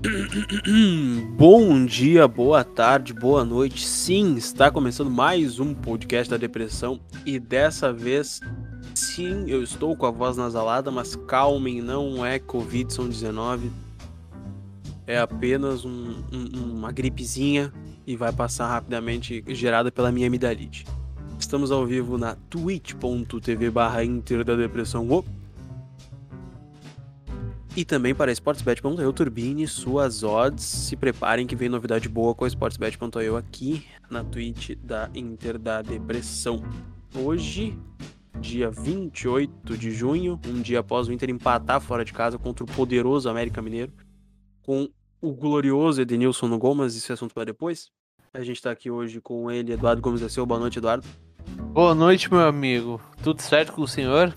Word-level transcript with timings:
Bom 1.36 1.84
dia, 1.84 2.26
boa 2.26 2.64
tarde, 2.64 3.12
boa 3.12 3.44
noite. 3.44 3.86
Sim, 3.86 4.34
está 4.34 4.70
começando 4.70 5.10
mais 5.10 5.60
um 5.60 5.74
podcast 5.74 6.30
da 6.30 6.38
depressão 6.38 6.98
e 7.26 7.38
dessa 7.38 7.92
vez, 7.92 8.40
sim, 8.94 9.44
eu 9.46 9.62
estou 9.62 9.94
com 9.94 10.06
a 10.06 10.10
voz 10.10 10.38
nasalada, 10.38 10.90
mas 10.90 11.16
calmem, 11.16 11.82
não 11.82 12.24
é 12.24 12.38
Covid-19. 12.38 13.70
É 15.06 15.18
apenas 15.18 15.84
um, 15.84 16.22
um, 16.32 16.76
uma 16.76 16.90
gripezinha 16.90 17.70
e 18.06 18.16
vai 18.16 18.32
passar 18.32 18.68
rapidamente, 18.68 19.44
gerada 19.48 19.92
pela 19.92 20.10
minha 20.10 20.28
amidalite. 20.28 20.86
Estamos 21.38 21.70
ao 21.70 21.84
vivo 21.84 22.16
na 22.16 22.36
twitch.tv 22.48 23.70
barra 23.70 24.02
Inter 24.02 24.44
da 24.44 24.56
Depressão. 24.56 25.06
Oh 25.10 25.39
e 27.76 27.84
também 27.84 28.14
para 28.14 28.32
sportsbet.eu 28.32 29.12
turbine 29.12 29.66
suas 29.66 30.22
odds. 30.22 30.64
Se 30.64 30.96
preparem 30.96 31.46
que 31.46 31.54
vem 31.54 31.68
novidade 31.68 32.08
boa 32.08 32.34
com 32.34 32.44
a 32.44 32.48
sportsbet.eu 32.48 33.36
aqui 33.36 33.84
na 34.10 34.24
Twitch 34.24 34.70
da 34.82 35.08
Inter 35.14 35.58
da 35.58 35.80
Depressão. 35.80 36.62
Hoje, 37.14 37.78
dia 38.40 38.70
28 38.70 39.76
de 39.76 39.90
junho, 39.92 40.38
um 40.46 40.60
dia 40.60 40.80
após 40.80 41.08
o 41.08 41.12
Inter 41.12 41.30
empatar 41.30 41.80
fora 41.80 42.04
de 42.04 42.12
casa 42.12 42.38
contra 42.38 42.64
o 42.64 42.66
poderoso 42.66 43.28
América 43.28 43.62
Mineiro, 43.62 43.92
com 44.62 44.88
o 45.20 45.32
glorioso 45.32 46.00
Edenilson 46.00 46.48
no 46.48 46.58
gol, 46.58 46.74
mas 46.74 46.96
esse 46.96 47.10
é 47.10 47.14
assunto 47.14 47.34
para 47.34 47.44
depois. 47.44 47.90
A 48.32 48.40
gente 48.40 48.56
está 48.56 48.70
aqui 48.70 48.90
hoje 48.90 49.20
com 49.20 49.50
ele, 49.50 49.72
Eduardo 49.72 50.00
Gomes 50.00 50.20
da 50.20 50.28
Silva. 50.28 50.46
Boa 50.46 50.60
noite, 50.60 50.78
Eduardo. 50.78 51.06
Boa 51.72 51.94
noite, 51.94 52.30
meu 52.30 52.40
amigo. 52.40 53.00
Tudo 53.22 53.42
certo 53.42 53.72
com 53.72 53.82
o 53.82 53.88
senhor? 53.88 54.34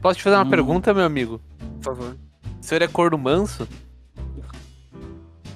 Posso 0.00 0.18
te 0.18 0.24
fazer 0.24 0.36
uma 0.36 0.44
hum. 0.44 0.50
pergunta, 0.50 0.92
meu 0.92 1.04
amigo? 1.04 1.40
Por 1.82 1.96
favor. 1.96 2.16
O 2.60 2.64
senhor 2.64 2.82
é 2.82 2.88
corno 2.88 3.18
manso? 3.18 3.66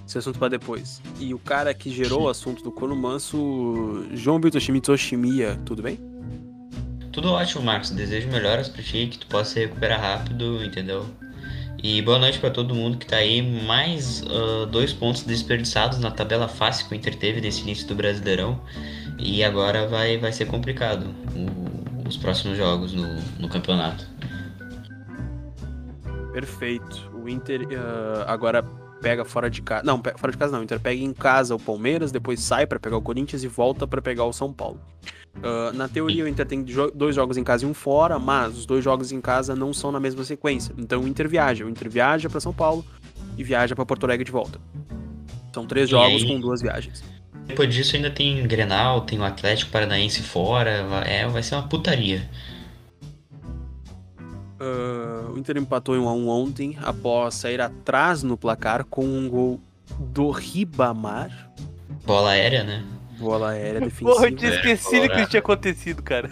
Esse 0.06 0.19
assunto 0.19 0.39
para 0.39 0.48
depois. 0.48 1.01
E 1.19 1.33
o 1.33 1.39
cara 1.39 1.73
que 1.73 1.91
gerou 1.91 2.23
o 2.23 2.28
assunto 2.28 2.62
do 2.62 2.73
corno 2.73 2.97
manso, 2.97 4.06
João 4.12 4.41
Bitoshimi 4.41 4.81
Toshimiya, 4.81 5.61
tudo 5.64 5.83
bem? 5.83 6.01
Tudo 7.12 7.31
ótimo, 7.31 7.62
Marcos. 7.62 7.91
Desejo 7.91 8.28
melhoras 8.28 8.69
pra 8.69 8.83
ti, 8.83 9.09
que 9.11 9.19
tu 9.19 9.27
possa 9.27 9.55
se 9.55 9.61
recuperar 9.61 10.01
rápido, 10.01 10.62
entendeu? 10.64 11.06
E 11.83 12.03
boa 12.03 12.19
noite 12.19 12.39
para 12.39 12.51
todo 12.51 12.75
mundo 12.75 12.98
que 12.98 13.06
tá 13.06 13.17
aí. 13.17 13.42
Mais 13.64 14.23
uh, 14.23 14.67
dois 14.67 14.92
pontos 14.92 15.23
desperdiçados 15.23 15.98
na 15.98 16.11
tabela 16.11 16.48
fácil 16.48 16.89
que 16.89 16.95
o 16.95 16.97
Inter 16.97 17.17
teve 17.17 17.41
desse 17.41 17.62
início 17.62 17.86
do 17.86 17.95
Brasileirão. 17.95 18.61
E 19.19 19.42
agora 19.42 19.86
vai, 19.86 20.19
vai 20.19 20.33
ser 20.33 20.47
complicado 20.47 21.14
o, 21.34 22.08
os 22.08 22.17
próximos 22.17 22.56
jogos 22.56 22.92
no, 22.92 23.14
no 23.39 23.48
campeonato. 23.48 24.16
Perfeito. 26.37 27.11
O 27.15 27.27
Inter 27.31 27.62
uh, 27.62 28.25
agora 28.27 28.62
pega 29.01 29.25
fora 29.25 29.48
de 29.48 29.62
casa. 29.62 29.83
Não, 29.87 30.03
fora 30.19 30.31
de 30.31 30.37
casa 30.37 30.53
não. 30.53 30.61
O 30.61 30.65
Inter 30.65 30.79
pega 30.79 31.03
em 31.03 31.15
casa 31.15 31.55
o 31.55 31.59
Palmeiras, 31.59 32.12
depois 32.12 32.41
sai 32.41 32.67
para 32.67 32.79
pegar 32.79 32.98
o 32.98 33.01
Corinthians 33.01 33.42
e 33.42 33.48
volta 33.48 33.87
para 33.87 34.03
pegar 34.03 34.25
o 34.27 34.34
São 34.34 34.53
Paulo. 34.53 34.79
Uh, 35.37 35.73
na 35.73 35.89
teoria, 35.89 36.25
o 36.25 36.29
Inter 36.29 36.45
tem 36.45 36.62
dois 36.95 37.14
jogos 37.14 37.39
em 37.39 37.42
casa 37.42 37.64
e 37.64 37.67
um 37.67 37.73
fora, 37.73 38.19
mas 38.19 38.55
os 38.55 38.67
dois 38.67 38.84
jogos 38.84 39.12
em 39.12 39.20
casa 39.20 39.57
não 39.57 39.73
são 39.73 39.91
na 39.91 39.98
mesma 39.98 40.25
sequência. 40.25 40.75
Então 40.77 41.05
o 41.05 41.09
Inter 41.09 41.27
viaja. 41.27 41.64
O 41.64 41.70
Inter 41.70 41.89
viaja 41.89 42.29
para 42.29 42.39
São 42.39 42.53
Paulo 42.53 42.84
e 43.39 43.42
viaja 43.42 43.75
para 43.75 43.87
Porto 43.87 44.05
Alegre 44.05 44.27
de 44.27 44.33
volta. 44.33 44.61
São 45.55 45.67
três 45.67 45.89
jogos 45.89 46.23
aí, 46.23 46.29
com 46.29 46.39
duas 46.39 46.61
viagens. 46.61 47.03
Depois 47.47 47.73
disso, 47.73 47.97
ainda 47.97 48.11
tem 48.11 48.47
Grenal, 48.47 49.01
tem 49.07 49.19
o 49.19 49.25
Atlético 49.25 49.70
Paranaense 49.70 50.20
fora. 50.20 50.87
É, 51.07 51.27
vai 51.27 51.42
ser 51.42 51.55
uma 51.55 51.67
putaria. 51.67 52.29
Uh, 54.61 55.33
o 55.33 55.39
Inter 55.39 55.59
empatou 55.59 55.97
em 55.97 56.01
1x1 56.01 56.29
ontem, 56.29 56.79
após 56.83 57.35
sair 57.35 57.61
atrás 57.61 58.23
no 58.23 58.37
placar 58.37 58.85
com 58.85 59.05
um 59.05 59.29
gol 59.29 59.61
do 59.98 60.31
Ribamar. 60.31 61.51
Bola 62.05 62.31
aérea, 62.31 62.65
né? 62.65 62.85
Bola 63.19 63.51
aérea 63.51 63.80
defensiva. 63.80 64.11
Porra, 64.17 64.29
eu 64.29 64.36
tinha 64.36 64.51
esquecido 64.51 65.05
é, 65.05 65.08
que 65.08 65.20
isso 65.20 65.30
tinha 65.30 65.41
acontecido, 65.41 66.03
cara. 66.03 66.30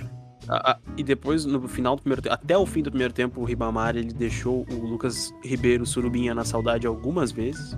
Ah, 0.48 0.72
ah, 0.72 0.78
e 0.96 1.02
depois, 1.02 1.44
no 1.44 1.66
final 1.68 1.96
do 1.96 2.02
primeiro 2.02 2.22
tempo, 2.22 2.34
até 2.34 2.56
o 2.56 2.66
fim 2.66 2.82
do 2.82 2.90
primeiro 2.90 3.12
tempo, 3.12 3.40
o 3.40 3.44
Ribamar 3.44 3.96
ele 3.96 4.12
deixou 4.12 4.66
o 4.70 4.86
Lucas 4.86 5.32
Ribeiro 5.42 5.86
Surubinha 5.86 6.34
na 6.34 6.44
saudade 6.44 6.86
algumas 6.86 7.32
vezes. 7.32 7.76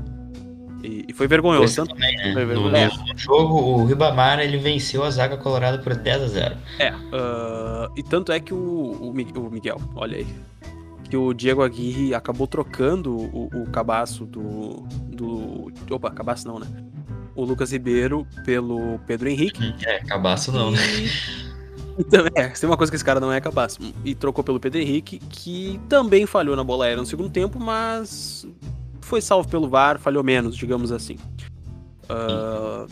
E, 0.86 1.04
e 1.08 1.12
foi 1.12 1.26
vergonhoso. 1.26 1.74
Tanto... 1.74 1.94
Também, 1.94 2.16
né? 2.16 2.32
foi 2.32 2.44
vergonhoso. 2.44 3.04
No 3.04 3.18
jogo, 3.18 3.54
o 3.54 3.84
Ribamar 3.84 4.38
ele 4.38 4.56
venceu 4.56 5.02
a 5.02 5.10
zaga 5.10 5.36
colorada 5.36 5.78
por 5.78 5.94
10 5.94 6.22
a 6.22 6.26
0. 6.28 6.56
É, 6.78 6.92
uh, 6.92 7.92
e 7.96 8.02
tanto 8.02 8.30
é 8.30 8.38
que 8.38 8.54
o, 8.54 8.56
o, 8.56 9.10
o, 9.10 9.50
Miguel, 9.50 9.80
olha 9.96 10.18
aí, 10.18 10.26
que 11.10 11.16
o 11.16 11.34
Diego 11.34 11.62
Aguirre 11.62 12.14
acabou 12.14 12.46
trocando 12.46 13.16
o, 13.16 13.50
o 13.52 13.66
cabaço 13.70 14.24
do, 14.24 14.86
do. 15.08 15.72
Opa, 15.90 16.10
cabaço 16.10 16.46
não, 16.46 16.58
né? 16.58 16.66
O 17.34 17.44
Lucas 17.44 17.72
Ribeiro 17.72 18.26
pelo 18.44 18.98
Pedro 19.00 19.28
Henrique. 19.28 19.74
É, 19.84 19.98
cabaço 20.04 20.52
não, 20.52 20.70
né? 20.70 20.78
Então, 21.98 22.26
é, 22.34 22.48
tem 22.48 22.68
uma 22.68 22.76
coisa 22.76 22.92
que 22.92 22.96
esse 22.96 23.04
cara 23.04 23.18
não 23.18 23.32
é 23.32 23.40
capaz. 23.40 23.78
E 24.04 24.14
trocou 24.14 24.44
pelo 24.44 24.60
Pedro 24.60 24.78
Henrique, 24.78 25.18
que 25.18 25.80
também 25.88 26.26
falhou 26.26 26.54
na 26.54 26.62
bola 26.62 26.84
aérea 26.84 27.00
no 27.00 27.06
segundo 27.06 27.30
tempo, 27.30 27.58
mas 27.58 28.46
foi 29.06 29.22
salvo 29.22 29.48
pelo 29.48 29.68
VAR, 29.68 29.98
falhou 29.98 30.22
menos, 30.22 30.56
digamos 30.56 30.90
assim. 30.90 31.16
Uh, 32.10 32.86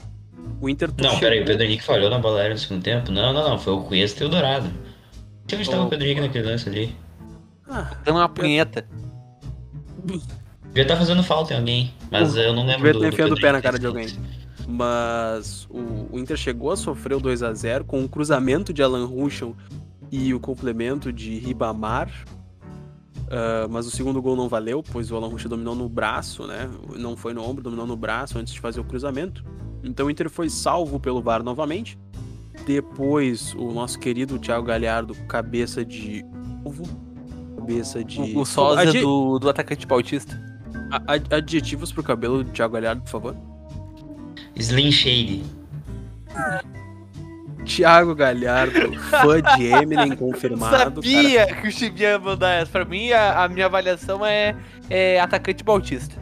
o 0.61 0.69
Inter. 0.69 0.91
Não, 0.97 1.11
chegou... 1.11 1.21
peraí, 1.21 1.43
o 1.43 1.45
Pedro 1.45 1.65
Henrique 1.65 1.83
falhou 1.83 2.09
na 2.09 2.19
bola 2.19 2.41
aérea 2.41 2.55
no 2.55 2.61
segundo 2.61 2.83
tempo? 2.83 3.11
Não, 3.11 3.33
não, 3.33 3.49
não, 3.49 3.59
foi 3.59 3.73
o 3.73 3.81
Cuesta 3.83 4.23
e 4.23 4.27
o 4.27 4.31
Dourado. 4.31 4.71
Onde 5.53 5.63
estava 5.63 5.83
oh, 5.83 5.87
o 5.87 5.91
Pedro 5.91 6.07
Henrique 6.07 6.21
naquele 6.21 6.49
lance 6.49 6.69
ali? 6.69 6.97
Ah, 7.69 7.97
dando 8.05 8.19
uma 8.19 8.29
punheta. 8.29 8.87
Devia 10.05 10.83
estar 10.83 10.95
tá 10.95 11.01
fazendo 11.01 11.23
falta 11.23 11.55
em 11.55 11.57
alguém, 11.57 11.95
mas 12.11 12.35
uh, 12.35 12.41
eu 12.41 12.53
não 12.53 12.65
lembro 12.65 12.85
devia 12.85 13.01
ter 13.01 13.09
enfiado 13.09 13.35
o 13.35 13.41
pé 13.41 13.53
na 13.53 13.61
cara 13.61 13.79
de 13.79 13.87
alguém. 13.87 14.07
Mas 14.67 15.67
o, 15.71 16.09
o, 16.13 16.19
Inter 16.19 16.37
chegou 16.37 16.71
a 16.71 16.77
sofrer 16.77 17.17
o 17.17 17.21
2 17.21 17.43
a 17.43 17.53
0 17.53 17.85
com 17.85 18.01
um 18.01 18.09
cruzamento 18.09 18.73
de 18.73 18.83
Alan 18.83 19.05
Ruschel 19.05 19.55
e 20.11 20.33
o 20.33 20.41
complemento 20.41 21.13
de 21.13 21.39
Ribamar. 21.39 22.11
Uh, 23.25 23.69
mas 23.71 23.87
o 23.87 23.91
segundo 23.91 24.21
gol 24.21 24.37
não 24.37 24.49
valeu, 24.49 24.83
pois 24.83 25.11
o 25.11 25.17
Alan 25.17 25.29
Ruschel 25.29 25.49
dominou 25.49 25.75
no 25.75 25.89
braço, 25.89 26.47
né? 26.47 26.71
Não 26.97 27.17
foi 27.17 27.33
no 27.33 27.43
ombro, 27.43 27.63
dominou 27.63 27.87
no 27.87 27.97
braço 27.97 28.39
antes 28.39 28.53
de 28.53 28.61
fazer 28.61 28.81
o 28.81 28.85
cruzamento. 28.85 29.45
Então 29.83 30.07
o 30.07 30.11
Inter 30.11 30.29
foi 30.31 30.49
salvo 30.49 31.01
pelo 31.01 31.23
VAR 31.23 31.43
novamente. 31.43 31.99
Depois, 32.67 33.55
o 33.55 33.73
nosso 33.73 33.99
querido 33.99 34.39
Thiago 34.39 34.67
Galhardo, 34.67 35.15
cabeça 35.27 35.85
de 35.85 36.25
ovo. 36.65 36.85
Cabeça 37.57 38.05
de. 38.05 38.21
O, 38.21 38.41
o 38.41 38.45
sósia 38.47 38.89
Adi... 38.89 39.01
do, 39.01 39.39
do 39.39 39.49
atacante 39.49 39.87
pautista. 39.87 40.41
Adjetivos 41.31 41.93
pro 41.93 42.03
cabelo 42.03 42.45
do 42.45 42.51
Thiago 42.51 42.75
Galhardo, 42.75 43.03
por 43.03 43.11
favor. 43.11 43.37
Slim 44.57 44.93
Shade. 44.93 45.43
Thiago 47.65 48.15
Galhardo, 48.15 48.95
fã 49.01 49.41
de 49.41 49.67
Eminem 49.67 50.15
confirmado. 50.17 51.01
Eu 51.01 51.03
sabia 51.03 51.47
cara. 51.47 51.61
que 51.61 51.69
o 51.69 51.73
Chibi 51.73 52.03
ia 52.03 52.19
mandar 52.19 52.51
essa. 52.51 52.71
Pra 52.71 52.85
mim, 52.85 53.11
a, 53.11 53.45
a 53.45 53.49
minha 53.49 53.67
avaliação 53.67 54.25
é, 54.25 54.57
é 54.89 55.21
atacante 55.21 55.65
bautista. 55.65 56.15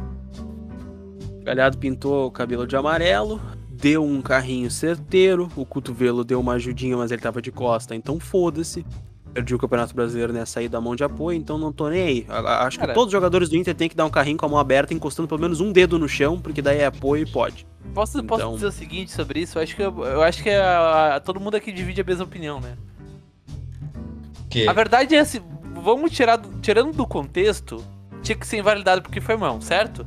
Galhardo 1.42 1.76
pintou 1.78 2.28
o 2.28 2.30
cabelo 2.30 2.66
de 2.66 2.76
amarelo, 2.76 3.40
deu 3.68 4.04
um 4.04 4.22
carrinho 4.22 4.70
certeiro, 4.70 5.48
o 5.56 5.66
cotovelo 5.66 6.24
deu 6.24 6.38
uma 6.38 6.54
ajudinha, 6.54 6.96
mas 6.96 7.10
ele 7.10 7.20
tava 7.20 7.42
de 7.42 7.50
costa, 7.50 7.96
então 7.96 8.20
foda-se. 8.20 8.86
Perdi 9.32 9.54
o 9.54 9.58
Campeonato 9.58 9.94
Brasileiro 9.94 10.32
nessa 10.32 10.60
aí 10.60 10.68
da 10.68 10.80
mão 10.80 10.94
de 10.94 11.02
apoio, 11.02 11.38
então 11.38 11.56
não 11.56 11.72
tô 11.72 11.88
nem 11.88 12.02
aí. 12.02 12.26
Acho 12.28 12.78
Cara, 12.78 12.92
que 12.92 12.94
todos 12.94 13.06
os 13.06 13.12
jogadores 13.12 13.48
do 13.48 13.56
Inter 13.56 13.74
têm 13.74 13.88
que 13.88 13.96
dar 13.96 14.04
um 14.04 14.10
carrinho 14.10 14.36
com 14.36 14.44
a 14.44 14.48
mão 14.48 14.58
aberta, 14.58 14.92
encostando 14.92 15.26
pelo 15.26 15.40
menos 15.40 15.60
um 15.60 15.72
dedo 15.72 15.98
no 15.98 16.08
chão, 16.08 16.38
porque 16.38 16.60
daí 16.60 16.78
é 16.78 16.86
apoio 16.86 17.22
e 17.22 17.26
pode. 17.26 17.66
Posso, 17.94 18.18
então... 18.18 18.26
posso 18.38 18.54
dizer 18.54 18.66
o 18.66 18.72
seguinte 18.72 19.10
sobre 19.10 19.40
isso? 19.40 19.58
Eu 19.58 19.62
acho 19.62 19.74
que, 19.74 19.82
eu, 19.82 20.04
eu 20.04 20.22
acho 20.22 20.42
que 20.42 20.50
a, 20.50 21.16
a, 21.16 21.20
todo 21.20 21.40
mundo 21.40 21.56
aqui 21.56 21.72
divide 21.72 22.00
a 22.00 22.04
mesma 22.04 22.24
opinião, 22.24 22.60
né? 22.60 22.76
Que? 24.50 24.68
A 24.68 24.72
verdade 24.72 25.14
é 25.14 25.20
assim, 25.20 25.40
vamos 25.82 26.10
tirar 26.10 26.36
do, 26.36 26.60
tirando 26.60 26.92
do 26.92 27.06
contexto, 27.06 27.82
tinha 28.22 28.36
que 28.36 28.46
ser 28.46 28.58
invalidado 28.58 29.00
porque 29.00 29.20
foi 29.20 29.36
mão, 29.36 29.60
certo? 29.60 30.06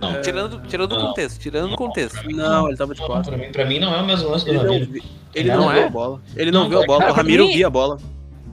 Não. 0.00 0.12
É... 0.12 0.20
Tirando, 0.20 0.62
tirando 0.66 0.96
do 0.96 1.00
contexto, 1.00 1.38
tirando 1.38 1.70
do 1.70 1.76
contexto. 1.76 2.18
Não, 2.30 2.68
ele 2.68 2.76
tava 2.76 2.94
de 2.94 3.02
quatro. 3.02 3.30
Pra 3.30 3.38
mim, 3.38 3.52
pra 3.52 3.66
mim 3.66 3.78
não 3.78 3.94
é 3.94 4.00
o 4.00 4.06
mesmo 4.06 4.30
lance 4.30 4.46
do 4.46 4.50
ele 4.50 4.58
Ramiro. 4.58 4.86
Não, 4.86 5.00
ele 5.34 5.48
não, 5.50 5.58
não 5.58 5.70
é? 5.70 5.74
viu 5.74 5.86
a 5.86 5.90
bola. 5.90 6.22
Ele 6.34 6.50
não, 6.50 6.62
não 6.62 6.68
viu 6.70 6.82
a 6.82 6.86
bola, 6.86 7.10
o 7.10 7.12
Ramiro 7.12 7.46
mim... 7.46 7.52
via 7.52 7.66
a 7.66 7.70
bola. 7.70 7.98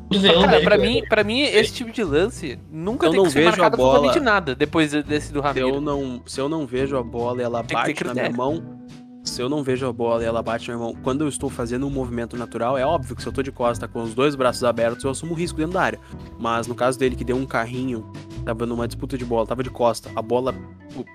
Cara, 0.10 0.62
pra, 0.62 0.78
mim, 0.78 1.04
pra 1.08 1.24
mim, 1.24 1.42
esse 1.42 1.74
tipo 1.74 1.92
de 1.92 2.04
lance 2.04 2.58
nunca 2.72 3.08
eu 3.08 3.12
tem 3.12 3.24
que 3.24 3.30
ser 3.32 3.46
marcado 3.46 3.76
absolutamente 3.76 4.20
nada 4.20 4.56
depois 4.56 4.92
desse 5.04 5.34
do 5.34 5.42
Ramiro. 5.42 5.68
Se 5.68 5.74
eu 5.74 5.82
não, 5.82 6.22
se 6.26 6.42
eu 6.42 6.50
não 6.50 6.66
vejo 6.66 6.96
a 6.98 7.04
bola 7.04 7.42
e 7.42 7.44
ela 7.44 7.62
bate 7.62 8.04
na 8.06 8.14
minha 8.14 8.32
mão, 8.32 8.80
se 9.24 9.42
eu 9.42 9.50
não 9.50 9.62
vejo 9.62 9.86
a 9.86 9.92
bola 9.92 10.24
e 10.24 10.26
ela 10.26 10.42
bate 10.42 10.70
na 10.70 10.78
minha 10.78 10.88
mão, 10.88 10.98
quando 11.04 11.26
eu 11.26 11.28
estou 11.28 11.50
fazendo 11.50 11.86
um 11.86 11.90
movimento 11.90 12.38
natural, 12.38 12.78
é 12.78 12.86
óbvio 12.86 13.16
que 13.16 13.22
se 13.22 13.28
eu 13.28 13.34
tô 13.34 13.44
de 13.44 13.52
costa 13.52 13.88
com 13.88 14.02
os 14.02 14.14
dois 14.14 14.36
braços 14.36 14.64
abertos, 14.64 15.04
eu 15.04 15.12
assumo 15.12 15.34
risco 15.34 15.58
dentro 15.58 15.74
da 15.74 15.82
área. 15.82 16.00
Mas 16.40 16.68
no 16.68 16.76
caso 16.76 16.98
dele 16.98 17.16
que 17.16 17.26
deu 17.26 17.36
um 17.36 17.46
carrinho, 17.46 18.10
tava 18.46 18.66
numa 18.66 18.88
disputa 18.88 19.18
de 19.18 19.26
bola, 19.26 19.46
tava 19.46 19.62
de 19.62 19.70
costa, 19.70 20.10
a 20.16 20.22
bola 20.22 20.56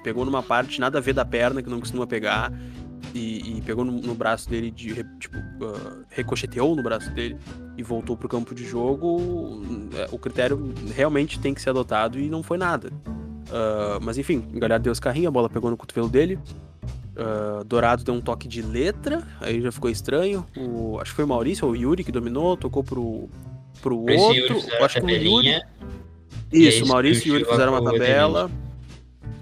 pegou 0.05 0.25
numa 0.25 0.43
parte 0.43 0.79
nada 0.79 0.99
a 0.99 1.01
ver 1.01 1.15
da 1.15 1.25
perna 1.25 1.63
que 1.63 1.71
não 1.71 1.81
costuma 1.81 2.07
pegar 2.07 2.53
e, 3.15 3.59
e 3.59 3.63
pegou 3.63 3.85
no, 3.85 3.93
no, 3.93 4.15
braço 4.15 4.49
dele, 4.49 4.71
de, 4.71 5.05
tipo, 5.19 5.37
uh, 5.37 6.05
ricocheteou 6.11 6.75
no 6.75 6.83
braço 6.83 7.11
dele 7.11 7.37
e 7.77 7.83
voltou 7.83 8.17
pro 8.17 8.29
campo 8.29 8.55
de 8.55 8.65
jogo, 8.65 9.63
é, 9.95 10.09
o 10.11 10.19
critério 10.19 10.73
realmente 10.95 11.39
tem 11.39 11.53
que 11.53 11.61
ser 11.61 11.71
adotado 11.71 12.19
e 12.19 12.29
não 12.29 12.43
foi 12.43 12.59
nada. 12.59 12.91
Uh, 13.49 14.01
mas 14.01 14.17
enfim, 14.17 14.49
o 14.55 14.59
Galhardo 14.59 14.85
deu 14.85 14.93
os 14.93 15.01
carrinhos, 15.01 15.29
a 15.29 15.31
bola 15.31 15.49
pegou 15.49 15.71
no 15.71 15.77
cotovelo 15.77 16.09
dele. 16.09 16.39
Uh, 17.15 17.63
Dourado 17.65 18.03
deu 18.03 18.15
um 18.15 18.21
toque 18.21 18.49
de 18.49 18.63
letra, 18.63 19.23
aí 19.41 19.61
já 19.61 19.71
ficou 19.71 19.91
estranho. 19.91 20.47
O, 20.57 20.99
acho 20.99 21.11
que 21.11 21.17
foi 21.17 21.25
o 21.25 21.29
Maurício 21.29 21.67
ou 21.67 21.73
o 21.73 21.77
Yuri 21.77 22.03
que 22.03 22.13
dominou, 22.13 22.57
tocou 22.57 22.83
pro, 22.83 23.29
pro 23.83 24.09
Esse 24.09 24.41
outro. 24.41 24.57
Acho 24.83 25.01
que 25.01 25.07
o 25.07 25.11
Yuri. 25.11 25.61
Isso, 26.51 26.87
Maurício 26.87 27.29
e 27.29 27.33
Yuri 27.33 27.45
fizeram 27.45 27.73
uma 27.73 27.83
com 27.83 27.95
o 27.95 27.99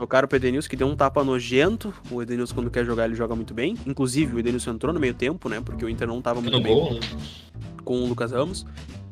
tabela. 0.01 0.07
Tocaram 0.07 0.29
pro 0.29 0.37
Edenilson, 0.37 0.69
que 0.69 0.77
deu 0.77 0.87
um 0.87 0.97
tapa 0.97 1.23
nojento. 1.23 1.93
O 2.11 2.23
Edenilson, 2.23 2.55
quando 2.55 2.71
quer 2.71 2.85
jogar, 2.85 3.05
ele 3.05 3.15
joga 3.15 3.35
muito 3.35 3.53
bem. 3.53 3.77
Inclusive, 3.87 4.37
o 4.37 4.39
Edenilson 4.39 4.73
entrou 4.73 4.93
no 4.93 5.01
meio 5.01 5.15
tempo, 5.15 5.49
né? 5.49 5.61
Porque 5.61 5.85
o 5.85 5.89
Inter 5.89 6.09
não 6.09 6.21
tava 6.23 6.41
muito 6.41 6.61
bem 6.61 6.75
gol, 6.75 6.95
né? 6.95 7.01
com 7.85 8.03
o 8.03 8.07
Lucas 8.07 8.33
Ramos. 8.33 8.63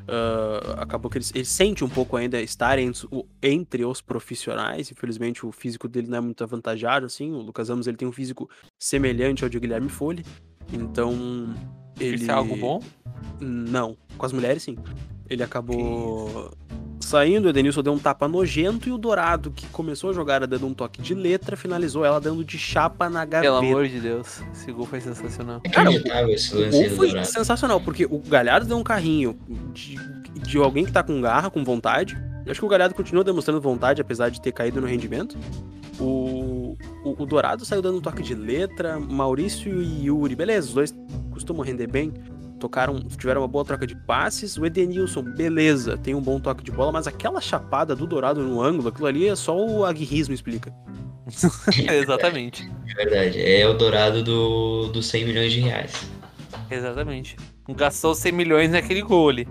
Uh, 0.09 0.73
acabou 0.79 1.11
que 1.11 1.19
ele, 1.19 1.27
ele, 1.35 1.45
sente 1.45 1.85
um 1.85 1.89
pouco 1.89 2.17
ainda 2.17 2.41
estar 2.41 2.79
entre, 2.79 3.07
entre, 3.43 3.85
os 3.85 4.01
profissionais. 4.01 4.91
Infelizmente, 4.91 5.45
o 5.45 5.53
físico 5.53 5.87
dele 5.87 6.09
não 6.09 6.19
é 6.19 6.21
muito 6.21 6.43
avantajado, 6.43 7.05
assim. 7.05 7.31
O 7.33 7.41
Lucas 7.41 7.69
Ramos 7.69 7.87
ele 7.87 7.97
tem 7.99 8.09
um 8.09 8.13
físico 8.13 8.49
semelhante 8.79 9.45
ao 9.45 9.51
de 9.51 9.61
Guilherme 9.61 9.91
Folli. 9.91 10.25
Então, 10.73 11.55
ele... 12.01 12.17
Isso 12.17 12.31
é 12.31 12.35
algo 12.35 12.57
bom? 12.57 12.83
Não. 13.39 13.97
Com 14.17 14.25
as 14.25 14.33
mulheres, 14.33 14.63
sim. 14.63 14.79
Ele 15.29 15.43
acabou 15.43 16.51
saindo, 17.01 17.47
o 17.47 17.49
Edenilson 17.49 17.83
deu 17.83 17.93
um 17.93 17.99
tapa 17.99 18.29
nojento 18.29 18.89
e 18.89 18.93
o 18.93 18.99
Dourado, 18.99 19.51
que 19.51 19.67
começou 19.69 20.11
a 20.11 20.13
jogar 20.13 20.47
dando 20.47 20.67
um 20.67 20.75
toque 20.75 21.01
de 21.01 21.15
letra, 21.15 21.57
finalizou 21.57 22.05
ela 22.05 22.21
dando 22.21 22.45
de 22.45 22.59
chapa 22.59 23.09
na 23.09 23.25
gaveta. 23.25 23.53
Pelo 23.53 23.57
amor 23.57 23.89
de 23.89 24.01
Deus, 24.01 24.43
esse 24.53 24.71
gol 24.73 24.87
foi 24.87 25.01
sensacional. 25.01 25.61
Cara, 25.73 25.91
o, 25.91 26.31
esse 26.31 26.57
o 26.57 26.71
gol 26.71 26.91
foi 26.91 27.09
Dourado. 27.09 27.27
sensacional, 27.29 27.81
porque 27.81 28.05
o 28.05 28.19
Galhardo 28.19 28.67
deu 28.67 28.77
um 28.77 28.85
carrinho 28.85 29.39
de, 29.73 29.97
de 30.41 30.59
alguém 30.59 30.85
que 30.85 30.93
tá 30.93 31.03
com 31.03 31.21
garra, 31.21 31.51
com 31.51 31.65
vontade. 31.65 32.17
Eu 32.45 32.51
acho 32.51 32.61
que 32.61 32.67
o 32.67 32.69
Galhardo 32.69 32.95
continua 32.95 33.23
demonstrando 33.23 33.61
vontade, 33.61 34.01
apesar 34.01 34.31
de 34.31 34.41
ter 34.41 34.53
caído 34.53 34.81
no 34.81 34.87
rendimento. 34.87 35.37
O, 36.01 36.77
o, 37.05 37.23
o 37.23 37.27
Dourado 37.27 37.65
saiu 37.65 37.83
dando 37.83 37.99
um 37.99 38.01
toque 38.01 38.23
de 38.23 38.35
letra, 38.35 39.01
Maurício 39.01 39.83
e 39.83 40.07
Yuri, 40.07 40.37
beleza, 40.37 40.69
os 40.69 40.75
dois 40.75 40.95
costumam 41.31 41.63
render 41.65 41.89
bem 41.89 42.13
tocaram, 42.59 43.01
tiveram 43.01 43.41
uma 43.41 43.49
boa 43.49 43.65
troca 43.65 43.87
de 43.87 43.95
passes. 43.95 44.59
O 44.59 44.67
Edenilson, 44.67 45.23
beleza, 45.23 45.97
tem 45.97 46.15
um 46.15 46.21
bom 46.21 46.39
toque 46.39 46.63
de 46.63 46.71
bola, 46.71 46.93
mas 46.93 47.07
aquela 47.07 47.41
chapada 47.41 47.95
do 47.95 48.07
Dourado 48.07 48.43
no 48.43 48.61
ângulo, 48.61 48.89
aquilo 48.89 49.07
ali 49.07 49.29
é 49.29 49.37
só 49.37 49.57
o 49.57 49.85
aguirrismo 49.85 50.35
explica. 50.35 50.73
Exatamente. 51.93 52.71
É 52.89 52.95
verdade. 52.95 53.43
É 53.43 53.67
o 53.69 53.75
dourado 53.75 54.23
do, 54.23 54.89
dos 54.89 55.07
100 55.07 55.25
milhões 55.27 55.53
de 55.53 55.61
reais. 55.61 56.11
Exatamente. 56.71 57.37
Gastou 57.69 58.15
100 58.15 58.33
milhões 58.33 58.71
naquele 58.71 59.03
gol 59.03 59.29
ali. 59.29 59.49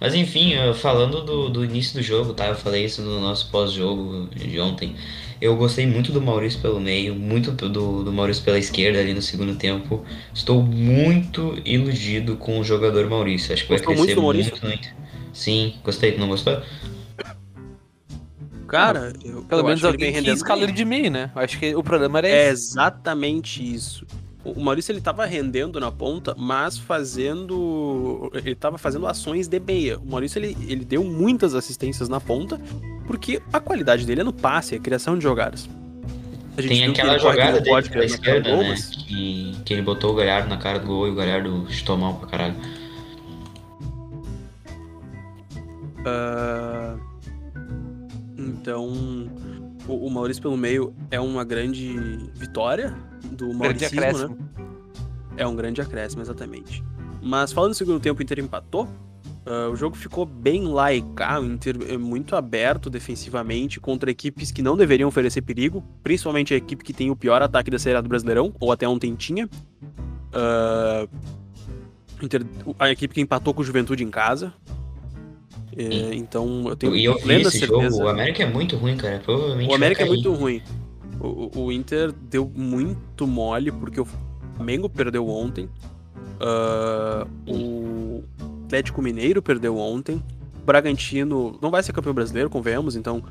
Mas 0.00 0.14
enfim, 0.14 0.54
falando 0.74 1.24
do, 1.24 1.48
do 1.48 1.64
início 1.64 1.94
do 1.94 2.02
jogo, 2.02 2.34
tá? 2.34 2.48
Eu 2.48 2.54
falei 2.54 2.84
isso 2.84 3.02
no 3.02 3.20
nosso 3.20 3.50
pós-jogo 3.50 4.28
de 4.34 4.58
ontem. 4.60 4.96
Eu 5.40 5.56
gostei 5.56 5.86
muito 5.86 6.12
do 6.12 6.20
Maurício 6.20 6.60
pelo 6.60 6.80
meio, 6.80 7.14
muito 7.14 7.50
do, 7.52 8.02
do 8.04 8.12
Maurício 8.12 8.42
pela 8.42 8.58
esquerda 8.58 9.00
ali 9.00 9.12
no 9.12 9.22
segundo 9.22 9.54
tempo. 9.56 10.04
Estou 10.32 10.62
muito 10.62 11.60
iludido 11.64 12.36
com 12.36 12.58
o 12.58 12.64
jogador 12.64 13.08
Maurício. 13.08 13.52
Acho 13.52 13.64
que 13.64 13.68
Gostou 13.68 13.94
vai 13.94 13.96
crescer 13.96 14.14
muito 14.14 14.14
do 14.14 14.22
muito, 14.22 14.64
muito. 14.64 14.88
Sim, 15.32 15.74
gostei. 15.84 16.16
Não 16.16 16.28
gostou? 16.28 16.62
Cara, 18.66 19.12
eu, 19.24 19.44
Pelo 19.44 19.60
eu 19.60 19.64
menos 19.64 19.84
alguém 19.84 20.10
rendendo 20.10 20.36
escala 20.36 20.62
ele 20.64 20.72
de 20.72 20.84
meio, 20.84 21.10
né? 21.10 21.30
Eu 21.34 21.42
acho 21.42 21.58
que 21.58 21.74
o 21.74 21.82
problema 21.82 22.18
era 22.18 22.28
É 22.28 22.48
esse. 22.50 22.50
exatamente 22.50 23.62
isso. 23.74 24.06
O 24.54 24.60
Maurício 24.60 24.92
ele 24.92 25.00
tava 25.00 25.24
rendendo 25.26 25.80
na 25.80 25.90
ponta, 25.90 26.34
mas 26.38 26.78
fazendo. 26.78 28.30
Ele 28.34 28.54
tava 28.54 28.78
fazendo 28.78 29.06
ações 29.06 29.48
de 29.48 29.58
meia. 29.58 29.98
O 29.98 30.06
Maurício 30.10 30.38
ele, 30.38 30.56
ele 30.68 30.84
deu 30.84 31.02
muitas 31.02 31.54
assistências 31.54 32.08
na 32.08 32.20
ponta, 32.20 32.60
porque 33.06 33.42
a 33.52 33.58
qualidade 33.58 34.06
dele 34.06 34.20
é 34.20 34.24
no 34.24 34.32
passe, 34.32 34.74
é 34.74 34.78
a 34.78 34.80
criação 34.80 35.16
de 35.18 35.22
jogadas. 35.24 35.68
A 36.56 36.62
gente 36.62 36.70
Tem 36.70 36.84
aquela 36.86 37.18
jogada 37.18 37.60
dele 37.60 37.82
cara 37.82 37.98
do 37.98 38.02
esquerda, 38.04 38.50
gol, 38.50 38.62
né? 38.62 38.68
mas- 38.70 38.86
Que, 38.88 39.56
que 39.64 39.74
ele 39.74 39.82
botou 39.82 40.12
o 40.12 40.14
Galhardo 40.14 40.48
na 40.48 40.56
cara 40.56 40.78
do 40.78 40.86
gol 40.86 41.06
e 41.06 41.10
o 41.10 41.14
Galhardo 41.14 41.66
chutou 41.68 41.96
mal 41.98 42.14
pra 42.14 42.28
caralho. 42.28 42.54
Ah, 46.04 46.96
então, 48.38 49.28
o, 49.88 50.06
o 50.06 50.10
Maurício 50.10 50.40
pelo 50.42 50.56
meio 50.56 50.94
é 51.10 51.18
uma 51.20 51.44
grande 51.44 51.96
vitória 52.34 52.94
do 53.36 53.52
Mauricismo, 53.54 54.00
né? 54.00 54.08
acréscimo. 54.08 54.38
É 55.36 55.46
um 55.46 55.54
grande 55.54 55.80
acréscimo, 55.80 56.22
exatamente. 56.22 56.82
Mas 57.22 57.52
falando 57.52 57.70
no 57.70 57.74
segundo 57.74 58.00
tempo, 58.00 58.20
o 58.20 58.22
Inter 58.22 58.38
empatou. 58.40 58.88
Ah, 59.44 59.68
o 59.70 59.76
jogo 59.76 59.94
ficou 59.96 60.26
bem 60.26 60.64
lá 60.66 60.92
e 60.92 61.00
cá, 61.14 61.38
o 61.40 61.44
Inter 61.44 61.76
é 61.88 61.96
muito 61.96 62.34
aberto 62.34 62.90
defensivamente 62.90 63.78
contra 63.78 64.10
equipes 64.10 64.50
que 64.50 64.60
não 64.62 64.76
deveriam 64.76 65.08
oferecer 65.08 65.40
perigo, 65.42 65.84
principalmente 66.02 66.52
a 66.52 66.56
equipe 66.56 66.82
que 66.82 66.92
tem 66.92 67.10
o 67.10 67.16
pior 67.16 67.40
ataque 67.42 67.70
da 67.70 67.78
Série 67.78 67.96
A 67.96 68.00
do 68.00 68.08
Brasileirão, 68.08 68.52
ou 68.58 68.72
até 68.72 68.88
ontem 68.88 69.14
tinha. 69.14 69.48
O 72.20 72.24
Inter- 72.24 72.46
a 72.78 72.90
equipe 72.90 73.14
que 73.14 73.20
empatou 73.20 73.52
com 73.54 73.60
o 73.60 73.64
Juventude 73.64 74.02
em 74.02 74.10
casa. 74.10 74.52
É, 75.76 76.14
então 76.14 76.64
eu 76.68 76.74
tenho 76.76 76.96
E 76.96 77.04
eu 77.04 77.14
vi 77.16 77.22
plena 77.22 77.48
esse 77.48 77.58
certeza. 77.58 77.90
jogo, 77.90 78.04
o 78.04 78.08
América 78.08 78.42
é 78.42 78.46
muito 78.46 78.76
ruim, 78.76 78.96
cara. 78.96 79.18
Provavelmente 79.22 79.70
O 79.70 79.74
América 79.74 80.02
é 80.02 80.06
muito 80.06 80.32
ruim. 80.32 80.62
O, 81.26 81.50
o- 81.66 81.72
Inter 81.72 82.12
deu 82.12 82.50
muito 82.54 83.26
mole 83.26 83.70
porque 83.72 84.00
o 84.00 84.06
Flamengo 84.56 84.88
perdeu 84.88 85.28
ontem. 85.28 85.68
Ah, 86.40 87.26
o 87.46 88.22
Atlético 88.66 89.02
Mineiro 89.02 89.42
perdeu 89.42 89.76
ontem. 89.78 90.22
O 90.62 90.66
Bragantino 90.66 91.56
não 91.62 91.70
vai 91.70 91.82
ser 91.82 91.92
campeão 91.92 92.12
brasileiro, 92.12 92.50
convenhamos, 92.50 92.96
então 92.96 93.22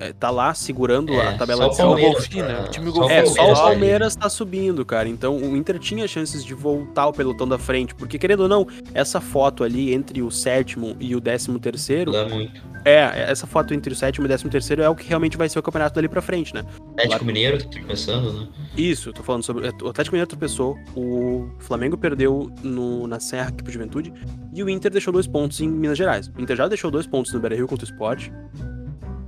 é, 0.00 0.14
tá 0.18 0.30
lá 0.30 0.54
segurando 0.54 1.12
É, 1.12 1.28
a 1.28 1.36
tabela 1.36 1.64
só 1.64 1.68
de 1.68 1.72
o 1.72 1.76
cima. 1.76 1.88
Palmeiras, 1.88 2.14
golfinho, 2.14 2.44
né? 2.46 2.64
O 2.66 2.70
time 2.70 2.90
Só 2.90 3.06
o 3.06 3.10
É, 3.10 3.26
só 3.26 3.32
o 3.32 3.36
Palmeiras, 3.36 3.60
Palmeiras 3.60 4.16
tá 4.16 4.28
subindo, 4.30 4.84
cara. 4.84 5.06
Então 5.06 5.36
o 5.36 5.54
Inter 5.56 5.78
tinha 5.78 6.08
chances 6.08 6.42
de 6.42 6.54
voltar 6.54 7.02
ao 7.02 7.12
pelotão 7.12 7.46
da 7.46 7.58
frente. 7.58 7.94
Porque, 7.94 8.18
querendo 8.18 8.40
ou 8.40 8.48
não, 8.48 8.66
essa 8.94 9.20
foto 9.20 9.62
ali 9.64 9.92
entre 9.92 10.22
o 10.22 10.30
sétimo 10.30 10.96
e 10.98 11.14
o 11.14 11.20
décimo 11.20 11.58
terceiro. 11.58 12.10
Dá 12.12 12.26
muito. 12.26 12.58
É, 12.86 13.28
essa 13.28 13.48
foto 13.48 13.74
entre 13.74 13.92
o 13.92 13.96
sétimo 13.96 14.24
e 14.24 14.26
o 14.26 14.28
décimo 14.28 14.48
terceiro 14.48 14.80
é 14.80 14.88
o 14.88 14.94
que 14.94 15.08
realmente 15.08 15.36
vai 15.36 15.48
ser 15.48 15.58
o 15.58 15.62
campeonato 15.62 15.96
dali 15.96 16.08
pra 16.08 16.22
frente, 16.22 16.54
né? 16.54 16.64
Atlético. 16.92 17.24
Mineiro 17.24 17.58
tá 17.58 17.68
tropeçando, 17.68 18.32
né? 18.32 18.48
Isso, 18.76 19.12
tô 19.12 19.24
falando 19.24 19.42
sobre. 19.42 19.66
O 19.82 19.88
Atlético 19.88 20.14
Mineiro 20.14 20.28
tropeçou, 20.28 20.78
o 20.94 21.50
Flamengo 21.58 21.98
perdeu 21.98 22.48
no, 22.62 23.08
na 23.08 23.18
Serra 23.18 23.48
aqui 23.48 23.64
pro 23.64 23.72
Juventude 23.72 24.12
e 24.54 24.62
o 24.62 24.70
Inter 24.70 24.92
deixou 24.92 25.12
dois 25.12 25.26
pontos 25.26 25.60
em 25.60 25.66
Minas 25.68 25.98
Gerais. 25.98 26.28
O 26.28 26.40
Inter 26.40 26.54
já 26.54 26.68
deixou 26.68 26.88
dois 26.88 27.08
pontos 27.08 27.32
no 27.32 27.40
Beira 27.40 27.56
Rio 27.56 27.66
contra 27.66 27.84
o 27.84 27.88
Sport. 27.90 28.28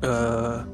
Ah, 0.02 0.64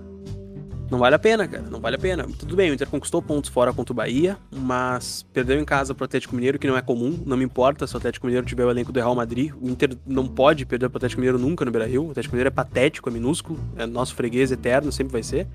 não 0.91 0.99
vale 0.99 1.14
a 1.14 1.19
pena, 1.19 1.49
cara. 1.49 1.64
Não 1.71 1.81
vale 1.81 1.97
a 1.97 1.99
pena. 1.99 2.26
Tudo 2.38 2.55
bem, 2.55 2.71
o 2.71 2.75
Inter 2.75 2.88
conquistou 2.88 3.23
pontos 3.23 3.50
fora 3.50 3.73
contra 3.73 3.93
o 3.93 3.97
Bahia, 3.97 4.37
mas 4.55 5.25
perdeu 5.33 5.59
em 5.59 5.64
casa 5.64 5.95
pro 5.95 6.05
Atlético 6.05 6.35
Mineiro, 6.35 6.59
que 6.59 6.67
não 6.67 6.76
é 6.76 6.83
comum. 6.83 7.23
Não 7.25 7.37
me 7.37 7.45
importa 7.45 7.87
se 7.87 7.95
o 7.95 7.97
Atlético 7.97 8.26
Mineiro 8.26 8.47
tiver 8.47 8.64
o 8.64 8.71
elenco 8.71 8.93
do 8.93 8.99
Real 8.99 9.14
Madrid. 9.14 9.53
O 9.61 9.69
Inter 9.69 9.97
não 10.07 10.26
pode 10.26 10.64
perder 10.67 10.88
pro 10.88 10.99
Atlético 10.99 11.21
Mineiro 11.21 11.38
nunca 11.38 11.64
no 11.64 11.71
Beira 11.71 11.87
Rio. 11.87 12.07
O 12.07 12.11
Atlético 12.11 12.35
Mineiro 12.35 12.49
é 12.49 12.50
patético, 12.50 13.09
é 13.09 13.12
minúsculo, 13.12 13.59
é 13.76 13.87
nosso 13.87 14.14
freguês 14.14 14.53
eterno, 14.53 14.93
sempre 14.93 15.12
vai 15.12 15.23
ser. 15.23 15.47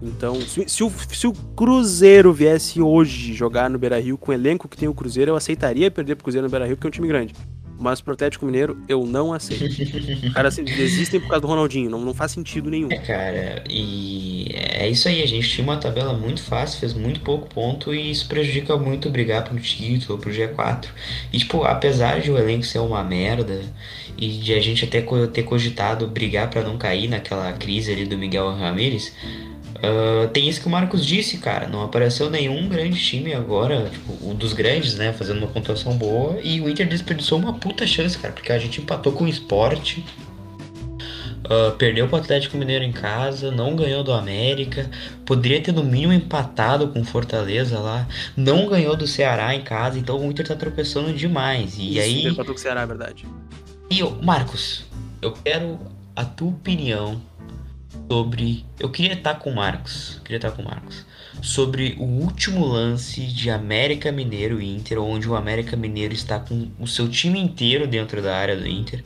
Então, 0.00 0.40
se, 0.40 0.68
se 0.68 0.84
o, 0.84 0.90
se 0.90 1.26
o 1.26 1.32
Cruzeiro 1.32 2.32
viesse 2.32 2.80
hoje 2.80 3.34
jogar 3.34 3.68
no 3.68 3.78
Beira 3.78 4.00
Rio 4.00 4.16
com 4.16 4.30
o 4.30 4.34
elenco 4.34 4.68
que 4.68 4.76
tem 4.76 4.88
o 4.88 4.94
Cruzeiro, 4.94 5.32
eu 5.32 5.36
aceitaria 5.36 5.90
perder 5.90 6.14
pro 6.14 6.24
Cruzeiro 6.24 6.46
no 6.46 6.50
Beira 6.50 6.66
Rio, 6.66 6.76
porque 6.76 6.86
é 6.86 6.88
um 6.88 6.92
time 6.92 7.08
grande. 7.08 7.34
Mas 7.78 8.00
pro 8.00 8.12
Atlético 8.12 8.44
Mineiro, 8.44 8.76
eu 8.88 9.06
não 9.06 9.32
aceito. 9.32 9.64
Os 10.26 10.32
caras 10.34 10.54
assim, 10.54 10.64
desistem 10.64 11.20
por 11.20 11.28
causa 11.28 11.42
do 11.42 11.46
Ronaldinho, 11.46 11.88
não, 11.88 12.00
não 12.00 12.12
faz 12.12 12.32
sentido 12.32 12.68
nenhum. 12.68 12.90
É, 12.90 12.98
cara, 12.98 13.62
e 13.70 14.48
é 14.54 14.88
isso 14.88 15.08
aí, 15.08 15.22
a 15.22 15.26
gente 15.26 15.48
tinha 15.48 15.64
uma 15.64 15.76
tabela 15.76 16.12
muito 16.12 16.42
fácil, 16.42 16.80
fez 16.80 16.92
muito 16.92 17.20
pouco 17.20 17.48
ponto 17.48 17.94
e 17.94 18.10
isso 18.10 18.26
prejudica 18.26 18.76
muito 18.76 19.08
brigar 19.10 19.44
pro 19.44 19.58
título, 19.60 20.18
pro 20.18 20.30
G4. 20.30 20.86
E, 21.32 21.38
tipo, 21.38 21.62
apesar 21.62 22.20
de 22.20 22.30
o 22.30 22.36
elenco 22.36 22.64
ser 22.64 22.80
uma 22.80 23.04
merda 23.04 23.62
e 24.16 24.28
de 24.28 24.52
a 24.54 24.60
gente 24.60 24.84
até 24.84 25.00
ter 25.32 25.42
cogitado 25.44 26.06
brigar 26.08 26.50
pra 26.50 26.62
não 26.62 26.76
cair 26.76 27.08
naquela 27.08 27.52
crise 27.52 27.92
ali 27.92 28.04
do 28.04 28.18
Miguel 28.18 28.50
Ramírez, 28.56 29.14
ah, 29.82 30.28
tem 30.32 30.48
isso 30.48 30.60
que 30.60 30.66
o 30.66 30.70
Marcos 30.70 31.04
disse, 31.04 31.38
cara, 31.38 31.68
não 31.68 31.82
apareceu 31.82 32.28
nenhum 32.30 32.68
grande 32.68 33.00
time 33.00 33.32
agora, 33.34 33.88
tipo, 33.90 34.12
o 34.28 34.34
dos 34.34 34.52
grandes, 34.52 34.94
né, 34.96 35.12
fazendo 35.12 35.38
uma 35.38 35.48
pontuação 35.48 35.96
boa 35.96 36.38
e 36.42 36.60
o 36.60 36.68
Inter 36.68 36.88
desperdiçou 36.88 37.38
uma 37.38 37.54
puta 37.54 37.86
chance, 37.86 38.18
cara, 38.18 38.32
porque 38.32 38.52
a 38.52 38.58
gente 38.58 38.80
empatou 38.80 39.12
com 39.12 39.24
o 39.24 39.28
Sport. 39.28 39.98
Ah, 41.48 41.74
perdeu 41.78 42.06
pro 42.08 42.18
Atlético 42.18 42.56
Mineiro 42.56 42.84
em 42.84 42.92
casa, 42.92 43.50
não 43.50 43.74
ganhou 43.74 44.04
do 44.04 44.12
América, 44.12 44.90
poderia 45.24 45.60
ter 45.60 45.72
no 45.72 45.82
mínimo 45.82 46.12
empatado 46.12 46.88
com 46.88 47.00
o 47.00 47.04
Fortaleza 47.04 47.78
lá, 47.78 48.06
não 48.36 48.68
ganhou 48.68 48.94
do 48.96 49.06
Ceará 49.06 49.54
em 49.54 49.62
casa, 49.62 49.98
então 49.98 50.18
o 50.18 50.30
Inter 50.30 50.46
tá 50.46 50.54
tropeçando 50.54 51.12
demais. 51.12 51.78
E 51.78 51.92
Isso, 51.96 52.00
aí, 52.00 52.26
empatou 52.26 52.54
com 52.54 52.58
o 52.58 52.62
Ceará, 52.62 52.82
é 52.82 52.86
verdade. 52.86 53.26
e 53.90 54.00
eu, 54.00 54.18
Marcos, 54.22 54.84
eu 55.22 55.32
quero 55.32 55.78
a 56.14 56.24
tua 56.24 56.48
opinião 56.48 57.20
sobre. 58.08 58.64
Eu 58.80 58.90
queria 58.90 59.12
estar 59.12 59.34
com 59.34 59.50
o 59.50 59.54
Marcos. 59.54 60.20
Queria 60.24 60.38
estar 60.38 60.50
com 60.52 60.62
o 60.62 60.64
Marcos. 60.64 61.04
Sobre 61.42 61.94
o 61.98 62.04
último 62.04 62.66
lance 62.66 63.20
de 63.20 63.50
América 63.50 64.10
Mineiro 64.10 64.60
e 64.60 64.74
Inter, 64.74 64.98
onde 65.00 65.28
o 65.28 65.36
América 65.36 65.76
Mineiro 65.76 66.14
está 66.14 66.40
com 66.40 66.68
o 66.80 66.86
seu 66.86 67.08
time 67.08 67.38
inteiro 67.38 67.86
dentro 67.86 68.20
da 68.20 68.36
área 68.36 68.56
do 68.56 68.66
Inter. 68.66 69.04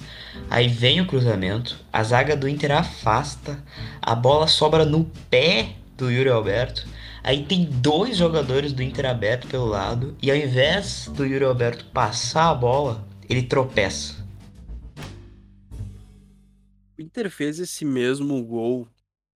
Aí 0.49 0.69
vem 0.69 1.01
o 1.01 1.07
cruzamento, 1.07 1.79
a 1.93 2.03
zaga 2.03 2.35
do 2.35 2.49
Inter 2.49 2.73
afasta, 2.73 3.63
a 4.01 4.15
bola 4.15 4.47
sobra 4.47 4.85
no 4.85 5.05
pé 5.29 5.71
do 5.99 6.11
Yuri 6.11 6.31
Alberto. 6.31 6.87
Aí 7.23 7.45
tem 7.45 7.65
dois 7.65 8.17
jogadores 8.17 8.73
do 8.73 8.83
Inter 8.83 9.07
aberto 9.07 9.47
pelo 9.47 9.67
lado, 9.67 10.17
e 10.23 10.31
ao 10.31 10.37
invés 10.37 11.11
do 11.15 11.27
Yuri 11.27 11.45
Alberto 11.45 11.85
passar 11.87 12.49
a 12.49 12.55
bola, 12.55 13.07
ele 13.29 13.43
tropeça. 13.43 14.22
O 17.03 17.05
Inter 17.05 17.29
fez 17.29 17.59
esse 17.59 17.85
mesmo 17.85 18.41
gol 18.45 18.87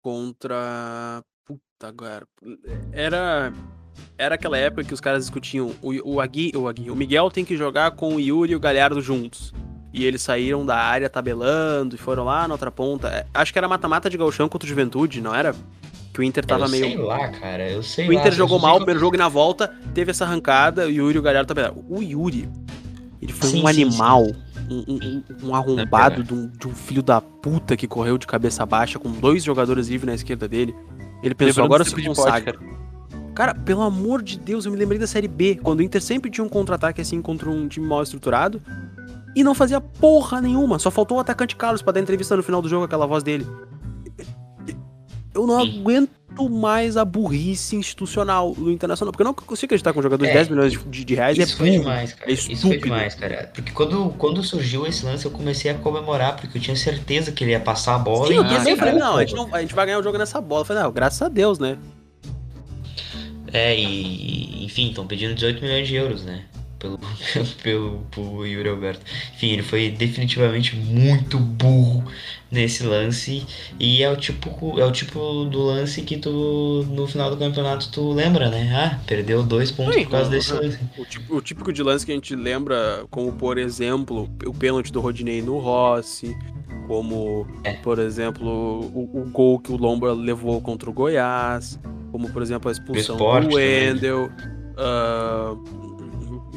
contra. 0.00 1.20
Puta, 1.44 1.88
agora. 1.88 2.24
Era. 2.92 3.52
Era 4.16 4.36
aquela 4.36 4.56
época 4.56 4.84
que 4.84 4.94
os 4.94 5.00
caras 5.00 5.24
discutiam. 5.24 5.74
O, 5.82 6.14
o, 6.14 6.20
Agui, 6.20 6.52
o, 6.54 6.68
Agui, 6.68 6.92
o 6.92 6.94
Miguel 6.94 7.28
tem 7.28 7.44
que 7.44 7.56
jogar 7.56 7.90
com 7.90 8.14
o 8.14 8.20
Yuri 8.20 8.52
e 8.52 8.54
o 8.54 8.60
Galhardo 8.60 9.00
juntos. 9.00 9.52
E 9.92 10.04
eles 10.04 10.22
saíram 10.22 10.64
da 10.64 10.76
área 10.76 11.10
tabelando 11.10 11.96
e 11.96 11.98
foram 11.98 12.22
lá 12.22 12.46
na 12.46 12.54
outra 12.54 12.70
ponta. 12.70 13.08
É, 13.08 13.26
acho 13.34 13.52
que 13.52 13.58
era 13.58 13.66
mata-mata 13.66 14.08
de 14.08 14.16
Galchão 14.16 14.48
contra 14.48 14.64
o 14.64 14.68
Juventude, 14.68 15.20
não 15.20 15.34
era? 15.34 15.52
Que 16.14 16.20
o 16.20 16.22
Inter 16.22 16.44
tava 16.46 16.66
eu 16.66 16.68
meio. 16.68 16.84
Sei 16.84 16.96
lá, 16.98 17.28
cara, 17.30 17.68
eu 17.68 17.82
sei 17.82 18.08
O 18.08 18.12
Inter 18.12 18.30
lá, 18.30 18.30
jogou 18.30 18.60
mal 18.60 18.74
o 18.74 18.78
primeiro 18.78 19.00
jogo 19.00 19.16
e 19.16 19.18
na 19.18 19.28
volta 19.28 19.74
teve 19.92 20.12
essa 20.12 20.24
arrancada, 20.24 20.86
o 20.86 20.90
Yuri 20.90 21.16
e 21.16 21.18
o 21.18 21.22
Galhardo 21.22 21.48
tabelaram. 21.48 21.84
O 21.88 22.00
Yuri, 22.00 22.48
ele 23.20 23.32
foi 23.32 23.48
Sim, 23.48 23.56
um 23.56 23.60
sim, 23.62 23.82
animal. 23.82 24.26
sim. 24.26 24.45
Um, 24.68 24.84
um- 24.88 25.22
um 25.48 25.54
arrombado 25.54 26.24
de 26.24 26.34
um, 26.34 26.48
de 26.48 26.66
um 26.68 26.74
filho 26.74 27.02
da 27.02 27.20
puta 27.20 27.76
que 27.76 27.86
correu 27.86 28.18
de 28.18 28.26
cabeça 28.26 28.64
baixa 28.66 28.98
com 28.98 29.10
dois 29.10 29.44
jogadores 29.44 29.88
livres 29.88 30.06
na 30.08 30.14
esquerda 30.14 30.48
dele. 30.48 30.74
Ele 31.22 31.34
pensou, 31.34 31.64
agora 31.64 31.84
se 31.84 31.94
consagra. 32.04 32.54
pod, 32.58 32.76
Cara, 33.34 33.54
pelo 33.54 33.82
amor 33.82 34.22
de 34.22 34.38
Deus, 34.38 34.64
eu 34.64 34.72
me 34.72 34.78
lembrei 34.78 34.98
da 34.98 35.06
Série 35.06 35.28
B, 35.28 35.56
quando 35.62 35.80
o 35.80 35.82
Inter 35.82 36.00
sempre 36.02 36.30
tinha 36.30 36.44
um 36.44 36.48
contra-ataque 36.48 37.00
assim 37.00 37.20
contra 37.20 37.50
um 37.50 37.68
time 37.68 37.86
mal 37.86 38.02
estruturado 38.02 38.62
e 39.34 39.44
não 39.44 39.54
fazia 39.54 39.80
porra 39.80 40.40
nenhuma. 40.40 40.78
Só 40.78 40.90
faltou 40.90 41.18
o 41.18 41.20
atacante 41.20 41.54
Carlos 41.54 41.82
pra 41.82 41.92
dar 41.92 42.00
entrevista 42.00 42.34
no 42.36 42.42
final 42.42 42.62
do 42.62 42.68
jogo, 42.68 42.84
aquela 42.84 43.06
voz 43.06 43.22
dele. 43.22 43.46
Eu 45.34 45.46
não 45.46 45.60
Sim. 45.60 45.82
Aguento 46.44 46.50
mais 46.50 46.96
a 46.96 47.04
burrice 47.04 47.76
institucional 47.76 48.52
do 48.54 48.70
Internacional, 48.70 49.12
porque 49.12 49.22
eu 49.22 49.26
não 49.26 49.34
consigo 49.34 49.66
acreditar 49.66 49.92
com 49.92 50.00
um 50.00 50.02
jogador 50.02 50.24
de 50.24 50.30
É, 50.30 50.34
10 50.34 50.48
milhões 50.48 50.72
de, 50.72 51.04
de- 51.04 51.14
reais 51.14 51.38
Isso 51.38 51.54
é 51.54 51.56
foi 51.56 51.70
demais, 51.70 52.12
cara. 52.12 52.30
é 52.30 52.34
Isso 52.34 52.56
foi 52.68 52.78
demais, 52.78 53.14
cara. 53.14 53.50
Porque 53.54 53.72
quando, 53.72 54.10
quando 54.18 54.42
surgiu 54.42 54.86
esse 54.86 55.04
lance, 55.04 55.24
eu 55.24 55.30
comecei 55.30 55.70
a 55.70 55.74
comemorar, 55.74 56.36
porque 56.36 56.58
eu 56.58 56.62
tinha 56.62 56.76
certeza 56.76 57.32
que 57.32 57.44
ele 57.44 57.52
ia 57.52 57.60
passar 57.60 57.94
a 57.94 57.98
bola 57.98 58.28
Sim, 58.28 58.34
e 58.34 58.70
eu 58.70 58.76
falei, 58.76 58.94
não, 58.94 59.16
a 59.16 59.20
gente, 59.24 59.34
não, 59.34 59.54
a 59.54 59.60
gente 59.60 59.74
vai 59.74 59.86
ganhar 59.86 59.98
o 59.98 60.02
jogo 60.02 60.18
nessa 60.18 60.40
bola. 60.40 60.60
Eu 60.62 60.64
falei, 60.66 60.82
não, 60.82 60.92
graças 60.92 61.20
a 61.22 61.28
Deus, 61.28 61.58
né? 61.58 61.76
É, 63.52 63.74
e 63.78 64.64
enfim, 64.64 64.88
estão 64.88 65.06
pedindo 65.06 65.34
18 65.34 65.62
milhões 65.62 65.86
de 65.88 65.94
euros, 65.94 66.24
né? 66.24 66.44
Pelo, 66.78 66.98
pelo, 67.62 67.98
pelo, 68.14 68.46
Yuri 68.46 68.68
Alberto. 68.68 69.00
Enfim, 69.34 69.48
ele 69.52 69.62
foi 69.62 69.88
definitivamente 69.90 70.76
muito 70.76 71.38
burro 71.38 72.04
nesse 72.50 72.82
lance. 72.84 73.46
E 73.80 74.02
é 74.02 74.10
o 74.10 74.16
tipo, 74.16 74.78
é 74.78 74.84
o 74.84 74.92
tipo 74.92 75.46
do 75.46 75.62
lance 75.64 76.02
que 76.02 76.18
tu, 76.18 76.86
no 76.90 77.06
final 77.06 77.30
do 77.30 77.36
campeonato, 77.38 77.90
tu 77.90 78.12
lembra, 78.12 78.50
né? 78.50 78.70
Ah, 78.74 79.00
perdeu 79.06 79.42
dois 79.42 79.70
pontos 79.70 79.94
Sim, 79.94 80.04
por 80.04 80.10
causa 80.12 80.30
desse 80.30 80.52
lance. 80.52 80.78
O, 80.98 81.04
tipo- 81.06 81.36
o 81.36 81.40
típico 81.40 81.72
de 81.72 81.82
lance 81.82 82.04
que 82.04 82.12
a 82.12 82.14
gente 82.14 82.36
lembra, 82.36 83.04
como 83.10 83.32
por 83.32 83.56
exemplo, 83.56 84.28
o 84.44 84.52
pênalti 84.52 84.92
do 84.92 85.00
Rodinei 85.00 85.40
no 85.40 85.58
Rossi, 85.58 86.36
como, 86.86 87.46
É. 87.64 87.72
por 87.72 87.98
exemplo, 87.98 88.46
o, 88.46 89.22
o 89.22 89.30
gol 89.30 89.58
que 89.58 89.72
o 89.72 89.76
Lomba 89.76 90.12
levou 90.12 90.60
contra 90.60 90.88
o 90.88 90.92
Goiás, 90.92 91.80
como 92.12 92.30
por 92.30 92.42
exemplo 92.42 92.68
a 92.68 92.72
expulsão 92.72 93.16
do 93.16 93.24
também. 93.24 93.56
Wendel. 93.56 94.30
ah, 94.76 95.54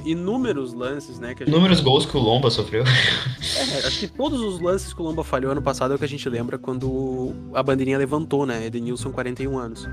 inúmeros 0.05 0.73
lances, 0.73 1.19
né? 1.19 1.33
Que 1.33 1.43
a 1.43 1.45
gente 1.45 1.55
Inúmeros 1.55 1.81
gols 1.81 2.05
que 2.05 2.15
o 2.15 2.19
Lomba 2.19 2.49
sofreu. 2.49 2.83
É, 2.83 3.87
acho 3.87 3.99
que 3.99 4.07
todos 4.07 4.41
os 4.41 4.59
lances 4.59 4.93
que 4.93 5.01
o 5.01 5.05
Lomba 5.05 5.23
falhou 5.23 5.51
ano 5.51 5.61
passado 5.61 5.91
é 5.91 5.95
o 5.95 5.99
que 5.99 6.05
a 6.05 6.09
gente 6.09 6.27
lembra 6.29 6.57
quando 6.57 7.33
a 7.53 7.63
bandeirinha 7.63 7.97
levantou, 7.97 8.45
né? 8.45 8.65
Edenilson, 8.65 9.11
41 9.11 9.57
anos. 9.57 9.87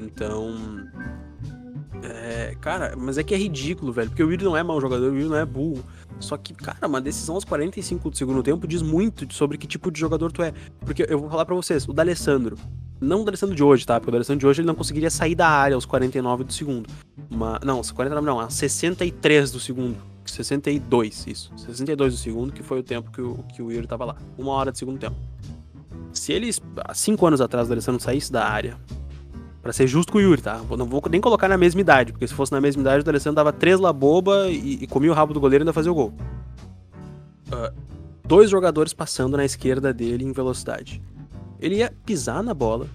Então. 0.00 0.56
É, 2.02 2.56
cara, 2.60 2.94
mas 2.96 3.18
é 3.18 3.22
que 3.22 3.34
é 3.34 3.38
ridículo, 3.38 3.92
velho. 3.92 4.08
Porque 4.08 4.22
o 4.22 4.30
Yuri 4.30 4.44
não 4.44 4.56
é 4.56 4.62
mau 4.62 4.80
jogador, 4.80 5.12
o 5.12 5.16
Yuri 5.16 5.28
não 5.28 5.36
é 5.36 5.44
burro. 5.44 5.84
Só 6.20 6.36
que, 6.36 6.54
cara, 6.54 6.86
uma 6.86 7.00
decisão 7.00 7.34
aos 7.34 7.44
45 7.44 8.10
do 8.10 8.16
segundo 8.16 8.42
tempo 8.42 8.66
diz 8.66 8.82
muito 8.82 9.32
sobre 9.32 9.56
que 9.56 9.66
tipo 9.66 9.90
de 9.90 10.00
jogador 10.00 10.32
tu 10.32 10.42
é. 10.42 10.52
Porque 10.80 11.06
eu 11.08 11.18
vou 11.18 11.30
falar 11.30 11.44
pra 11.44 11.54
vocês, 11.54 11.86
o 11.88 11.92
D'Alessandro. 11.92 12.56
Não 13.00 13.22
o 13.22 13.24
D'Alessandro 13.24 13.54
de 13.54 13.62
hoje, 13.62 13.86
tá? 13.86 14.00
Porque 14.00 14.10
o 14.10 14.12
D'Alessandro 14.12 14.40
de 14.40 14.46
hoje 14.46 14.60
ele 14.60 14.66
não 14.66 14.74
conseguiria 14.74 15.10
sair 15.10 15.34
da 15.34 15.48
área 15.48 15.74
aos 15.74 15.86
49 15.86 16.44
do 16.44 16.52
segundo. 16.52 16.88
Mas, 17.30 17.60
não, 17.64 17.76
aos 17.76 17.92
49 17.92 18.26
não, 18.26 18.40
aos 18.40 18.54
63 18.54 19.52
do 19.52 19.60
segundo. 19.60 19.96
62, 20.24 21.26
isso. 21.26 21.52
62 21.56 22.14
do 22.14 22.18
segundo, 22.18 22.52
que 22.52 22.62
foi 22.62 22.80
o 22.80 22.82
tempo 22.82 23.10
que 23.10 23.20
o, 23.20 23.44
que 23.54 23.62
o 23.62 23.70
Yuri 23.70 23.86
tava 23.86 24.04
lá. 24.04 24.16
Uma 24.36 24.52
hora 24.52 24.72
de 24.72 24.78
segundo 24.78 24.98
tempo. 24.98 25.16
Se 26.12 26.32
eles, 26.32 26.60
há 26.84 26.94
cinco 26.94 27.26
anos 27.26 27.40
atrás, 27.40 27.66
o 27.66 27.68
D'Alessandro 27.68 28.02
saísse 28.02 28.32
da 28.32 28.46
área, 28.46 28.76
pra 29.68 29.72
ser 29.74 29.86
justo 29.86 30.10
com 30.10 30.16
o 30.16 30.20
Yuri, 30.22 30.40
tá? 30.40 30.62
Não 30.78 30.86
vou 30.86 31.02
nem 31.10 31.20
colocar 31.20 31.46
na 31.46 31.58
mesma 31.58 31.78
idade, 31.78 32.10
porque 32.10 32.26
se 32.26 32.32
fosse 32.32 32.50
na 32.50 32.58
mesma 32.58 32.80
idade, 32.80 33.02
o 33.02 33.04
D'Alessandro 33.04 33.36
dava 33.36 33.52
três 33.52 33.78
laboba 33.78 34.48
e, 34.48 34.78
e 34.84 34.86
comia 34.86 35.10
o 35.10 35.14
rabo 35.14 35.34
do 35.34 35.40
goleiro 35.40 35.62
e 35.62 35.64
ainda 35.64 35.74
fazia 35.74 35.92
o 35.92 35.94
gol. 35.94 36.14
Ah, 37.52 37.70
dois 38.26 38.48
jogadores 38.48 38.94
passando 38.94 39.36
na 39.36 39.44
esquerda 39.44 39.92
dele 39.92 40.24
em 40.24 40.32
velocidade. 40.32 41.02
Ele 41.60 41.76
ia 41.76 41.92
pisar 42.06 42.42
na 42.42 42.54
bola, 42.54 42.86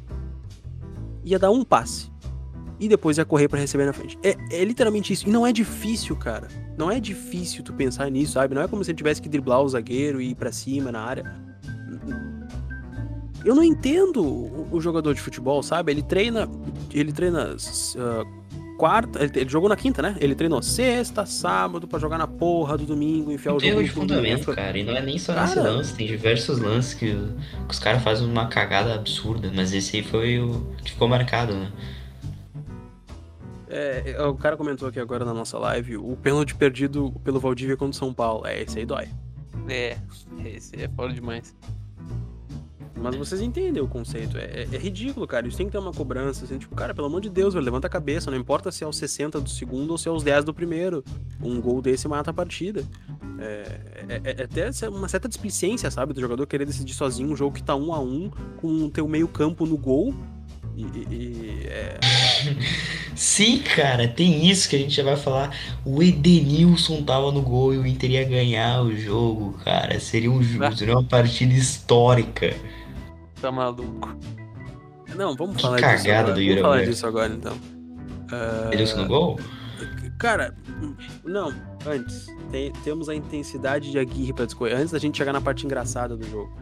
ia 1.23 1.37
dar 1.37 1.51
um 1.51 1.63
passe 1.63 2.11
e 2.79 2.87
depois 2.87 3.19
ia 3.19 3.25
correr 3.25 3.47
pra 3.47 3.59
receber 3.59 3.85
na 3.85 3.93
frente. 3.93 4.17
É, 4.23 4.35
é 4.49 4.65
literalmente 4.65 5.13
isso. 5.13 5.29
E 5.29 5.31
não 5.31 5.45
é 5.45 5.53
difícil, 5.53 6.15
cara. 6.15 6.47
Não 6.75 6.89
é 6.89 6.99
difícil 6.99 7.63
tu 7.63 7.71
pensar 7.71 8.09
nisso, 8.09 8.33
sabe? 8.33 8.55
Não 8.55 8.63
é 8.63 8.67
como 8.67 8.83
se 8.83 8.89
ele 8.89 8.97
tivesse 8.97 9.21
que 9.21 9.29
driblar 9.29 9.61
o 9.61 9.69
zagueiro 9.69 10.19
e 10.19 10.31
ir 10.31 10.35
pra 10.35 10.51
cima 10.51 10.91
na 10.91 11.01
área. 11.01 11.52
Eu 13.45 13.55
não 13.55 13.63
entendo 13.63 14.23
o, 14.23 14.67
o 14.71 14.79
jogador 14.81 15.13
de 15.13 15.21
futebol, 15.21 15.61
sabe? 15.63 15.91
Ele 15.91 16.01
treina. 16.01 16.49
Ele 16.93 17.11
treina. 17.11 17.55
ah, 17.97 18.43
quarta. 18.77 19.23
Ele, 19.23 19.31
ele 19.35 19.49
jogou 19.49 19.69
na 19.69 19.75
quinta, 19.75 20.01
né? 20.01 20.15
Ele 20.19 20.33
treinou 20.35 20.61
sexta, 20.61 21.25
sábado, 21.25 21.87
pra 21.87 21.99
jogar 21.99 22.17
na 22.17 22.27
porra 22.27 22.77
do 22.77 22.85
domingo, 22.85 23.31
enfiar 23.31 23.53
o 23.53 23.57
Tem 23.57 23.69
jogo 23.69 23.81
erro 23.81 23.89
de 23.93 23.99
no 23.99 24.05
domingo. 24.07 24.23
fundamento, 24.43 24.55
cara. 24.55 24.77
E 24.77 24.83
não 24.83 24.95
é 24.95 25.01
nem 25.01 25.17
só 25.17 25.33
nesse 25.33 25.55
Cara. 25.55 25.69
lance, 25.71 25.93
tem 25.95 26.07
diversos 26.07 26.59
lances 26.59 26.93
que, 26.93 27.11
que 27.13 27.71
os 27.73 27.79
caras 27.79 28.01
fazem 28.03 28.27
uma 28.27 28.47
cagada 28.47 28.93
absurda, 28.93 29.51
mas 29.53 29.73
esse 29.73 29.97
aí 29.97 30.03
foi 30.03 30.39
o 30.39 30.65
que 30.83 30.91
ficou 30.91 31.07
marcado, 31.07 31.53
né? 31.53 31.71
É, 33.69 34.21
o 34.23 34.35
cara 34.35 34.55
comentou 34.55 34.87
aqui 34.87 34.99
agora 34.99 35.25
na 35.25 35.33
nossa 35.33 35.57
live 35.57 35.97
o 35.97 36.15
pênalti 36.15 36.53
perdido 36.53 37.11
pelo 37.23 37.39
Valdívia 37.39 37.75
contra 37.75 37.91
o 37.91 37.97
São 37.97 38.13
Paulo. 38.13 38.45
É, 38.45 38.61
esse 38.61 38.77
aí 38.79 38.85
dói. 38.85 39.07
É, 39.67 39.97
esse 40.45 40.75
é 40.75 40.87
foda 40.89 41.13
demais. 41.13 41.55
Mas 42.95 43.15
vocês 43.15 43.41
entendem 43.41 43.81
o 43.81 43.87
conceito. 43.87 44.37
É, 44.37 44.41
é- 44.43 44.67
é 44.71 44.77
ridículo, 44.77 45.25
cara. 45.27 45.47
Isso 45.47 45.57
tem 45.57 45.65
que 45.65 45.71
ter 45.71 45.77
uma 45.79 45.91
cobrança. 45.91 46.45
Assim, 46.45 46.57
tipo, 46.57 46.73
cara, 46.75 46.93
pelo 46.93 47.07
amor 47.07 47.21
de 47.21 47.29
Deus, 47.29 47.53
velho, 47.53 47.65
levanta 47.65 47.87
a 47.87 47.89
cabeça. 47.89 48.29
Não 48.31 48.37
importa 48.37 48.71
se 48.71 48.83
é 48.83 48.87
aos 48.87 48.95
60 48.97 49.41
do 49.41 49.49
segundo 49.49 49.91
ou 49.91 49.97
se 49.97 50.07
é 50.07 50.11
aos 50.11 50.23
10 50.23 50.45
do 50.45 50.53
primeiro. 50.53 51.03
Um 51.41 51.59
gol 51.59 51.81
desse 51.81 52.07
mata 52.07 52.31
a 52.31 52.33
partida. 52.33 52.83
É, 53.39 53.79
é- 54.23 54.35
é 54.39 54.43
até 54.43 54.69
uma 54.89 55.07
certa 55.09 55.27
displicência, 55.27 55.89
sabe? 55.91 56.13
Do 56.13 56.21
jogador 56.21 56.45
querer 56.47 56.65
decidir 56.65 56.93
sozinho 56.93 57.31
um 57.31 57.35
jogo 57.35 57.55
que 57.55 57.63
tá 57.63 57.75
um 57.75 57.93
a 57.93 57.99
um 57.99 58.29
com 58.57 58.67
o 58.67 58.89
teu 58.89 59.07
meio 59.07 59.27
campo 59.27 59.65
no 59.65 59.77
gol. 59.77 60.13
E, 60.75 60.83
e- 61.13 61.63
é, 61.67 61.99
Sim, 63.15 63.59
cara, 63.59 64.07
tem 64.07 64.49
isso 64.49 64.67
que 64.69 64.75
a 64.75 64.79
gente 64.79 64.95
já 64.95 65.03
vai 65.03 65.15
falar. 65.15 65.55
O 65.85 66.01
Edenilson 66.01 67.03
tava 67.03 67.31
no 67.31 67.41
gol 67.41 67.73
e 67.73 67.77
o 67.77 67.85
Inter 67.85 68.11
ia 68.11 68.23
ganhar 68.23 68.81
o 68.81 68.95
jogo, 68.95 69.53
cara. 69.63 69.99
Seria, 69.99 70.31
um, 70.31 70.39
Ah. 70.61 70.75
seria 70.75 70.93
uma 70.95 71.03
partida 71.03 71.53
histórica. 71.53 72.55
Tá 73.43 73.51
maluco. 73.51 74.15
Não, 75.17 75.35
vamos 75.35 75.57
Que 75.57 75.63
falar 75.63 75.75
disso 75.81 76.09
agora. 76.09 76.33
do 76.33 76.39
Yuri 76.39 76.47
Vamos 76.47 76.61
falar 76.61 76.73
Alberto. 76.75 76.91
disso 76.91 77.07
agora, 77.07 77.33
então. 77.33 77.57
Ah, 78.31 78.67
Edenilson 78.67 79.01
no 79.01 79.07
gol? 79.09 79.39
Cara, 80.17 80.55
não, 81.25 81.53
antes. 81.85 82.25
Tem- 82.49 82.71
temos 82.85 83.09
a 83.09 83.15
intensidade 83.15 83.91
de 83.91 83.99
Aguirre 83.99 84.31
pra 84.31 84.45
discorrer. 84.45 84.77
Antes 84.77 84.91
da 84.93 84.97
gente 84.99 85.17
chegar 85.17 85.33
na 85.33 85.41
parte 85.41 85.65
engraçada 85.65 86.15
do 86.15 86.25
jogo. 86.25 86.57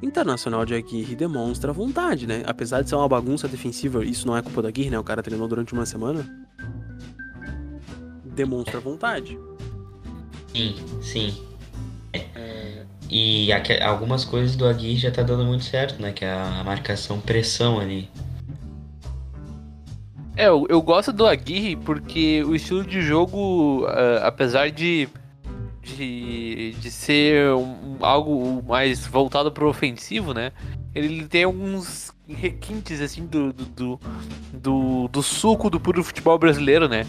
Internacional 0.00 0.64
de 0.64 0.72
Aguirre 0.74 1.16
demonstra 1.16 1.72
vontade, 1.72 2.28
né? 2.28 2.44
Apesar 2.46 2.82
de 2.82 2.88
ser 2.88 2.94
uma 2.94 3.08
bagunça 3.08 3.48
defensiva, 3.48 4.04
isso 4.04 4.24
não 4.24 4.36
é 4.36 4.42
culpa 4.42 4.62
da 4.62 4.68
Aguirre, 4.68 4.90
né? 4.90 4.98
O 5.00 5.02
cara 5.04 5.20
treinou 5.20 5.48
durante 5.48 5.72
uma 5.72 5.84
semana. 5.84 6.24
Demonstra 8.24 8.78
vontade. 8.78 9.36
Sim, 10.54 10.76
sim. 11.02 11.34
E 13.08 13.48
algumas 13.82 14.24
coisas 14.24 14.56
do 14.56 14.66
Aguirre 14.66 14.96
já 14.98 15.10
tá 15.10 15.22
dando 15.22 15.44
muito 15.44 15.64
certo, 15.64 16.00
né? 16.02 16.12
Que 16.12 16.24
é 16.24 16.32
a 16.32 16.62
marcação 16.64 17.20
pressão 17.20 17.78
ali. 17.78 18.08
É, 20.36 20.48
eu, 20.48 20.66
eu 20.68 20.82
gosto 20.82 21.12
do 21.12 21.26
Aguirre 21.26 21.76
porque 21.76 22.42
o 22.44 22.54
estilo 22.54 22.84
de 22.84 23.00
jogo, 23.00 23.86
ah, 23.88 24.26
apesar 24.26 24.70
de, 24.70 25.08
de, 25.82 26.74
de 26.78 26.90
ser 26.90 27.52
um- 27.54 27.96
algo 28.00 28.62
mais 28.66 29.06
voltado 29.06 29.50
pro 29.50 29.68
ofensivo, 29.68 30.34
né? 30.34 30.52
ele 30.94 31.26
tem 31.26 31.44
alguns 31.44 32.10
requintes, 32.26 33.02
assim, 33.02 33.26
do, 33.26 33.52
do, 33.52 34.00
do, 34.54 35.08
do 35.08 35.22
suco 35.22 35.68
do 35.68 35.78
puro 35.78 36.02
futebol 36.02 36.38
brasileiro, 36.38 36.88
né? 36.88 37.06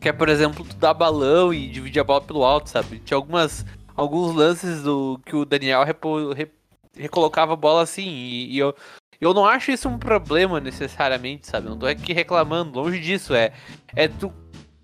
Que 0.00 0.08
é, 0.08 0.12
por 0.12 0.30
exemplo, 0.30 0.64
tu 0.64 0.74
dar 0.76 0.94
balão 0.94 1.52
e 1.52 1.68
dividir 1.68 2.00
a 2.00 2.04
bola 2.04 2.22
pelo 2.22 2.42
alto, 2.44 2.70
sabe? 2.70 2.98
Tinha 3.04 3.16
algumas, 3.16 3.64
alguns 3.98 4.34
lances 4.34 4.82
do 4.82 5.20
que 5.26 5.34
o 5.34 5.44
Daniel 5.44 5.82
repo, 5.82 6.32
re, 6.32 6.48
recolocava 6.96 7.54
a 7.54 7.56
bola 7.56 7.82
assim, 7.82 8.06
e, 8.06 8.54
e, 8.54 8.58
eu, 8.58 8.74
eu 9.20 9.34
não 9.34 9.44
acho 9.44 9.72
isso 9.72 9.88
um 9.88 9.98
problema 9.98 10.60
necessariamente, 10.60 11.48
sabe? 11.48 11.68
Não 11.68 11.76
tô 11.76 11.84
aqui 11.84 12.12
reclamando, 12.12 12.78
longe 12.78 13.00
disso, 13.00 13.34
é, 13.34 13.52
é 13.96 14.06
tu, 14.06 14.32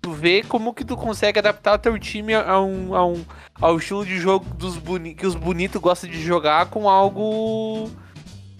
tu 0.01 0.11
ver 0.11 0.45
como 0.47 0.73
que 0.73 0.83
tu 0.83 0.97
consegue 0.97 1.39
adaptar 1.39 1.77
teu 1.77 1.97
time 1.97 2.33
a 2.33 2.59
um, 2.59 2.93
a 2.93 3.05
um, 3.05 3.25
ao 3.61 3.77
estilo 3.77 4.05
de 4.05 4.17
jogo 4.17 4.45
dos 4.53 4.77
boni 4.77 5.15
que 5.15 5.25
os 5.25 5.33
bonitos 5.33 5.81
gostam 5.81 6.09
de 6.09 6.21
jogar 6.21 6.65
com 6.65 6.89
algo 6.89 7.89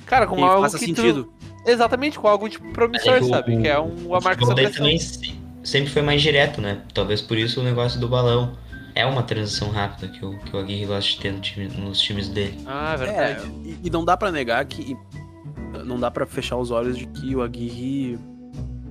Cara, 0.06 0.26
com 0.26 0.40
e 0.40 0.44
algo 0.44 0.62
faça 0.62 0.80
que 0.80 0.86
sentido. 0.86 1.26
Tu... 1.26 1.70
Exatamente, 1.70 2.18
com 2.18 2.28
algo 2.28 2.48
tipo 2.48 2.72
promissor, 2.72 3.16
é, 3.16 3.24
sabe? 3.24 3.58
O, 3.58 3.62
que 3.62 3.68
é 3.68 3.80
um, 3.80 4.08
uma 4.08 4.22
marcação 4.22 4.56
também 4.56 4.98
sempre 5.64 5.90
foi 5.90 6.04
mais 6.04 6.22
direto, 6.22 6.62
né? 6.62 6.84
Talvez 6.94 7.22
por 7.22 7.38
isso 7.38 7.60
o 7.60 7.64
negócio 7.64 8.00
do 8.00 8.08
balão. 8.08 8.56
É 8.96 9.06
uma 9.06 9.22
transição 9.24 9.70
rápida 9.70 10.08
que 10.08 10.26
o, 10.26 10.40
que 10.40 10.56
o 10.56 10.60
Aguirre 10.60 10.86
gosta 10.86 11.12
de 11.12 11.20
ter 11.20 11.34
no 11.34 11.40
time, 11.42 11.68
nos 11.68 12.00
times 12.00 12.30
dele. 12.30 12.58
Ah, 12.66 12.94
é 12.94 12.98
verdade. 12.98 13.46
É, 13.46 13.68
e, 13.68 13.80
e 13.84 13.90
não 13.90 14.06
dá 14.06 14.16
para 14.16 14.32
negar 14.32 14.64
que. 14.66 14.98
Não 15.86 16.00
dá 16.00 16.10
para 16.10 16.26
fechar 16.26 16.56
os 16.58 16.72
olhos 16.72 16.98
de 16.98 17.06
que 17.06 17.36
o 17.36 17.42
Aguirre 17.42 18.18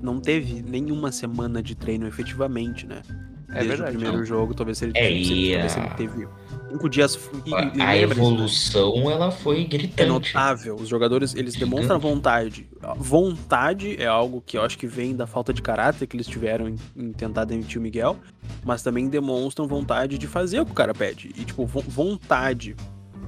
não 0.02 0.20
teve 0.20 0.62
nenhuma 0.62 1.10
semana 1.10 1.62
de 1.62 1.74
treino 1.74 2.06
efetivamente, 2.06 2.86
né? 2.86 3.00
É 3.48 3.54
Desde 3.54 3.68
verdade, 3.68 3.90
o 3.90 3.92
primeiro 3.94 4.18
não. 4.18 4.26
jogo, 4.26 4.52
talvez 4.52 4.82
ele, 4.82 4.92
é, 4.94 5.10
e, 5.10 5.52
talvez 5.52 5.76
ele 5.76 5.88
teve 5.96 6.28
cinco 6.70 6.88
dias. 6.88 7.18
E, 7.44 7.82
a, 7.82 7.96
evolução 7.96 9.10
ela 9.10 9.30
foi 9.30 9.64
gritante. 9.64 10.02
É 10.02 10.06
notável. 10.06 10.76
Os 10.76 10.88
jogadores 10.88 11.34
eles 11.34 11.54
Gigante. 11.54 11.70
demonstram 11.70 11.98
vontade. 11.98 12.68
Vontade 12.96 13.96
é 14.00 14.06
algo 14.06 14.42
que 14.44 14.56
eu 14.56 14.62
acho 14.62 14.78
que 14.78 14.86
vem 14.86 15.14
da 15.14 15.26
falta 15.26 15.52
de 15.52 15.62
caráter 15.62 16.06
que 16.06 16.16
eles 16.16 16.26
tiveram 16.26 16.68
em, 16.68 16.76
em 16.96 17.12
tentar 17.12 17.44
demitir 17.44 17.78
o 17.78 17.82
Miguel, 17.82 18.16
mas 18.64 18.82
também 18.82 19.08
demonstram 19.08 19.66
vontade 19.66 20.18
de 20.18 20.26
fazer 20.26 20.60
o 20.60 20.66
que 20.66 20.72
o 20.72 20.74
cara 20.74 20.94
pede. 20.94 21.30
E 21.36 21.44
tipo, 21.44 21.64
vontade 21.66 22.76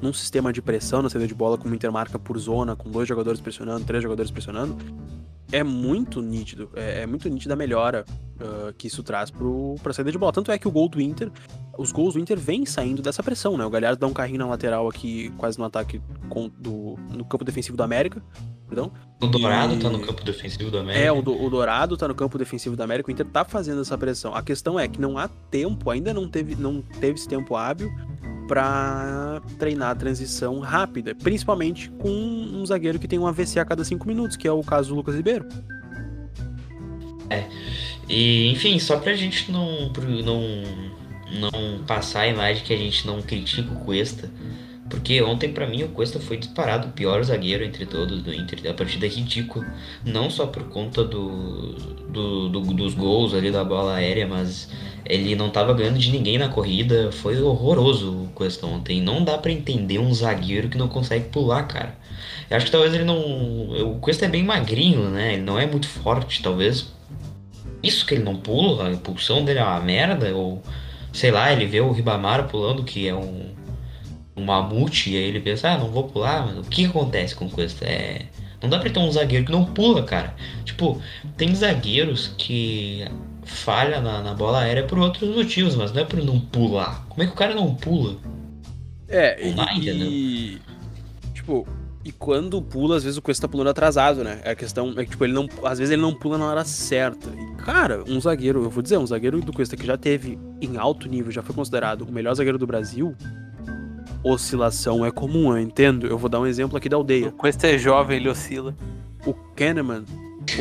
num 0.01 0.13
sistema 0.13 0.53
de 0.53 0.61
pressão 0.61 1.03
na 1.03 1.09
saída 1.09 1.27
de 1.27 1.35
bola 1.35 1.57
com 1.57 1.67
uma 1.67 1.75
intermarca 1.75 2.19
por 2.19 2.39
zona, 2.39 2.77
com 2.77 2.91
dois 2.91 3.09
jogadores 3.09 3.41
pressionando, 3.41 3.85
três 3.85 4.03
jogadores 4.03 4.31
pressionando, 4.31 4.77
é 5.53 5.63
muito 5.63 6.21
nítido, 6.21 6.71
é, 6.75 7.03
é 7.03 7.07
muito 7.07 7.29
nítida 7.29 7.55
a 7.55 7.57
melhora 7.57 8.05
uh, 8.41 8.73
que 8.75 8.89
isso 8.89 9.03
traz 9.03 9.31
pro, 9.31 9.77
pra 9.83 9.93
saída 9.93 10.11
de 10.11 10.19
bola. 10.19 10.33
Tanto 10.33 10.51
é 10.51 10.59
que 10.59 10.67
o 10.67 10.71
gol 10.71 10.89
do 10.89 11.01
Inter, 11.01 11.31
os 11.79 11.93
gols 11.93 12.15
do 12.15 12.21
Inter 12.21 12.39
vêm 12.39 12.65
saindo 12.67 13.03
dessa 13.03 13.23
pressão, 13.23 13.57
né? 13.57 13.65
O 13.65 13.71
Galhardo 13.71 14.01
dá 14.01 14.07
um 14.07 14.13
carrinho 14.13 14.39
na 14.39 14.47
lateral 14.47 14.89
aqui, 14.89 15.33
quase 15.37 15.59
no 15.59 15.65
ataque 15.65 16.01
com, 16.29 16.49
do, 16.49 16.97
no 17.11 17.25
campo 17.25 17.45
defensivo 17.45 17.77
do 17.77 17.83
América. 17.83 18.23
Perdão. 18.69 18.91
O 19.21 19.27
Dourado 19.27 19.75
e... 19.75 19.79
tá 19.79 19.89
no 19.89 20.01
campo 20.01 20.25
defensivo 20.25 20.71
do 20.71 20.79
América. 20.79 21.05
É, 21.05 21.13
o, 21.13 21.23
do, 21.23 21.41
o 21.41 21.49
Dourado 21.49 21.97
tá 21.97 22.09
no 22.09 22.15
campo 22.15 22.37
defensivo 22.37 22.77
do 22.77 22.83
América. 22.83 23.09
O 23.09 23.13
Inter 23.13 23.27
tá 23.27 23.45
fazendo 23.45 23.81
essa 23.81 23.97
pressão. 23.97 24.35
A 24.35 24.43
questão 24.43 24.79
é 24.79 24.89
que 24.89 25.01
não 25.01 25.17
há 25.17 25.29
tempo, 25.29 25.91
ainda 25.91 26.13
não 26.13 26.29
teve, 26.29 26.55
não 26.57 26.83
teve 26.83 27.19
esse 27.19 27.29
tempo 27.29 27.55
hábil 27.55 27.91
para 28.49 29.43
treinar 29.59 29.91
a 29.91 29.95
transição 29.95 30.61
rápida, 30.61 31.15
principalmente 31.15 31.91
com 31.99 32.09
um 32.11 32.65
zagueiro 32.65 32.99
que 32.99 33.09
tem 33.09 33.19
um 33.19 33.27
AVC 33.27 33.59
a 33.59 33.65
cada 33.65 33.85
cinco 33.85 34.07
minutos, 34.07 34.37
que 34.37 34.47
é 34.47 34.53
o 34.53 34.63
caso 34.63 34.91
do 34.91 34.95
Lucas 34.95 35.15
Ribeiro. 35.15 35.47
É. 37.29 37.45
E, 38.09 38.51
enfim, 38.53 38.79
só 38.79 38.99
pra 38.99 39.15
gente 39.15 39.51
não, 39.51 39.91
não, 40.25 40.63
não 41.31 41.85
passar 41.87 42.23
a 42.23 42.29
imagem 42.29 42.65
que 42.65 42.73
a 42.73 42.77
gente 42.77 43.07
não 43.07 43.21
critica 43.23 43.73
o 43.73 43.85
Cuesta, 43.85 44.31
porque 44.89 45.21
ontem, 45.21 45.53
para 45.53 45.67
mim, 45.67 45.83
o 45.83 45.89
Cuesta 45.89 46.21
foi 46.21 46.37
disparado 46.37 46.89
o 46.89 46.93
pior 46.93 47.23
zagueiro 47.25 47.65
entre 47.65 47.85
todos 47.87 48.23
do 48.23 48.33
Inter. 48.33 48.71
A 48.71 48.75
partida 48.75 49.07
é 49.07 49.09
ridícula. 49.09 49.67
Não 50.05 50.31
só 50.31 50.47
por 50.47 50.65
conta 50.65 51.03
do, 51.03 51.73
do, 52.09 52.49
do, 52.49 52.61
dos 52.61 52.95
gols 52.95 53.35
ali 53.35 53.51
da 53.51 53.65
bola 53.65 53.97
aérea, 53.97 54.27
mas 54.27 54.71
ele 55.05 55.35
não 55.35 55.51
tava 55.51 55.75
ganhando 55.75 55.99
de 55.99 56.11
ninguém 56.11 56.39
na 56.39 56.49
corrida. 56.49 57.11
Foi 57.11 57.41
horroroso 57.41 58.13
o 58.13 58.29
Cuesta 58.29 58.67
ontem. 58.67 59.03
Não 59.03 59.25
dá 59.25 59.37
para 59.37 59.51
entender 59.51 59.99
um 59.99 60.13
zagueiro 60.15 60.69
que 60.69 60.79
não 60.79 60.89
consegue 60.89 61.31
pular, 61.31 61.65
cara. 61.65 61.97
Eu 62.49 62.57
acho 62.57 62.67
que 62.67 62.73
talvez 62.73 62.95
ele 62.95 63.05
não. 63.05 63.19
O 63.19 63.99
Cuesta 64.01 64.27
é 64.27 64.29
bem 64.29 64.45
magrinho, 64.45 65.11
né? 65.11 65.35
Ele 65.35 65.43
não 65.43 65.59
é 65.59 65.67
muito 65.67 65.89
forte, 65.89 66.43
talvez. 66.43 66.95
Isso 67.83 68.07
que 68.07 68.15
ele 68.15 68.25
não 68.25 68.37
pula, 68.37 68.87
a 68.87 68.93
impulsão 68.93 69.45
dele 69.45 69.59
é 69.59 69.65
uma 69.65 69.81
merda, 69.81 70.35
ou 70.35 70.63
sei 71.17 71.31
lá, 71.31 71.53
ele 71.53 71.67
vê 71.67 71.81
o 71.81 71.93
Ribamar 71.93 72.47
pulando, 72.47 72.85
que 72.85 73.09
é 73.09 73.15
um 73.15 73.57
um 74.37 74.45
mamute, 74.45 75.11
e 75.11 75.17
aí 75.17 75.23
ele 75.25 75.41
pensa, 75.41 75.71
ah, 75.71 75.79
não 75.79 75.91
vou 75.91 76.05
pular, 76.05 76.45
mano. 76.45 76.61
O 76.61 76.65
que 76.65 76.85
acontece 76.85 77.35
com 77.35 77.49
coisa? 77.49 77.75
É. 77.83 78.27
Não 78.61 78.69
dá 78.69 78.79
pra 78.79 78.91
ter 78.91 78.99
um 78.99 79.11
zagueiro 79.11 79.47
que 79.47 79.53
não 79.53 79.65
pula, 79.65 80.03
cara. 80.03 80.35
Tipo, 80.65 81.01
tem 81.37 81.55
zagueiros 81.55 82.35
que 82.37 83.07
falha 83.45 84.01
na, 84.01 84.23
na 84.23 84.35
bola 84.35 84.61
aérea 84.61 84.85
por 84.85 84.99
outros 84.99 85.35
motivos, 85.35 85.75
mas 85.75 85.93
não 85.93 86.03
é 86.03 86.05
por 86.05 86.23
não 86.23 86.39
pular. 86.39 87.07
Como 87.09 87.23
é 87.23 87.27
que 87.27 87.33
o 87.33 87.37
cara 87.37 87.55
não 87.55 87.75
pula? 87.75 88.17
É, 89.09 89.41
e, 89.43 89.55
e, 89.79 90.61
Tipo, 91.33 91.67
e 92.07 92.13
quando 92.13 92.63
pula, 92.63 92.97
às 92.97 93.03
vezes 93.03 93.19
o 93.19 93.23
Cuesta 93.23 93.49
tá 93.49 93.51
pulando 93.51 93.71
atrasado, 93.71 94.23
né? 94.23 94.41
A 94.45 94.55
questão 94.55 94.95
é 94.97 95.05
que, 95.05 95.11
tipo, 95.11 95.25
ele 95.25 95.33
não. 95.33 95.49
Às 95.65 95.81
vezes 95.81 95.91
ele 95.93 96.01
não 96.01 96.15
pula 96.15 96.39
na 96.39 96.47
hora 96.47 96.65
certa. 96.65 97.29
E, 97.31 97.57
cara, 97.65 98.05
um 98.07 98.21
zagueiro, 98.21 98.63
eu 98.63 98.71
vou 98.71 98.81
dizer, 98.81 98.97
um 98.97 99.05
zagueiro 99.05 99.41
do 99.41 99.53
Cuesta 99.53 99.77
que 99.77 99.85
já 99.85 99.97
teve 99.97 100.39
em 100.63 100.77
alto 100.77 101.09
nível, 101.09 101.33
já 101.33 101.43
foi 101.43 101.53
considerado 101.53 102.03
o 102.03 102.13
melhor 102.13 102.33
zagueiro 102.33 102.59
do 102.59 102.67
Brasil, 102.67 103.13
oscilação 104.23 105.05
é 105.05 105.11
comum, 105.11 105.51
eu 105.51 105.59
entendo. 105.59 106.07
Eu 106.07 106.17
vou 106.17 106.31
dar 106.31 106.39
um 106.39 106.47
exemplo 106.47 106.77
aqui 106.79 106.89
da 106.89 106.97
aldeia. 106.97 107.31
O 107.31 107.33
Cuesta 107.33 107.67
é 107.67 107.77
jovem, 107.77 108.19
ele 108.19 108.29
oscila. 108.29 108.73
O 109.27 109.35
Kahneman 109.35 110.05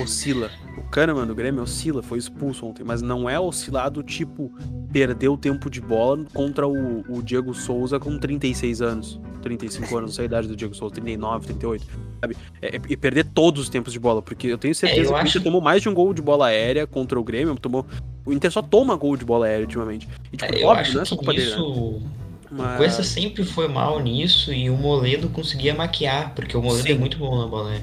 oscila. 0.01 0.49
O 0.77 0.83
Kahneman 0.83 1.25
do 1.25 1.35
Grêmio 1.35 1.63
oscila, 1.63 2.01
foi 2.01 2.17
expulso 2.17 2.65
ontem, 2.65 2.83
mas 2.83 3.01
não 3.01 3.29
é 3.29 3.39
oscilado 3.39 4.03
tipo 4.03 4.51
perdeu 4.91 5.35
tempo 5.35 5.69
de 5.69 5.81
bola 5.81 6.25
contra 6.33 6.67
o, 6.67 7.03
o 7.09 7.21
Diego 7.21 7.53
Souza 7.53 7.99
com 7.99 8.17
36 8.17 8.81
anos. 8.81 9.19
35 9.41 9.97
anos, 9.97 10.09
não 10.09 10.15
sei 10.15 10.23
a 10.23 10.25
idade 10.25 10.47
do 10.47 10.55
Diego 10.55 10.73
Souza, 10.73 10.95
39, 10.95 11.45
38. 11.47 11.85
Sabe? 12.19 12.37
É, 12.61 12.75
é, 12.77 12.81
e 12.89 12.97
perder 12.97 13.25
todos 13.25 13.61
os 13.61 13.69
tempos 13.69 13.93
de 13.93 13.99
bola, 13.99 14.21
porque 14.21 14.47
eu 14.47 14.57
tenho 14.57 14.73
certeza 14.73 15.01
é, 15.01 15.05
eu 15.05 15.09
que 15.09 15.15
acho... 15.15 15.25
o 15.25 15.29
Inter 15.29 15.43
tomou 15.43 15.61
mais 15.61 15.81
de 15.81 15.89
um 15.89 15.93
gol 15.93 16.13
de 16.13 16.21
bola 16.21 16.47
aérea 16.47 16.87
contra 16.87 17.19
o 17.19 17.23
Grêmio. 17.23 17.55
Tomou... 17.55 17.85
O 18.25 18.33
Inter 18.33 18.51
só 18.51 18.61
toma 18.61 18.95
gol 18.95 19.15
de 19.15 19.23
bola 19.23 19.45
aérea 19.45 19.65
ultimamente. 19.65 20.07
E, 20.33 20.37
tipo, 20.37 20.55
é, 20.55 20.63
óbvio, 20.63 20.93
não 20.95 21.01
é 21.01 21.05
só 21.05 21.15
culpa 21.15 21.33
isso... 21.33 21.61
dele. 21.61 21.99
Né? 21.99 22.09
Mas... 22.51 22.73
O 22.73 22.77
Cuesta 22.77 23.03
sempre 23.03 23.43
foi 23.43 23.67
mal 23.67 23.99
nisso 23.99 24.53
e 24.53 24.69
o 24.69 24.77
Moledo 24.77 25.29
conseguia 25.29 25.73
maquiar, 25.73 26.33
porque 26.33 26.55
o 26.55 26.61
Moledo 26.61 26.87
é 26.87 26.91
Sim. 26.91 26.95
é 26.95 26.97
muito 26.97 27.17
bom 27.17 27.37
na 27.37 27.47
bola. 27.47 27.71
Né? 27.71 27.81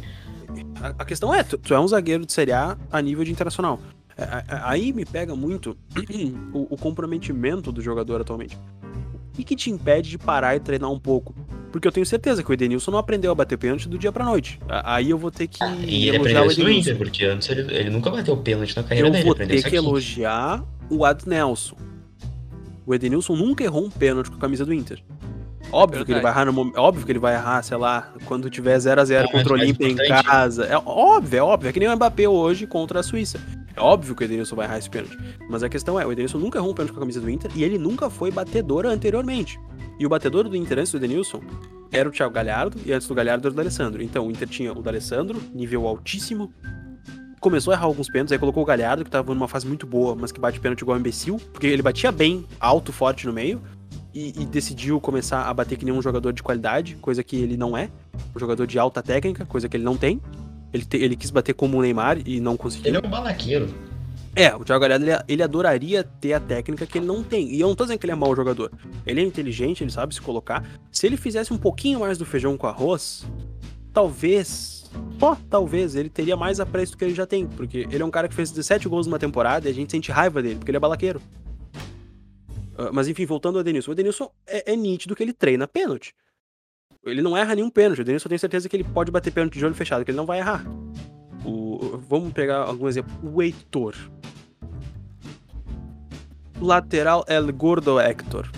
A, 0.99 1.05
questão 1.05 1.35
é, 1.35 1.43
tu, 1.43 1.57
tu, 1.59 1.75
é 1.75 1.81
um 1.81 1.87
zagueiro 1.87 2.27
de 2.27 2.33
Série 2.33 2.53
A 2.53 2.77
a 2.91 3.01
nível 3.01 3.25
de 3.25 3.31
internacional. 3.31 3.81
É, 4.17 4.45
aí 4.63 4.93
me 4.93 5.05
pega 5.05 5.35
muito 5.35 5.77
o, 6.53 6.75
o, 6.75 6.77
comprometimento 6.77 7.73
do 7.73 7.81
jogador 7.81 8.21
atualmente. 8.21 8.57
O 8.57 9.35
que, 9.35 9.45
que 9.45 9.57
te 9.57 9.71
impede 9.71 10.11
de 10.11 10.19
parar 10.19 10.57
e 10.57 10.61
treinar 10.61 10.91
um 10.91 10.99
pouco? 10.99 11.35
Porque 11.71 11.89
eu 11.89 11.93
tenho 11.93 12.05
certeza 12.05 12.43
que 12.43 12.51
o 12.51 12.53
Edenilson 12.53 12.91
não 12.91 12.99
aprendeu 12.99 13.33
a 13.33 13.35
bater 13.35 13.57
pênalti 13.57 13.89
do 13.89 13.97
dia 13.97 14.13
pra 14.13 14.27
noite. 14.27 14.61
Aí 14.69 15.09
eu 15.09 15.17
vou 15.17 15.31
ter 15.31 15.47
que. 15.47 15.63
Ah, 15.63 15.75
e 15.75 16.09
ele 16.09 16.19
aprendeu 16.19 16.47
isso 16.47 16.63
no 16.63 16.71
Inter, 16.71 16.99
porque 16.99 17.25
antes 17.25 17.49
ele, 17.49 17.75
ele 17.75 17.89
nunca 17.89 18.11
bateu 18.11 18.37
pênalti 18.37 18.77
na 18.77 18.83
carreira 18.83 19.09
eu 19.09 19.11
dele. 19.11 19.23
Eu 19.23 19.35
vou 19.35 19.47
ter 19.47 19.63
que 19.63 19.75
elogiar 19.75 20.63
o 20.91 21.05
Adnelson. 21.07 21.77
O 22.85 22.95
Edenilson 22.95 23.37
nunca 23.37 23.65
errou 23.65 23.87
um 23.87 23.91
pênalti 23.91 24.31
com 24.31 24.37
a 24.37 24.41
camisa 24.41 24.67
do 24.67 24.75
Inter. 24.75 25.03
Óbvio 25.73 26.05
que 26.05 26.13
ele 26.13 26.21
vai 26.21 26.31
errar 26.31 26.45
no 26.45 26.73
óbvio 26.77 27.07
que 27.07 27.13
ele 27.13 27.19
vai 27.19 27.35
errar, 27.35 27.63
sei 27.63 27.77
lá, 27.79 28.13
quando 28.27 28.51
tiver 28.51 28.79
0 28.79 29.01
a 29.01 29.05
0 29.05 29.29
contra 29.31 29.53
o 29.53 29.57
Olímpia 29.57 29.89
em 29.89 29.97
casa. 29.97 30.65
É 30.67 30.77
óbvio, 30.77 31.39
é 31.39 31.43
óbvio, 31.43 31.69
é 31.71 31.73
que 31.73 31.81
nem 31.81 31.89
o 31.89 31.97
Mbappé 31.97 32.29
hoje 32.29 32.67
contra 32.67 33.01
a 33.01 33.03
Suíça. 33.03 33.41
É 33.75 33.81
óbvio 33.81 34.15
que 34.15 34.23
o 34.23 34.25
Edenilson 34.27 34.55
vai 34.55 34.67
errar 34.67 34.79
esse 34.79 34.91
pênalti. 34.91 35.17
Mas 35.49 35.63
a 35.63 35.69
questão 35.69 35.99
é, 35.99 36.07
o 36.07 36.13
Edenilson 36.13 36.39
nunca 36.39 36.59
errou 36.59 36.73
um 36.73 36.75
pênalti 36.75 36.93
com 36.93 36.99
a 36.99 37.01
camisa 37.01 37.21
do 37.21 37.31
Inter 37.31 37.51
e 37.55 37.65
ele 37.65 37.79
nunca 37.79 38.11
foi 38.11 38.31
batedor 38.31 38.85
anteriormente. 38.85 39.59
E 39.99 40.05
o 40.05 40.09
batedor 40.09 40.49
do 40.49 40.55
Inter 40.55 40.79
antes 40.79 40.93
do 40.93 40.99
Edenilson 40.99 41.41
era 41.91 42.09
o 42.09 42.13
Thiago 42.13 42.35
Galhardo 42.35 42.79
e 42.85 42.93
antes 42.93 43.09
do 43.09 43.15
Galhardo 43.15 43.49
era 43.49 43.53
o 43.53 43.57
D'Alessandro. 43.57 44.03
Então 44.03 44.27
o 44.27 44.31
Inter 44.31 44.49
tinha 44.49 44.73
o 44.73 44.83
D'Alessandro, 44.83 45.41
nível 45.55 45.87
altíssimo, 45.87 46.53
começou 47.41 47.73
a 47.73 47.77
errar 47.77 47.87
alguns 47.87 48.09
pênaltis, 48.09 48.33
aí 48.33 48.39
colocou 48.39 48.63
o 48.63 48.67
Galhardo, 48.67 49.05
que 49.05 49.11
tava 49.11 49.35
numa 49.35 49.49
fase 49.49 49.67
muito 49.67 49.87
boa, 49.87 50.15
mas 50.15 50.31
que 50.31 50.41
bate 50.41 50.61
pênalti 50.61 50.83
igual 50.83 50.97
um 50.97 51.01
imbecil, 51.01 51.41
porque 51.53 51.67
ele 51.67 51.83
batia 51.83 52.13
bem, 52.13 52.47
alto, 52.61 52.93
forte 52.93 53.27
no 53.27 53.33
meio, 53.33 53.61
e, 54.15 54.43
e, 54.43 54.47
decidiu 54.47 55.01
começar 55.01 55.43
a 55.43 55.55
bater 55.55 55.77
que 55.77 55.85
nem 55.85 55.95
um 55.95 56.03
jogador 56.03 56.33
de 56.33 56.43
qualidade, 56.43 56.97
coisa 56.97 57.23
que 57.23 57.37
ele 57.37 57.57
não 57.57 57.77
é, 57.77 57.91
um 58.35 58.39
jogador 58.39 58.67
de 58.67 58.79
alta 58.79 59.03
técnica, 59.03 59.45
coisa 59.47 59.69
que 59.69 59.77
ele 59.77 59.85
não 59.85 59.97
tem. 59.97 60.21
Ele, 60.73 60.85
te, 60.85 60.97
ele 60.97 61.17
quis 61.17 61.31
bater 61.31 61.55
como 61.55 61.79
o 61.79 61.83
Neymar 61.83 62.19
e 62.27 62.41
não 62.41 62.57
conseguiu. 62.57 62.89
Ele 62.89 62.97
é 62.97 63.07
um 63.07 63.11
balaqueiro. 63.11 63.73
É, 64.35 64.55
o 64.55 64.65
Thiago 64.65 64.81
Galhardo, 64.81 65.05
ele, 65.05 65.19
ele, 65.29 65.43
adoraria 65.43 66.03
ter 66.03 66.33
a 66.33 66.41
técnica 66.41 66.87
que 66.87 66.99
ele 66.99 67.07
não 67.07 67.23
tem. 67.23 67.53
E 67.53 67.61
eu 67.61 67.69
não 67.69 67.75
tô 67.75 67.85
dizendo 67.85 67.99
que 67.99 68.07
ele 68.07 68.13
é 68.13 68.17
mau 68.17 68.35
jogador. 68.35 68.73
Ele 69.07 69.21
é 69.21 69.25
inteligente, 69.25 69.85
ele 69.85 69.91
sabe 69.91 70.15
se 70.15 70.21
colocar. 70.23 70.65
Se 70.91 71.07
ele 71.07 71.19
fizesse 71.19 71.53
um 71.53 71.59
pouquinho 71.59 72.01
mais 72.01 72.17
do 72.17 72.25
feijão 72.25 72.57
com 72.57 72.67
arroz, 72.67 73.27
talvez 73.93 74.83
só 75.19 75.37
talvez 75.49 75.95
ele 75.95 76.09
teria 76.09 76.37
mais 76.37 76.61
apreço 76.61 76.93
do 76.93 76.99
que 76.99 77.05
ele 77.05 77.15
já 77.15 77.25
tem, 77.25 77.47
porque 77.47 77.87
ele 77.91 78.03
é 78.03 78.05
um 78.05 78.11
cara 78.11 78.29
que 78.29 78.35
fez 78.35 78.51
17 78.51 78.89
gols 78.89 79.07
numa 79.07 79.19
temporada 79.19 79.69
e 79.69 79.71
a 79.71 79.75
gente 79.75 79.93
sente 79.93 80.11
raiva 80.11 80.43
dele, 80.43 80.57
porque 80.57 80.71
ele 80.71 80.77
é 80.77 80.81
balaqueiro. 80.81 81.21
Uh, 82.79 82.93
mas 82.93 83.09
enfim, 83.09 83.27
voltando 83.27 83.57
ao 83.57 83.61
Edenilson. 83.61 83.91
O 83.91 83.95
Edenilson 83.95 84.31
é, 84.47 84.73
é 84.73 84.77
nítido 84.77 85.15
que 85.15 85.23
ele 85.23 85.33
treina 85.33 85.67
pênalti. 85.67 86.15
Ele 87.05 87.21
não 87.21 87.37
erra 87.37 87.55
nenhum 87.55 87.71
pênalti. 87.71 88.01
O 88.01 88.05
Denilson 88.05 88.27
eu 88.27 88.31
tenho 88.31 88.39
certeza 88.39 88.69
que 88.69 88.77
ele 88.77 88.85
pode 88.85 89.11
bater 89.11 89.33
pênalti 89.33 89.59
de 89.59 89.65
olho 89.65 89.75
fechado, 89.75 90.05
que 90.05 90.11
ele 90.11 90.17
não 90.17 90.27
vai 90.27 90.39
errar. 90.39 90.65
O, 91.45 91.99
vamos 92.09 92.33
pegar 92.33 92.59
algum 92.59 92.89
exemplo. 92.89 93.13
O 93.23 93.43
Heitor. 93.43 93.95
Lateral 96.61 97.25
El 97.27 97.53
Gordo 97.53 97.99
Hector. 97.99 98.49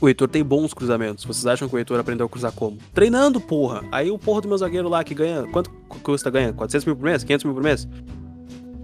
O 0.00 0.08
Heitor 0.08 0.28
tem 0.28 0.42
bons 0.42 0.72
cruzamentos. 0.72 1.24
Vocês 1.24 1.46
acham 1.46 1.68
que 1.68 1.74
o 1.74 1.78
Heitor 1.78 1.98
aprendeu 1.98 2.26
a 2.26 2.28
cruzar 2.28 2.52
como? 2.52 2.78
Treinando, 2.94 3.40
porra. 3.40 3.84
Aí 3.90 4.10
o 4.10 4.18
porra 4.18 4.40
do 4.40 4.48
meu 4.48 4.58
zagueiro 4.58 4.88
lá 4.88 5.02
que 5.02 5.14
ganha. 5.14 5.44
Quanto 5.48 5.70
custa 6.02 6.30
ganha? 6.30 6.52
400 6.52 6.86
mil 6.86 6.96
por 6.96 7.04
mês? 7.04 7.22
500 7.22 7.44
mil 7.44 7.54
por 7.54 7.62
mês? 7.62 7.88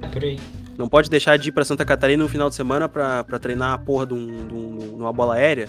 É 0.03 0.09
por 0.09 0.23
aí. 0.23 0.38
Não 0.79 0.88
pode 0.88 1.11
deixar 1.11 1.37
de 1.37 1.49
ir 1.49 1.53
pra 1.53 1.64
Santa 1.64 1.85
Catarina 1.85 2.23
no 2.23 2.29
final 2.29 2.49
de 2.49 2.55
semana 2.55 2.88
pra 2.88 3.25
treinar 3.41 3.73
a 3.73 3.79
porra 3.79 4.07
de, 4.07 4.14
um, 4.14 4.47
de, 4.47 4.55
um, 4.55 4.79
de 4.79 5.03
uma 5.03 5.12
bola 5.12 5.35
aérea 5.35 5.69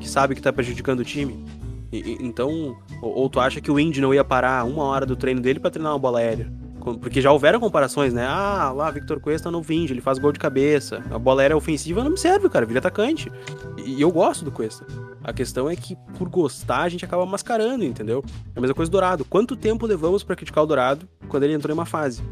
que 0.00 0.10
sabe 0.10 0.34
que 0.34 0.42
tá 0.42 0.52
prejudicando 0.52 0.98
o 0.98 1.04
time. 1.04 1.46
E, 1.92 2.18
então, 2.20 2.76
ou, 3.00 3.18
ou, 3.18 3.30
tu 3.30 3.38
acha 3.38 3.60
que 3.60 3.70
o 3.70 3.78
Indy 3.78 4.00
não 4.00 4.12
ia 4.12 4.24
parar 4.24 4.64
uma 4.64 4.82
hora 4.82 5.06
do 5.06 5.14
treino 5.14 5.40
dele 5.40 5.60
para 5.60 5.70
treinar 5.70 5.92
uma 5.92 5.98
bola 5.98 6.18
aérea? 6.18 6.52
Porque 7.00 7.20
já 7.20 7.30
houveram 7.30 7.60
comparações, 7.60 8.12
né? 8.12 8.26
Ah, 8.26 8.72
lá, 8.74 8.90
Victor 8.90 9.20
Cuesta 9.20 9.50
no 9.50 9.62
Vindy, 9.62 9.92
ele 9.92 10.00
faz 10.00 10.18
gol 10.18 10.32
de 10.32 10.38
cabeça. 10.40 11.04
A 11.10 11.18
bola 11.18 11.42
aérea 11.42 11.56
ofensiva 11.56 12.02
não 12.02 12.10
me 12.10 12.18
serve, 12.18 12.48
cara, 12.48 12.66
vira 12.66 12.80
atacante. 12.80 13.30
E 13.84 14.00
eu 14.00 14.10
gosto 14.10 14.44
do 14.44 14.50
Cuesta. 14.50 14.84
A 15.22 15.32
questão 15.32 15.68
é 15.68 15.76
que, 15.76 15.96
por 16.16 16.28
gostar, 16.28 16.82
a 16.82 16.88
gente 16.88 17.04
acaba 17.04 17.24
mascarando, 17.24 17.84
entendeu? 17.84 18.24
É 18.54 18.58
a 18.58 18.60
mesma 18.60 18.74
coisa 18.74 18.90
do 18.90 18.92
Dourado. 18.92 19.24
Quanto 19.24 19.54
tempo 19.54 19.86
levamos 19.86 20.24
para 20.24 20.34
criticar 20.34 20.64
o 20.64 20.66
Dourado 20.66 21.08
quando 21.28 21.44
ele 21.44 21.52
entrou 21.52 21.72
em 21.72 21.78
uma 21.78 21.86
fase? 21.86 22.22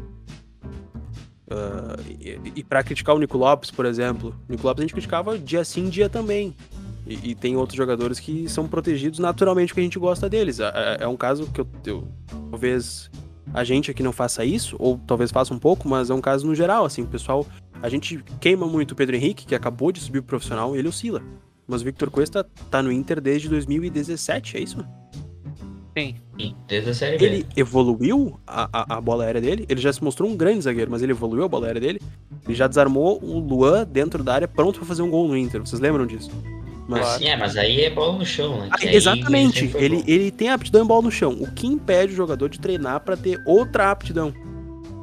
Uh, 1.49 2.01
e, 2.19 2.39
e 2.57 2.63
para 2.63 2.83
criticar 2.83 3.15
o 3.15 3.19
Nico 3.19 3.37
Lopes, 3.37 3.71
por 3.71 3.85
exemplo, 3.85 4.35
o 4.47 4.51
Nico 4.51 4.67
Lopes 4.67 4.81
a 4.81 4.83
gente 4.83 4.93
criticava 4.93 5.37
dia 5.39 5.63
sim, 5.63 5.89
dia 5.89 6.09
também. 6.09 6.53
E, 7.05 7.31
e, 7.31 7.35
tem 7.35 7.55
outros 7.55 7.77
jogadores 7.77 8.19
que 8.19 8.49
são 8.49 8.67
protegidos 8.67 9.17
naturalmente 9.17 9.69
porque 9.69 9.79
a 9.79 9.83
gente 9.83 9.97
gosta 9.97 10.29
deles. 10.29 10.59
É, 10.59 10.65
é, 10.65 10.97
é 11.01 11.07
um 11.07 11.15
caso 11.15 11.47
que 11.47 11.61
eu, 11.61 11.67
eu, 11.85 12.07
talvez 12.51 13.09
a 13.53 13.63
gente 13.63 13.89
aqui 13.89 14.03
não 14.03 14.11
faça 14.11 14.43
isso, 14.43 14.75
ou 14.77 14.99
talvez 15.07 15.31
faça 15.31 15.53
um 15.53 15.59
pouco, 15.59 15.87
mas 15.87 16.09
é 16.09 16.13
um 16.13 16.19
caso 16.19 16.45
no 16.45 16.53
geral, 16.53 16.83
assim, 16.83 17.03
o 17.03 17.07
pessoal. 17.07 17.45
A 17.81 17.87
gente 17.87 18.23
queima 18.41 18.67
muito 18.67 18.91
o 18.91 18.95
Pedro 18.95 19.15
Henrique, 19.15 19.45
que 19.45 19.55
acabou 19.55 19.91
de 19.91 20.01
subir 20.01 20.21
pro 20.21 20.29
profissional, 20.29 20.75
ele 20.75 20.87
oscila. 20.87 21.21
Mas 21.65 21.81
o 21.81 21.85
Victor 21.85 22.09
Cuesta 22.09 22.43
tá 22.69 22.81
no 22.81 22.91
Inter 22.91 23.21
desde 23.21 23.47
2017, 23.47 24.57
é 24.57 24.59
isso? 24.61 24.85
Sim. 25.97 26.15
Desde 26.67 26.91
a 26.91 26.93
série 26.93 27.17
B. 27.17 27.25
Ele 27.25 27.45
evoluiu 27.55 28.39
a, 28.45 28.69
a, 28.71 28.97
a, 28.97 29.01
bola 29.01 29.23
aérea 29.23 29.41
dele. 29.41 29.65
Ele 29.67 29.81
já 29.81 29.91
se 29.91 30.03
mostrou 30.03 30.29
um 30.29 30.37
grande 30.37 30.61
zagueiro, 30.61 30.91
mas 30.91 31.01
ele 31.01 31.11
evoluiu 31.11 31.43
a 31.43 31.47
bola 31.47 31.65
aérea 31.65 31.81
dele. 31.81 32.01
Ele 32.45 32.55
já 32.55 32.67
desarmou 32.67 33.19
o 33.23 33.39
Luan 33.39 33.83
dentro 33.85 34.23
da 34.23 34.35
área, 34.35 34.47
pronto 34.47 34.77
para 34.77 34.87
fazer 34.87 35.01
um 35.01 35.09
gol 35.09 35.27
no 35.27 35.35
Inter. 35.35 35.61
Vocês 35.61 35.81
lembram 35.81 36.05
disso? 36.05 36.29
Mas, 36.87 37.05
Sim, 37.17 37.25
é, 37.25 37.35
mas 37.35 37.57
aí 37.57 37.81
é 37.81 37.89
bola 37.89 38.17
no 38.17 38.25
chão, 38.25 38.61
né? 38.61 38.69
Ah, 38.71 38.77
exatamente. 38.85 39.71
Ele, 39.75 40.03
ele 40.07 40.31
tem 40.31 40.49
aptidão 40.49 40.83
em 40.83 40.87
bola 40.87 41.01
no 41.01 41.11
chão. 41.11 41.31
O 41.31 41.51
que 41.51 41.65
impede 41.65 42.13
o 42.13 42.15
jogador 42.15 42.47
de 42.47 42.59
treinar 42.59 42.99
para 43.01 43.17
ter 43.17 43.41
outra 43.45 43.89
aptidão? 43.89 44.31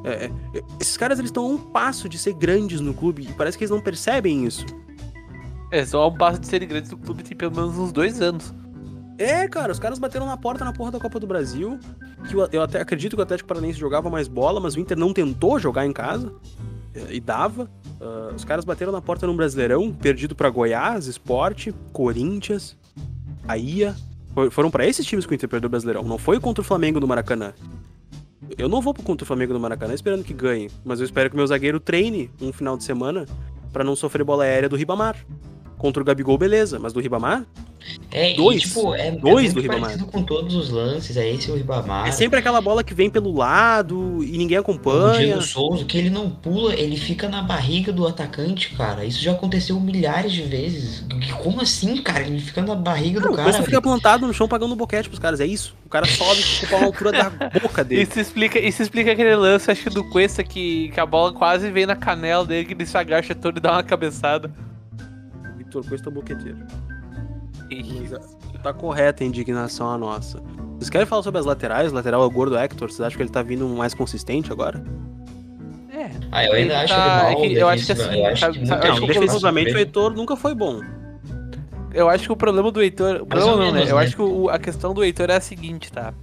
É, 0.05 0.25
é, 0.25 0.31
esses 0.79 0.95
caras 0.95 1.19
eles 1.19 1.29
estão 1.29 1.43
a 1.43 1.49
um 1.49 1.57
passo 1.57 2.07
de 2.07 2.17
ser 2.17 2.33
grandes 2.33 2.79
no 2.79 2.93
clube 2.93 3.23
e 3.23 3.33
parece 3.33 3.57
que 3.57 3.63
eles 3.63 3.71
não 3.71 3.81
percebem 3.81 4.45
isso. 4.45 4.65
É, 5.71 5.85
só 5.85 6.03
a 6.03 6.07
um 6.07 6.17
passo 6.17 6.39
de 6.39 6.47
serem 6.47 6.67
grandes 6.67 6.89
no 6.89 6.97
clube 6.97 7.21
tem 7.21 7.35
pelo 7.35 7.53
menos 7.53 7.77
uns 7.77 7.91
dois 7.91 8.21
anos. 8.21 8.53
É, 9.17 9.47
cara, 9.47 9.71
os 9.71 9.79
caras 9.79 9.97
bateram 9.97 10.25
na 10.25 10.35
porta 10.35 10.65
na 10.65 10.73
porra 10.73 10.91
da 10.91 10.99
Copa 10.99 11.19
do 11.19 11.27
Brasil. 11.27 11.79
Que 12.27 12.35
eu, 12.35 12.47
eu 12.51 12.61
até 12.61 12.81
acredito 12.81 13.15
que 13.15 13.21
o 13.21 13.23
Atlético 13.23 13.47
Paranaense 13.47 13.79
jogava 13.79 14.09
mais 14.09 14.27
bola, 14.27 14.59
mas 14.59 14.75
o 14.75 14.79
Inter 14.79 14.97
não 14.97 15.13
tentou 15.13 15.57
jogar 15.57 15.85
em 15.85 15.93
casa. 15.93 16.33
É, 16.93 17.13
e 17.13 17.19
dava. 17.19 17.69
Uh, 17.99 18.35
os 18.35 18.43
caras 18.43 18.65
bateram 18.65 18.91
na 18.91 19.01
porta 19.01 19.25
no 19.25 19.33
Brasileirão, 19.33 19.93
perdido 19.93 20.35
para 20.35 20.49
Goiás, 20.49 21.07
Esporte, 21.07 21.73
Corinthians, 21.93 22.77
Bahia. 23.45 23.95
Foram 24.51 24.69
para 24.69 24.85
esses 24.85 25.05
times 25.05 25.25
que 25.25 25.33
o 25.33 25.35
Inter 25.35 25.47
perdeu 25.47 25.67
o 25.67 25.71
Brasileirão. 25.71 26.03
Não 26.03 26.17
foi 26.17 26.39
contra 26.39 26.61
o 26.61 26.65
Flamengo 26.65 26.99
no 26.99 27.07
Maracanã. 27.07 27.53
Eu 28.57 28.67
não 28.67 28.81
vou 28.81 28.93
contra 28.93 29.23
o 29.23 29.27
Flamengo 29.27 29.53
no 29.53 29.59
Maracanã 29.59 29.93
esperando 29.93 30.23
que 30.23 30.33
ganhe, 30.33 30.69
mas 30.83 30.99
eu 30.99 31.05
espero 31.05 31.29
que 31.29 31.35
meu 31.35 31.47
zagueiro 31.47 31.79
treine 31.79 32.29
um 32.41 32.53
final 32.53 32.77
de 32.77 32.83
semana 32.83 33.25
para 33.73 33.83
não 33.83 33.95
sofrer 33.95 34.23
bola 34.23 34.43
aérea 34.43 34.69
do 34.69 34.75
Ribamar. 34.75 35.17
Contra 35.77 36.01
o 36.01 36.05
Gabigol, 36.05 36.37
beleza, 36.37 36.79
mas 36.79 36.93
do 36.93 36.99
Ribamar? 36.99 37.45
É, 38.11 38.33
dois. 38.33 38.57
E, 38.57 38.67
tipo, 38.67 38.95
é, 38.95 39.11
dois 39.11 39.51
é 39.51 39.53
do 39.53 39.61
Ribamar. 39.61 39.97
com 40.05 40.23
todos 40.23 40.55
os 40.55 40.69
lances, 40.69 41.17
é 41.17 41.29
esse 41.29 41.51
o 41.51 41.55
Ribamar. 41.55 42.07
É 42.07 42.11
sempre 42.11 42.39
aquela 42.39 42.61
bola 42.61 42.83
que 42.83 42.93
vem 42.93 43.09
pelo 43.09 43.35
lado 43.35 44.23
e 44.23 44.37
ninguém 44.37 44.57
acompanha. 44.57 45.13
O 45.13 45.17
Diego 45.17 45.41
Souza, 45.41 45.85
que 45.85 45.97
ele 45.97 46.09
não 46.09 46.29
pula, 46.29 46.73
ele 46.73 46.97
fica 46.97 47.27
na 47.27 47.41
barriga 47.41 47.91
do 47.91 48.07
atacante, 48.07 48.69
cara. 48.75 49.05
Isso 49.05 49.21
já 49.21 49.33
aconteceu 49.33 49.79
milhares 49.79 50.31
de 50.31 50.43
vezes. 50.43 51.03
Como 51.43 51.61
assim, 51.61 52.01
cara? 52.01 52.25
Ele 52.25 52.39
fica 52.39 52.61
na 52.61 52.75
barriga 52.75 53.19
do 53.19 53.33
cara. 53.33 53.51
Você 53.51 53.63
fica 53.63 53.81
plantado 53.81 54.25
no 54.25 54.33
chão 54.33 54.47
pagando 54.47 54.75
boquete 54.75 55.09
pros 55.09 55.19
caras, 55.19 55.39
é 55.39 55.45
isso. 55.45 55.75
O 55.85 55.89
cara 55.89 56.05
sobe 56.05 56.41
com 56.69 56.77
a 56.77 56.83
altura 56.85 57.11
da 57.11 57.29
boca 57.61 57.83
dele. 57.83 58.03
Isso 58.03 58.19
explica, 58.19 58.59
isso 58.59 58.81
explica 58.81 59.11
aquele 59.11 59.35
lance, 59.35 59.69
acho 59.69 59.83
que 59.83 59.89
do 59.89 60.03
Cuesta, 60.09 60.43
que, 60.43 60.89
que 60.89 60.99
a 60.99 61.05
bola 61.05 61.33
quase 61.33 61.69
vem 61.69 61.85
na 61.85 61.95
canela 61.95 62.45
dele, 62.45 62.65
que 62.65 62.73
ele 62.73 62.85
se 62.85 62.97
agacha 62.97 63.35
todo 63.35 63.57
e 63.57 63.61
dá 63.61 63.73
uma 63.73 63.83
cabeçada. 63.83 64.51
Vitor 65.75 65.85
Cuesta 65.89 66.09
boqueteiro. 66.09 66.57
tá 68.61 68.73
correta 68.73 69.23
a 69.23 69.27
indignação 69.27 69.89
a 69.89 69.97
nossa. 69.97 70.41
Vocês 70.77 70.89
querem 70.89 71.07
falar 71.07 71.23
sobre 71.23 71.39
as 71.39 71.45
laterais? 71.45 71.91
O 71.91 71.95
lateral 71.95 72.23
é 72.23 72.25
o 72.25 72.29
gordo 72.29 72.57
Hector. 72.57 72.89
Vocês 72.89 73.01
acham 73.01 73.17
que 73.17 73.23
ele 73.23 73.29
tá 73.29 73.41
vindo 73.41 73.67
mais 73.67 73.93
consistente 73.93 74.51
agora? 74.51 74.83
É. 75.91 76.09
Ah, 76.31 76.45
eu 76.45 76.53
ainda 76.53 76.79
acho 76.79 76.93
tá... 76.93 77.33
ele 77.37 77.59
mal. 77.59 77.59
É 77.59 77.61
eu 77.61 77.69
acho 77.69 77.85
que 77.85 77.91
assim. 77.91 78.19
Eu 78.19 78.25
acho 78.27 78.51
que 78.51 78.65
sabe, 78.65 78.87
não, 78.87 79.07
defensivamente 79.07 79.73
o 79.73 79.77
Heitor 79.77 80.13
nunca 80.13 80.35
foi 80.35 80.53
bom. 80.53 80.81
Eu 81.93 82.09
acho 82.09 82.25
que 82.25 82.31
o 82.31 82.35
problema 82.35 82.71
do 82.71 82.81
Heitor. 82.81 83.21
O 83.21 83.25
problema 83.25 83.55
não, 83.55 83.71
né? 83.71 83.83
Eu 83.83 83.95
né? 83.95 84.03
acho 84.03 84.15
que 84.15 84.21
o, 84.21 84.49
a 84.49 84.59
questão 84.59 84.93
do 84.93 85.03
Heitor 85.03 85.29
é 85.29 85.37
a 85.37 85.41
seguinte, 85.41 85.91
tá? 85.91 86.13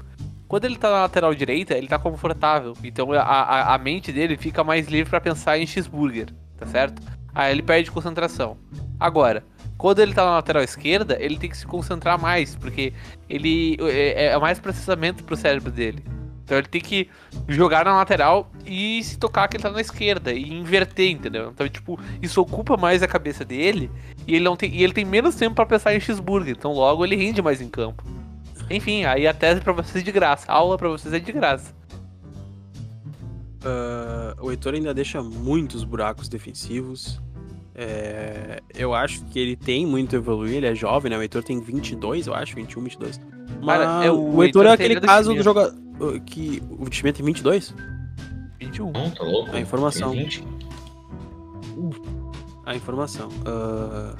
Quando 0.47 0.67
ele 0.67 0.77
tá 0.77 0.91
na 0.91 1.01
lateral 1.03 1.35
direita, 1.35 1.75
ele 1.75 1.88
tá 1.88 1.99
confortável. 1.99 2.77
Então 2.85 3.11
a, 3.12 3.23
a, 3.23 3.75
a 3.75 3.79
mente 3.79 4.12
dele 4.12 4.37
fica 4.37 4.62
mais 4.62 4.87
livre 4.87 5.09
para 5.09 5.21
pensar 5.21 5.59
em 5.59 5.67
cheeseburger, 5.67 6.27
tá 6.59 6.67
certo? 6.67 7.01
Aí 7.35 7.53
ele 7.53 7.62
perde 7.62 7.90
concentração. 7.90 8.57
Agora, 8.99 9.45
quando 9.79 10.01
ele 10.01 10.14
tá 10.14 10.25
na 10.25 10.33
lateral 10.33 10.62
esquerda, 10.62 11.16
ele 11.21 11.37
tem 11.37 11.51
que 11.51 11.57
se 11.57 11.66
concentrar 11.66 12.21
mais, 12.21 12.55
porque 12.55 12.92
ele 13.29 13.77
é, 13.81 14.27
é 14.27 14.38
mais 14.38 14.61
processamento 14.61 15.25
pro 15.25 15.37
cérebro 15.37 15.73
dele. 15.73 16.05
Então 16.45 16.59
ele 16.59 16.68
tem 16.68 16.81
que 16.81 17.09
jogar 17.49 17.85
na 17.85 17.97
lateral 17.97 18.51
e 18.66 19.03
se 19.03 19.18
tocar 19.18 19.49
que 19.49 19.57
ele 19.57 19.62
tá 19.62 19.71
na 19.71 19.81
esquerda 19.81 20.33
e 20.33 20.53
inverter, 20.53 21.11
entendeu? 21.11 21.51
Então, 21.51 21.68
tipo, 21.68 21.99
isso 22.21 22.40
ocupa 22.40 22.77
mais 22.77 23.03
a 23.03 23.09
cabeça 23.09 23.45
dele 23.45 23.90
e 24.27 24.35
ele 24.35 24.45
não 24.45 24.57
tem, 24.57 24.71
e 24.73 24.85
ele 24.85 24.92
tem 24.92 25.05
menos 25.05 25.35
tempo 25.35 25.55
para 25.55 25.66
pensar 25.66 25.95
em 25.95 26.01
cheeseburger, 26.01 26.55
então 26.57 26.73
logo 26.73 27.05
ele 27.05 27.16
rende 27.16 27.40
mais 27.40 27.61
em 27.61 27.68
campo. 27.68 28.05
Enfim, 28.71 29.05
aí 29.05 29.27
a 29.27 29.35
tese 29.35 29.61
para 29.61 29.73
vocês 29.73 30.03
é 30.03 30.05
de 30.05 30.12
graça, 30.12 30.51
a 30.51 30.55
aula 30.55 30.77
para 30.77 30.88
vocês 30.88 31.12
é 31.12 31.18
de 31.18 31.33
graça. 31.33 31.75
Uh, 33.64 34.44
o 34.44 34.51
Heitor 34.51 34.75
ainda 34.75 34.92
deixa 34.92 35.22
muitos 35.22 35.85
buracos 35.85 36.29
defensivos. 36.29 37.20
É, 37.75 38.61
eu 38.75 38.92
acho 38.92 39.25
que 39.27 39.38
ele 39.38 39.57
tem 39.57 39.87
muito 39.87 40.14
a 40.14 40.18
evoluir, 40.18 40.57
ele 40.57 40.66
é 40.66 40.75
jovem, 40.75 41.11
né? 41.11 41.16
O 41.16 41.22
Heitor 41.22 41.42
tem 41.42 41.61
22, 41.61 42.27
eu 42.27 42.35
acho, 42.35 42.55
21, 42.55 42.83
22. 42.83 43.20
Mas 43.62 43.79
Cara, 43.79 44.05
é, 44.05 44.11
o, 44.11 44.35
o 44.35 44.44
Heitor, 44.44 44.66
é 44.66 44.72
aquele 44.72 45.01
caso 45.01 45.35
do 45.35 45.42
jogador 45.42 45.75
que 46.27 46.62
o 46.70 46.88
time 46.90 47.12
tem 47.12 47.25
22? 47.25 47.75
21. 48.61 48.92
Não, 48.92 49.11
tá 49.11 49.25
louco. 49.25 49.55
A 49.55 49.61
informação. 49.61 50.14
A 52.66 52.77
informação. 52.77 53.29
Uh, 53.29 54.16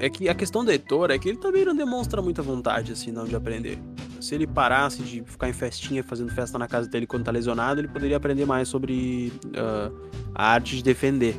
é 0.00 0.08
que 0.08 0.28
a 0.28 0.34
questão 0.34 0.64
do 0.64 0.70
Heitor 0.70 1.10
é 1.10 1.18
que 1.18 1.28
ele 1.28 1.38
também 1.38 1.64
não 1.64 1.74
demonstra 1.74 2.20
muita 2.20 2.42
vontade, 2.42 2.92
assim, 2.92 3.10
não, 3.10 3.24
de 3.24 3.34
aprender. 3.34 3.78
Se 4.22 4.36
ele 4.36 4.46
parasse 4.46 5.02
de 5.02 5.22
ficar 5.26 5.48
em 5.48 5.52
festinha, 5.52 6.02
fazendo 6.04 6.32
festa 6.32 6.56
na 6.56 6.68
casa 6.68 6.88
dele 6.88 7.08
quando 7.08 7.24
tá 7.24 7.32
lesionado, 7.32 7.80
ele 7.80 7.88
poderia 7.88 8.16
aprender 8.16 8.46
mais 8.46 8.68
sobre 8.68 9.32
uh, 9.48 9.92
a 10.32 10.52
arte 10.52 10.76
de 10.76 10.82
defender. 10.82 11.36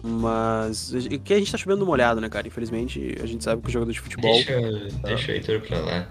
Mas 0.00 0.92
que 1.24 1.34
a 1.34 1.38
gente 1.38 1.50
tá 1.50 1.58
chovendo 1.58 1.84
molhado, 1.84 2.20
né, 2.20 2.28
cara? 2.28 2.46
Infelizmente, 2.46 3.16
a 3.20 3.26
gente 3.26 3.42
sabe 3.42 3.62
que 3.62 3.68
o 3.68 3.72
jogador 3.72 3.90
de 3.90 4.00
futebol. 4.00 4.32
Deixa, 4.32 4.52
tá... 5.02 5.08
deixa 5.08 5.32
o 5.32 5.34
Heitor 5.34 5.60
pra 5.60 5.78
lá. 5.80 6.08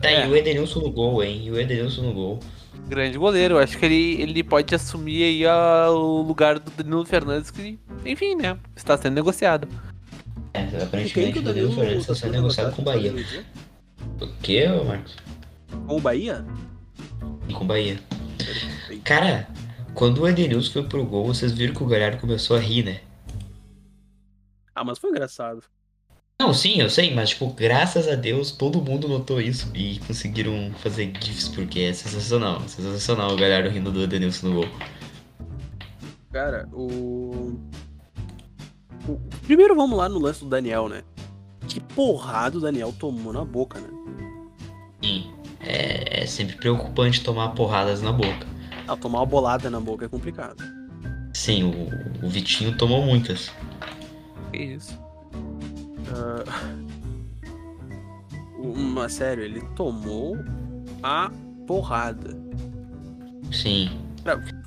Tá, 0.00 0.08
é. 0.08 0.26
e 0.26 0.30
o 0.30 0.36
Edenilson 0.36 0.80
no 0.80 0.90
gol, 0.90 1.22
hein? 1.22 1.42
E 1.44 1.50
o 1.50 1.60
Edenilson 1.60 2.02
no 2.02 2.14
gol. 2.14 2.40
Grande 2.88 3.18
goleiro, 3.18 3.58
acho 3.58 3.76
que 3.76 3.84
ele, 3.84 4.22
ele 4.22 4.42
pode 4.42 4.74
assumir 4.74 5.22
aí 5.22 5.46
a, 5.46 5.90
o 5.90 6.22
lugar 6.22 6.58
do 6.58 6.70
Danilo 6.70 7.04
Fernandes, 7.04 7.50
que, 7.50 7.78
enfim, 8.06 8.36
né? 8.36 8.56
Está 8.74 8.96
sendo 8.96 9.14
negociado. 9.14 9.68
É, 10.54 10.82
aparentemente 10.82 11.40
o 11.40 11.42
Danilo 11.42 11.72
Fernandes 11.72 12.02
está 12.02 12.14
sendo 12.14 12.32
negociado 12.32 12.74
com 12.74 12.82
o 12.82 12.84
Bahia. 12.84 13.12
O 14.20 14.26
que, 14.42 14.66
Marcos? 14.66 15.16
Com 15.86 15.96
o 15.96 16.00
Bahia? 16.00 16.44
Com 17.52 17.64
o 17.64 17.66
Bahia. 17.66 17.98
Cara, 19.04 19.48
quando 19.94 20.22
o 20.22 20.28
Edenilson 20.28 20.72
foi 20.72 20.82
pro 20.84 21.04
gol, 21.04 21.26
vocês 21.26 21.52
viram 21.52 21.74
que 21.74 21.82
o 21.82 21.86
Galhardo 21.86 22.18
começou 22.18 22.56
a 22.56 22.60
rir, 22.60 22.84
né? 22.84 23.00
Ah, 24.74 24.84
mas 24.84 24.98
foi 24.98 25.10
engraçado. 25.10 25.62
Não, 26.38 26.52
sim, 26.52 26.80
eu 26.80 26.90
sei, 26.90 27.14
mas 27.14 27.30
tipo, 27.30 27.48
graças 27.48 28.06
a 28.06 28.14
Deus 28.14 28.50
todo 28.52 28.82
mundo 28.82 29.08
notou 29.08 29.40
isso 29.40 29.70
e 29.74 29.98
conseguiram 30.00 30.70
fazer 30.82 31.10
GIFs, 31.18 31.48
porque 31.48 31.80
é 31.80 31.92
sensacional, 31.94 32.60
sensacional 32.68 33.32
o 33.32 33.36
Galhardo 33.36 33.70
rindo 33.70 33.90
do 33.90 34.02
Edenilson 34.02 34.48
no 34.48 34.54
gol. 34.56 34.68
Cara, 36.30 36.68
o... 36.74 37.58
o. 39.08 39.18
Primeiro 39.46 39.74
vamos 39.74 39.96
lá 39.96 40.10
no 40.10 40.18
lance 40.18 40.40
do 40.40 40.50
Daniel, 40.50 40.90
né? 40.90 41.02
Que 41.66 41.80
porrada 41.80 42.58
o 42.58 42.60
Daniel 42.60 42.94
tomou 42.98 43.32
na 43.32 43.44
boca, 43.44 43.80
né? 43.80 43.95
É 45.60 46.26
sempre 46.26 46.56
preocupante 46.56 47.22
tomar 47.22 47.50
porradas 47.50 48.02
na 48.02 48.12
boca. 48.12 48.46
Ah, 48.86 48.96
tomar 48.96 49.20
uma 49.20 49.26
bolada 49.26 49.68
na 49.68 49.80
boca 49.80 50.04
é 50.04 50.08
complicado. 50.08 50.62
Sim, 51.34 51.64
o, 51.64 52.26
o 52.26 52.28
Vitinho 52.28 52.76
tomou 52.76 53.02
muitas. 53.02 53.50
Que 54.52 54.58
isso? 54.58 54.98
Uh... 56.08 56.86
Uma, 58.58 59.08
sério, 59.08 59.44
ele 59.44 59.60
tomou 59.76 60.36
a 61.02 61.30
porrada. 61.66 62.36
Sim. 63.52 63.90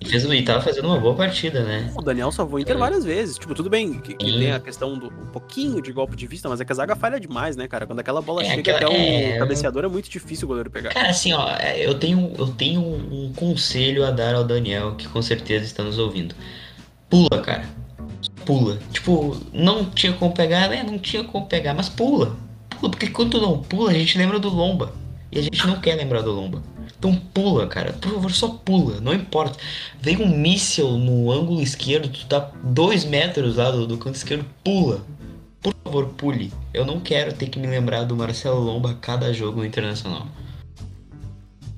E, 0.01 0.05
fez, 0.07 0.23
e 0.23 0.41
tava 0.43 0.61
fazendo 0.61 0.85
uma 0.85 0.97
boa 0.97 1.15
partida, 1.15 1.63
né? 1.63 1.91
O 1.95 2.01
Daniel 2.01 2.31
salvou 2.31 2.57
o 2.57 2.59
Inter 2.59 2.75
é. 2.75 2.79
várias 2.79 3.03
vezes. 3.03 3.37
Tipo, 3.37 3.53
tudo 3.53 3.69
bem 3.69 3.99
que, 3.99 4.13
que 4.15 4.25
tem 4.25 4.51
a 4.51 4.59
questão 4.59 4.97
do 4.97 5.07
um 5.07 5.27
pouquinho 5.27 5.81
de 5.81 5.91
golpe 5.91 6.15
de 6.15 6.27
vista, 6.27 6.47
mas 6.47 6.61
é 6.61 6.65
que 6.65 6.71
a 6.71 6.75
zaga 6.75 6.95
falha 6.95 7.19
demais, 7.19 7.55
né, 7.55 7.67
cara? 7.67 7.85
Quando 7.85 7.99
aquela 7.99 8.21
bola 8.21 8.41
é, 8.41 8.45
chega 8.45 8.75
aquela, 8.75 8.77
até 8.77 8.87
o 8.87 8.93
é... 8.95 9.37
cabeceador, 9.37 9.83
é 9.83 9.87
muito 9.87 10.09
difícil 10.09 10.45
o 10.45 10.47
goleiro 10.47 10.69
pegar. 10.69 10.93
Cara, 10.93 11.09
assim, 11.09 11.33
ó, 11.33 11.49
é, 11.57 11.85
eu 11.85 11.95
tenho, 11.95 12.33
eu 12.37 12.47
tenho 12.47 12.81
um 12.81 13.33
conselho 13.35 14.05
a 14.05 14.11
dar 14.11 14.35
ao 14.35 14.43
Daniel, 14.43 14.95
que 14.95 15.07
com 15.07 15.21
certeza 15.21 15.65
está 15.65 15.83
nos 15.83 15.97
ouvindo. 15.97 16.35
Pula, 17.09 17.41
cara. 17.41 17.63
Pula. 18.45 18.77
Tipo, 18.91 19.37
não 19.53 19.85
tinha 19.85 20.13
como 20.13 20.33
pegar, 20.33 20.69
né? 20.69 20.83
Não 20.83 20.99
tinha 20.99 21.23
como 21.23 21.47
pegar, 21.47 21.73
mas 21.73 21.89
pula. 21.89 22.35
Pula, 22.69 22.91
porque 22.91 23.07
quando 23.07 23.31
tu 23.31 23.41
não 23.41 23.61
pula, 23.61 23.91
a 23.91 23.93
gente 23.93 24.17
lembra 24.17 24.39
do 24.39 24.49
Lomba. 24.49 24.93
E 25.31 25.39
a 25.39 25.41
gente 25.41 25.65
não 25.67 25.79
quer 25.79 25.95
lembrar 25.95 26.21
do 26.21 26.31
Lomba. 26.31 26.61
Então 26.99 27.15
pula, 27.15 27.65
cara. 27.65 27.93
Por 27.93 28.11
favor, 28.11 28.31
só 28.31 28.49
pula. 28.49 28.99
Não 28.99 29.13
importa. 29.13 29.57
Vem 30.01 30.21
um 30.21 30.37
míssil 30.37 30.91
no 30.97 31.31
ângulo 31.31 31.61
esquerdo, 31.61 32.09
tu 32.09 32.25
tá 32.27 32.51
dois 32.61 33.05
metros 33.05 33.55
lá 33.55 33.71
do, 33.71 33.87
do 33.87 33.97
canto 33.97 34.15
esquerdo, 34.15 34.45
pula. 34.63 35.01
Por 35.61 35.73
favor, 35.83 36.07
pule. 36.09 36.51
Eu 36.73 36.85
não 36.85 36.99
quero 36.99 37.33
ter 37.33 37.47
que 37.47 37.57
me 37.57 37.67
lembrar 37.67 38.03
do 38.03 38.15
Marcelo 38.15 38.59
Lomba 38.59 38.91
a 38.91 38.95
cada 38.95 39.33
jogo 39.33 39.63
internacional. 39.63 40.27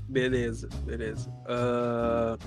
Beleza, 0.10 0.68
beleza. 0.86 1.30
Uh... 1.46 2.38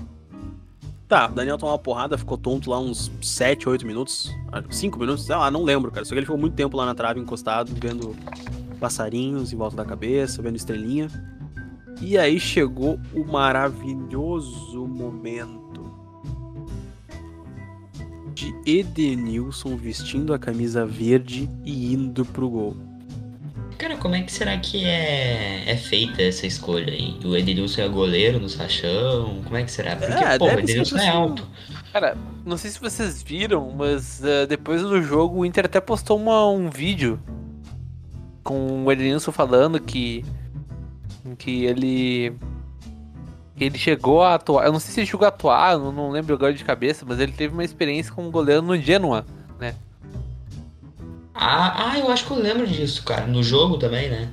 Tá, 1.07 1.27
Daniel 1.27 1.57
tomou 1.57 1.71
uma 1.71 1.79
porrada, 1.79 2.17
ficou 2.17 2.37
tonto 2.37 2.69
lá 2.69 2.79
uns 2.79 3.11
7, 3.21 3.69
8 3.69 3.85
minutos. 3.85 4.31
5 4.69 4.99
minutos, 4.99 5.25
sei 5.25 5.35
lá, 5.35 5.51
não 5.51 5.63
lembro, 5.63 5.91
cara. 5.91 6.03
Só 6.03 6.09
que 6.09 6.19
ele 6.19 6.25
ficou 6.25 6.37
muito 6.37 6.55
tempo 6.55 6.75
lá 6.75 6.85
na 6.85 6.95
trave, 6.95 7.19
encostado, 7.19 7.71
vendo 7.79 8.15
passarinhos 8.79 9.53
em 9.53 9.55
volta 9.55 9.75
da 9.75 9.85
cabeça, 9.85 10.41
vendo 10.41 10.55
estrelinha. 10.55 11.07
E 12.01 12.17
aí 12.17 12.39
chegou 12.39 12.99
o 13.13 13.23
maravilhoso 13.23 14.85
momento 14.87 15.65
de 18.33 18.53
Edenilson 18.65 19.77
vestindo 19.77 20.33
a 20.33 20.39
camisa 20.39 20.85
verde 20.85 21.49
e 21.63 21.93
indo 21.93 22.25
pro 22.25 22.49
gol. 22.49 22.75
Cara, 23.77 23.97
como 23.97 24.15
é 24.15 24.21
que 24.21 24.31
será 24.31 24.57
que 24.57 24.85
é, 24.85 25.63
é 25.69 25.77
feita 25.77 26.21
essa 26.21 26.45
escolha 26.45 26.93
aí? 26.93 27.17
O 27.25 27.35
Edenilson 27.35 27.81
é 27.81 27.87
goleiro 27.87 28.39
no 28.39 28.47
Sachão? 28.49 29.41
Como 29.43 29.57
é 29.57 29.63
que 29.63 29.71
será? 29.71 29.95
Porque, 29.95 30.13
é, 30.13 30.37
pô, 30.37 30.45
o 30.45 30.59
Edenilson 30.59 30.97
é 30.97 31.09
alto. 31.09 31.47
Cara, 31.91 32.17
não 32.45 32.57
sei 32.57 32.71
se 32.71 32.79
vocês 32.79 33.21
viram, 33.21 33.71
mas 33.71 34.19
uh, 34.19 34.47
depois 34.47 34.81
do 34.81 35.01
jogo 35.01 35.39
o 35.39 35.45
Inter 35.45 35.65
até 35.65 35.79
postou 35.79 36.17
uma, 36.17 36.49
um 36.49 36.69
vídeo 36.69 37.19
com 38.43 38.85
o 38.85 38.91
Edenilson 38.91 39.31
falando 39.31 39.79
que 39.79 40.23
que 41.33 41.63
ele 41.63 42.35
ele 43.59 43.77
chegou 43.77 44.21
a 44.21 44.35
atuar, 44.35 44.65
eu 44.65 44.73
não 44.73 44.79
sei 44.79 44.93
se 44.93 44.99
ele 44.99 45.07
chegou 45.07 45.25
a 45.25 45.29
atuar, 45.29 45.77
não, 45.77 45.91
não 45.91 46.11
lembro 46.11 46.35
agora 46.35 46.53
de 46.53 46.63
cabeça, 46.63 47.05
mas 47.07 47.19
ele 47.19 47.31
teve 47.31 47.53
uma 47.53 47.63
experiência 47.63 48.11
como 48.11 48.29
goleiro 48.29 48.61
no 48.61 48.77
Genoa, 48.77 49.25
né? 49.57 49.73
Ah, 51.33 51.91
ah, 51.91 51.99
eu 51.99 52.09
acho 52.09 52.25
que 52.25 52.31
eu 52.31 52.37
lembro 52.37 52.67
disso, 52.67 53.03
cara, 53.03 53.25
no 53.25 53.41
jogo 53.41 53.77
também, 53.77 54.09
né? 54.09 54.29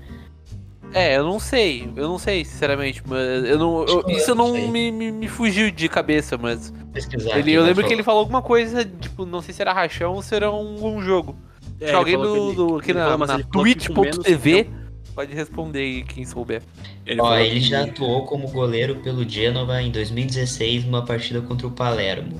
É, 0.92 1.16
eu 1.16 1.24
não 1.24 1.38
sei, 1.38 1.88
eu 1.96 2.08
não 2.08 2.18
sei, 2.18 2.44
sinceramente, 2.44 3.02
mas 3.06 3.44
eu 3.44 3.58
não, 3.58 3.84
eu, 3.86 4.04
isso 4.08 4.34
não 4.34 4.52
me, 4.52 4.90
me, 4.90 5.10
me, 5.10 5.28
fugiu 5.28 5.70
de 5.70 5.88
cabeça, 5.88 6.36
mas 6.36 6.72
Pesquisar 6.92 7.38
ele, 7.38 7.52
eu 7.52 7.62
lembro 7.64 7.86
que 7.86 7.92
ele 7.92 8.02
falou 8.02 8.20
alguma 8.20 8.42
coisa, 8.42 8.84
tipo, 8.84 9.24
não 9.24 9.40
sei 9.40 9.54
se 9.54 9.62
era 9.62 9.72
rachão 9.72 10.14
ou 10.14 10.22
se 10.22 10.34
era 10.34 10.50
um, 10.50 10.96
um 10.96 11.00
jogo. 11.00 11.34
É, 11.80 11.92
alguém 11.92 12.18
do, 12.18 12.52
do, 12.52 12.76
aqui 12.76 12.92
na, 12.92 13.16
na 13.16 13.38
twitch.tv 13.38 14.81
Pode 15.14 15.34
responder 15.34 15.80
aí 15.80 16.04
quem 16.04 16.24
souber. 16.24 16.62
Ele, 17.04 17.20
Ó, 17.20 17.36
ele 17.36 17.60
que... 17.60 17.66
já 17.66 17.84
atuou 17.84 18.24
como 18.24 18.48
goleiro 18.48 18.96
pelo 18.96 19.28
Genova 19.28 19.82
em 19.82 19.90
2016 19.90 20.84
numa 20.86 21.04
partida 21.04 21.40
contra 21.42 21.66
o 21.66 21.70
Palermo. 21.70 22.36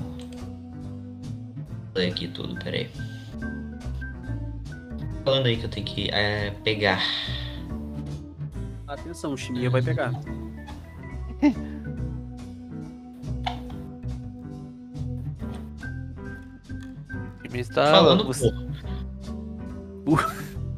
Vou 1.93 2.01
ler 2.01 2.11
aqui 2.11 2.27
tudo, 2.27 2.55
peraí. 2.63 2.89
Falando 5.23 5.45
aí 5.45 5.57
que 5.57 5.65
eu 5.65 5.69
tenho 5.69 5.85
que 5.85 6.09
é, 6.11 6.49
pegar. 6.63 7.01
Atenção, 8.87 9.33
o 9.33 9.37
Chininha 9.37 9.69
vai 9.69 9.81
pegar. 9.81 10.11
o 17.53 17.57
está. 17.57 17.91
Falando, 17.91 18.31
o, 20.05 20.17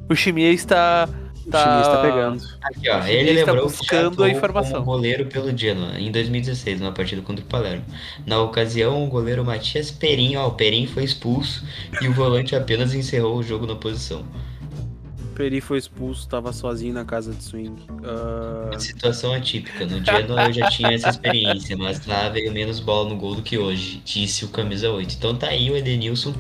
o 0.12 0.16
Chimia 0.16 0.52
está 0.52 1.08
Tá... 1.50 1.60
O 1.60 1.64
chinês 1.64 1.88
tá 1.88 2.02
pegando. 2.02 2.44
Aqui, 2.62 2.90
ó. 2.90 3.06
Ele 3.06 3.34
lembrou 3.34 3.58
tá 3.58 3.64
buscando 3.64 4.24
a 4.24 4.30
informação. 4.30 4.84
como 4.84 4.86
goleiro 4.86 5.26
pelo 5.26 5.56
Genoa 5.56 6.00
em 6.00 6.12
2016, 6.12 6.80
numa 6.80 6.92
partida 6.92 7.22
contra 7.22 7.44
o 7.44 7.48
Palermo. 7.48 7.86
Na 8.26 8.42
ocasião, 8.42 9.04
o 9.04 9.08
goleiro 9.08 9.46
Matias 9.46 9.92
Perim, 9.92 10.36
ó, 10.36 10.48
o 10.48 10.52
Perim 10.52 10.88
foi 10.88 11.04
expulso 11.04 11.66
e 12.02 12.08
o 12.08 12.14
volante 12.14 12.56
apenas 12.56 12.94
encerrou 12.94 13.38
o 13.38 13.44
jogo 13.44 13.66
na 13.66 13.76
posição. 13.76 14.26
Peri 15.36 15.60
foi 15.60 15.78
expulso, 15.78 16.28
tava 16.30 16.54
sozinho 16.54 16.94
na 16.94 17.04
casa 17.04 17.34
de 17.34 17.44
swing. 17.44 17.76
Uh... 17.90 18.80
Situação 18.80 19.34
atípica. 19.34 19.86
No 19.86 20.04
Genoa 20.04 20.46
eu 20.46 20.54
já 20.54 20.70
tinha 20.70 20.94
essa 20.94 21.10
experiência, 21.10 21.76
mas 21.76 22.06
lá 22.06 22.30
veio 22.30 22.54
menos 22.54 22.80
bola 22.80 23.10
no 23.10 23.18
gol 23.18 23.36
do 23.36 23.42
que 23.42 23.58
hoje, 23.58 24.02
disse 24.06 24.46
o 24.46 24.48
camisa 24.48 24.90
8. 24.90 25.14
Então 25.14 25.36
tá 25.36 25.50
aí 25.50 25.70
o 25.70 25.76
Edenilson 25.76 26.34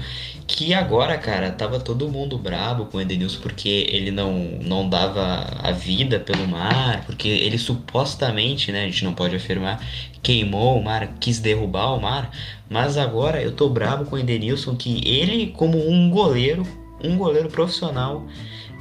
que 0.47 0.73
agora, 0.73 1.17
cara, 1.17 1.51
tava 1.51 1.79
todo 1.79 2.07
mundo 2.07 2.37
brabo 2.37 2.85
com 2.85 2.97
o 2.97 3.01
Edenilson 3.01 3.41
porque 3.41 3.87
ele 3.89 4.11
não, 4.11 4.33
não 4.61 4.87
dava 4.87 5.47
a 5.59 5.71
vida 5.71 6.19
pelo 6.19 6.47
mar, 6.47 7.03
porque 7.05 7.27
ele 7.27 7.57
supostamente, 7.57 8.71
né, 8.71 8.83
a 8.83 8.85
gente 8.85 9.03
não 9.03 9.13
pode 9.13 9.35
afirmar, 9.35 9.83
queimou 10.21 10.79
o 10.79 10.83
mar, 10.83 11.15
quis 11.19 11.39
derrubar 11.39 11.95
o 11.95 12.01
mar, 12.01 12.29
mas 12.69 12.97
agora 12.97 13.41
eu 13.41 13.51
tô 13.51 13.69
brabo 13.69 14.05
com 14.05 14.15
o 14.15 14.19
Edenilson 14.19 14.75
que 14.75 15.01
ele, 15.07 15.47
como 15.47 15.77
um 15.89 16.09
goleiro, 16.09 16.65
um 17.03 17.17
goleiro 17.17 17.49
profissional, 17.49 18.25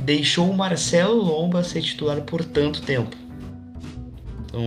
deixou 0.00 0.50
o 0.50 0.56
Marcelo 0.56 1.16
Lomba 1.16 1.62
ser 1.62 1.80
titular 1.80 2.20
por 2.22 2.44
tanto 2.44 2.82
tempo. 2.82 3.16
Então, 4.46 4.62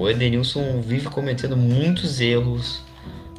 o 0.00 0.08
Edenilson 0.08 0.80
vive 0.80 1.08
cometendo 1.08 1.56
muitos 1.56 2.20
erros 2.20 2.80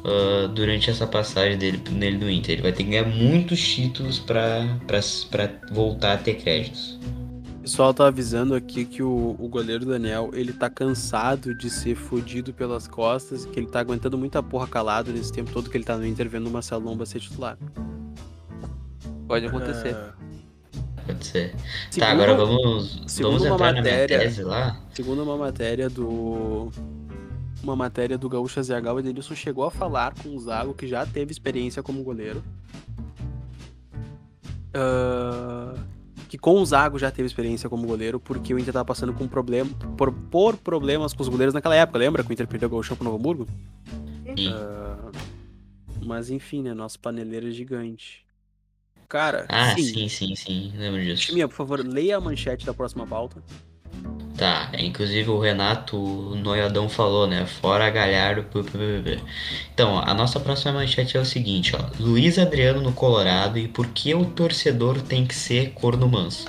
uh, 0.04 0.48
durante 0.48 0.90
essa 0.90 1.06
passagem 1.06 1.58
dele 1.58 1.82
nele 1.90 2.18
do 2.18 2.30
Inter. 2.30 2.54
Ele 2.54 2.62
vai 2.62 2.72
ter 2.72 2.84
que 2.84 2.90
ganhar 2.90 3.06
muitos 3.06 3.60
títulos 3.60 4.18
para 4.18 4.78
voltar 5.72 6.14
a 6.14 6.16
ter 6.18 6.34
créditos. 6.34 6.98
O 7.58 7.64
pessoal 7.64 7.94
tá 7.94 8.06
avisando 8.06 8.54
aqui 8.54 8.84
que 8.84 9.02
o, 9.02 9.36
o 9.38 9.48
goleiro 9.48 9.86
Daniel, 9.86 10.30
ele 10.34 10.52
tá 10.52 10.68
cansado 10.68 11.54
de 11.54 11.70
ser 11.70 11.94
fodido 11.94 12.52
pelas 12.52 12.86
costas, 12.86 13.46
que 13.46 13.58
ele 13.58 13.66
tá 13.66 13.80
aguentando 13.80 14.18
muita 14.18 14.42
porra 14.42 14.66
calado 14.66 15.10
nesse 15.10 15.32
tempo 15.32 15.50
todo 15.50 15.70
que 15.70 15.76
ele 15.76 15.84
tá 15.84 15.96
no 15.96 16.06
Inter 16.06 16.28
vendo 16.28 16.46
o 16.46 16.50
Marcelo 16.50 16.84
Lomba 16.84 17.06
ser 17.06 17.20
titular. 17.20 17.56
Pode 19.26 19.46
acontecer. 19.46 19.94
Uh... 19.94 20.24
Pode 21.06 21.26
ser. 21.26 21.54
Segundo, 21.90 22.06
tá, 22.06 22.12
agora 22.12 22.34
vamos, 22.34 23.02
vamos 23.18 23.44
entrar 23.44 23.74
matéria, 23.74 23.74
na 23.74 23.82
minha 23.82 24.06
tese 24.06 24.42
lá. 24.42 24.80
Segundo 24.92 25.22
uma 25.22 25.36
matéria 25.36 25.88
do 25.88 26.70
uma 27.64 27.74
matéria 27.74 28.16
do 28.16 28.28
Gaúcha 28.28 28.62
ZH, 28.62 28.92
o 28.94 29.00
Edenilson 29.00 29.34
chegou 29.34 29.64
a 29.64 29.70
falar 29.70 30.14
com 30.14 30.28
o 30.34 30.38
Zago, 30.38 30.74
que 30.74 30.86
já 30.86 31.04
teve 31.04 31.32
experiência 31.32 31.82
como 31.82 32.02
goleiro. 32.02 32.44
Uh, 34.76 35.78
que 36.28 36.36
com 36.36 36.60
o 36.60 36.66
Zago 36.66 36.98
já 36.98 37.10
teve 37.10 37.26
experiência 37.26 37.68
como 37.68 37.86
goleiro, 37.86 38.20
porque 38.20 38.52
o 38.52 38.58
Inter 38.58 38.72
tava 38.72 38.84
passando 38.84 39.14
com 39.14 39.26
problema, 39.26 39.70
por, 39.96 40.12
por 40.12 40.56
problemas 40.56 41.12
com 41.14 41.22
os 41.22 41.28
goleiros 41.28 41.54
naquela 41.54 41.74
época, 41.74 41.98
lembra 41.98 42.22
que 42.22 42.30
o 42.30 42.32
Inter 42.32 42.46
perdeu 42.46 42.68
o 42.68 42.72
Gaúcha 42.72 42.94
pro 42.94 43.04
Novo 43.04 43.16
Hamburgo? 43.16 43.48
Uh, 44.26 45.12
mas 46.04 46.30
enfim, 46.30 46.62
né, 46.62 46.74
nosso 46.74 46.98
paneleiro 47.00 47.48
é 47.48 47.50
gigante. 47.50 48.24
Cara, 49.08 49.46
ah, 49.48 49.74
sim, 49.74 49.84
sim, 49.84 50.08
sim, 50.08 50.34
sim. 50.34 50.72
lembro 50.76 51.02
disso. 51.02 51.32
Por 51.32 51.54
favor, 51.54 51.86
leia 51.86 52.16
a 52.16 52.20
manchete 52.20 52.66
da 52.66 52.74
próxima 52.74 53.06
pauta. 53.06 53.42
Tá, 54.36 54.68
inclusive 54.76 55.30
o 55.30 55.38
Renato 55.38 55.96
Noiadão 55.96 56.88
falou, 56.88 57.26
né? 57.26 57.46
Fora 57.46 57.88
Galhardo. 57.88 58.44
Então, 59.72 59.98
a 59.98 60.12
nossa 60.12 60.40
próxima 60.40 60.72
manchete 60.72 61.16
é 61.16 61.20
o 61.20 61.24
seguinte, 61.24 61.76
ó. 61.76 61.84
Luiz 62.00 62.36
Adriano 62.36 62.80
no 62.80 62.92
Colorado 62.92 63.58
e 63.58 63.68
por 63.68 63.86
que 63.88 64.12
o 64.12 64.24
torcedor 64.24 65.00
tem 65.02 65.24
que 65.24 65.34
ser 65.34 65.70
corno 65.70 66.08
manso? 66.08 66.48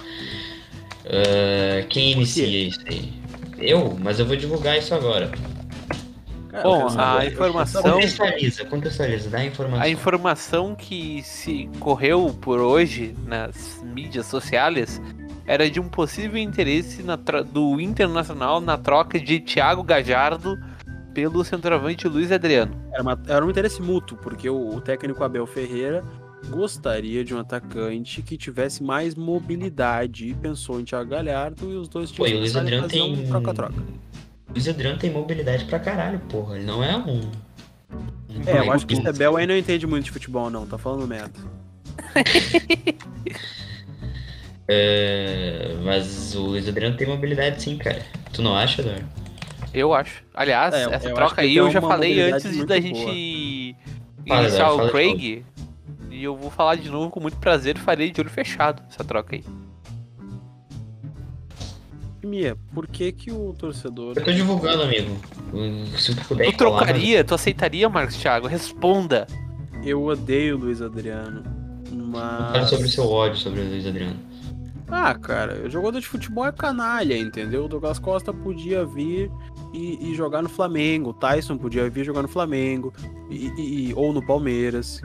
Uh, 1.05 1.85
quem 1.87 2.13
inicia 2.13 2.47
isso 2.47 2.81
aí? 2.87 3.13
Eu, 3.59 3.95
mas 4.01 4.19
eu 4.19 4.25
vou 4.25 4.35
divulgar 4.35 4.77
isso 4.77 4.95
agora. 4.95 5.31
Bom, 6.63 6.87
a 6.97 7.25
informação. 7.25 7.83
Contextualiza, 7.83 8.65
contextualiza, 8.65 9.29
dá 9.29 9.39
a 9.39 9.45
informação. 9.45 9.81
A 9.81 9.89
informação 9.89 10.75
que 10.75 11.21
se 11.23 11.69
correu 11.79 12.35
por 12.41 12.59
hoje 12.59 13.13
nas 13.27 13.83
mídias 13.83 14.25
sociais 14.25 14.99
era 15.45 15.69
de 15.69 15.79
um 15.79 15.87
possível 15.87 16.37
interesse 16.37 17.03
na 17.03 17.15
do 17.15 17.79
Internacional 17.79 18.59
na 18.59 18.77
troca 18.77 19.19
de 19.19 19.39
Thiago 19.39 19.83
Gajardo 19.83 20.57
pelo 21.13 21.43
centroavante 21.45 22.07
Luiz 22.07 22.31
Adriano. 22.31 22.75
Era, 22.91 23.01
uma, 23.01 23.21
era 23.27 23.45
um 23.45 23.49
interesse 23.49 23.81
mútuo, 23.81 24.17
porque 24.17 24.49
o, 24.49 24.75
o 24.75 24.81
técnico 24.81 25.23
Abel 25.23 25.45
Ferreira 25.45 26.03
gostaria 26.49 27.23
de 27.23 27.33
um 27.33 27.39
atacante 27.39 28.21
que 28.21 28.37
tivesse 28.37 28.83
mais 28.83 29.15
mobilidade 29.15 30.27
e 30.27 30.33
pensou 30.33 30.79
em 30.79 30.83
Thiago 30.83 31.09
Galhardo 31.09 31.71
e 31.71 31.75
os 31.75 31.87
dois 31.87 32.11
tinham 32.11 32.27
que 32.27 32.35
Luiz 32.35 32.55
Adriano 32.55 32.87
tem 32.87 33.01
um 33.01 33.27
troca-troca. 33.27 33.75
Luiz 34.49 34.67
Adriano 34.67 34.99
tem 34.99 35.11
mobilidade 35.11 35.65
pra 35.65 35.79
caralho, 35.79 36.19
porra. 36.19 36.57
Ele 36.57 36.65
não 36.65 36.83
é 36.83 36.95
um. 36.97 37.21
um 37.21 38.41
é, 38.45 38.59
eu 38.59 38.71
acho 38.71 38.85
que 38.85 38.95
o 38.95 39.09
Abel 39.09 39.37
aí 39.37 39.47
não 39.47 39.55
entende 39.55 39.87
muito 39.87 40.05
de 40.05 40.11
futebol, 40.11 40.49
não. 40.49 40.65
Tá 40.65 40.77
falando 40.77 41.07
merda. 41.07 41.39
é, 44.67 45.75
mas 45.83 46.35
o 46.35 46.41
Luiz 46.41 46.67
Adriano 46.67 46.97
tem 46.97 47.07
mobilidade 47.07 47.61
sim, 47.61 47.77
cara. 47.77 48.01
Tu 48.33 48.41
não 48.41 48.55
acha, 48.55 48.81
Eduardo? 48.81 49.05
Eu 49.73 49.93
acho. 49.93 50.23
Aliás, 50.33 50.73
é, 50.73 50.83
essa 50.93 51.13
troca 51.13 51.41
aí 51.41 51.55
eu 51.55 51.69
já 51.69 51.81
falei 51.81 52.19
antes 52.21 52.65
da 52.65 52.79
gente 52.79 53.75
boa. 54.25 54.41
iniciar 54.41 54.71
o 54.71 54.89
Craig. 54.89 55.45
E 56.09 56.23
eu 56.23 56.35
vou 56.35 56.49
falar 56.49 56.75
de 56.75 56.89
novo 56.89 57.09
com 57.09 57.19
muito 57.19 57.37
prazer. 57.37 57.77
Farei 57.77 58.09
de 58.09 58.21
olho 58.21 58.29
fechado 58.29 58.81
essa 58.89 59.03
troca 59.03 59.35
aí. 59.35 59.43
Mia, 62.23 62.57
por 62.73 62.87
que 62.87 63.11
que 63.11 63.31
o 63.31 63.53
torcedor... 63.53 64.13
Eu 64.15 64.23
tô 64.23 64.31
divulgando, 64.31 64.83
amigo. 64.83 65.15
Se 65.97 66.15
tu 66.15 66.25
puder 66.25 66.51
Tu 66.51 66.57
trocaria? 66.57 67.23
Tu 67.23 67.35
aceitaria, 67.35 67.87
Marcos 67.87 68.15
Thiago? 68.15 68.47
Responda. 68.47 69.27
Eu 69.83 70.03
odeio 70.05 70.55
o 70.55 70.59
Luiz 70.59 70.81
Adriano, 70.81 71.43
mas... 71.91 72.51
Fala 72.51 72.65
sobre 72.65 72.85
o 72.87 72.89
seu 72.89 73.07
ódio 73.07 73.37
sobre 73.37 73.59
o 73.59 73.69
Luiz 73.69 73.85
Adriano. 73.85 74.17
Ah, 74.87 75.15
cara, 75.15 75.67
jogador 75.69 75.99
de 75.99 76.07
futebol 76.07 76.45
é 76.45 76.51
canalha, 76.51 77.17
entendeu? 77.17 77.65
O 77.65 77.67
Douglas 77.67 77.97
Costa 77.97 78.31
podia 78.31 78.85
vir 78.85 79.31
e, 79.73 80.11
e 80.11 80.15
jogar 80.15 80.43
no 80.43 80.49
Flamengo, 80.49 81.09
o 81.09 81.13
Tyson 81.13 81.57
podia 81.57 81.89
vir 81.89 82.05
jogar 82.05 82.21
no 82.21 82.27
Flamengo, 82.27 82.93
e, 83.29 83.89
e, 83.89 83.93
ou 83.95 84.13
no 84.13 84.25
Palmeiras. 84.25 85.01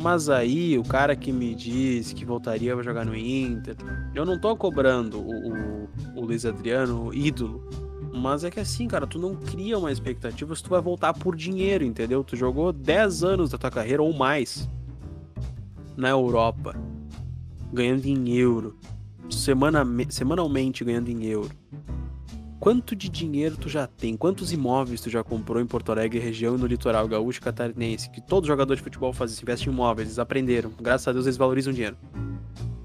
Mas 0.00 0.30
aí, 0.30 0.78
o 0.78 0.84
cara 0.84 1.14
que 1.14 1.32
me 1.32 1.54
disse 1.54 2.14
que 2.14 2.24
voltaria 2.24 2.74
a 2.74 2.82
jogar 2.82 3.04
no 3.04 3.16
Inter, 3.16 3.76
eu 4.14 4.24
não 4.24 4.40
tô 4.40 4.56
cobrando 4.56 5.18
o, 5.18 5.52
o, 5.52 5.88
o 6.16 6.24
Luiz 6.24 6.46
Adriano, 6.46 7.12
ídolo. 7.12 7.68
Mas 8.14 8.44
é 8.44 8.50
que 8.50 8.60
assim, 8.60 8.88
cara, 8.88 9.06
tu 9.06 9.18
não 9.18 9.34
cria 9.34 9.76
uma 9.76 9.92
expectativa 9.92 10.54
se 10.54 10.62
tu 10.62 10.70
vai 10.70 10.80
voltar 10.80 11.12
por 11.12 11.36
dinheiro, 11.36 11.84
entendeu? 11.84 12.24
Tu 12.24 12.36
jogou 12.36 12.72
10 12.72 13.22
anos 13.22 13.50
da 13.50 13.58
tua 13.58 13.70
carreira 13.70 14.02
ou 14.02 14.12
mais 14.12 14.68
na 15.96 16.08
Europa, 16.08 16.74
ganhando 17.72 18.06
em 18.06 18.36
euro, 18.36 18.78
semana, 19.36 19.86
semanalmente 20.08 20.84
ganhando 20.84 21.08
em 21.08 21.24
euro 21.24 21.50
quanto 22.58 22.96
de 22.96 23.08
dinheiro 23.08 23.56
tu 23.56 23.68
já 23.68 23.86
tem, 23.86 24.16
quantos 24.16 24.52
imóveis 24.52 25.00
tu 25.00 25.08
já 25.08 25.22
comprou 25.22 25.62
em 25.62 25.66
Porto 25.66 25.92
Alegre, 25.92 26.18
região 26.18 26.56
e 26.56 26.58
no 26.58 26.66
litoral 26.66 27.06
gaúcho 27.06 27.40
catarinense, 27.40 28.10
que 28.10 28.20
todo 28.20 28.46
jogador 28.46 28.74
de 28.74 28.82
futebol 28.82 29.12
faz 29.12 29.32
isso, 29.32 29.42
investe 29.42 29.68
em 29.68 29.72
imóveis, 29.72 30.08
eles 30.08 30.18
aprenderam, 30.18 30.70
graças 30.80 31.06
a 31.08 31.12
Deus 31.12 31.26
eles 31.26 31.36
valorizam 31.36 31.72
dinheiro. 31.72 31.96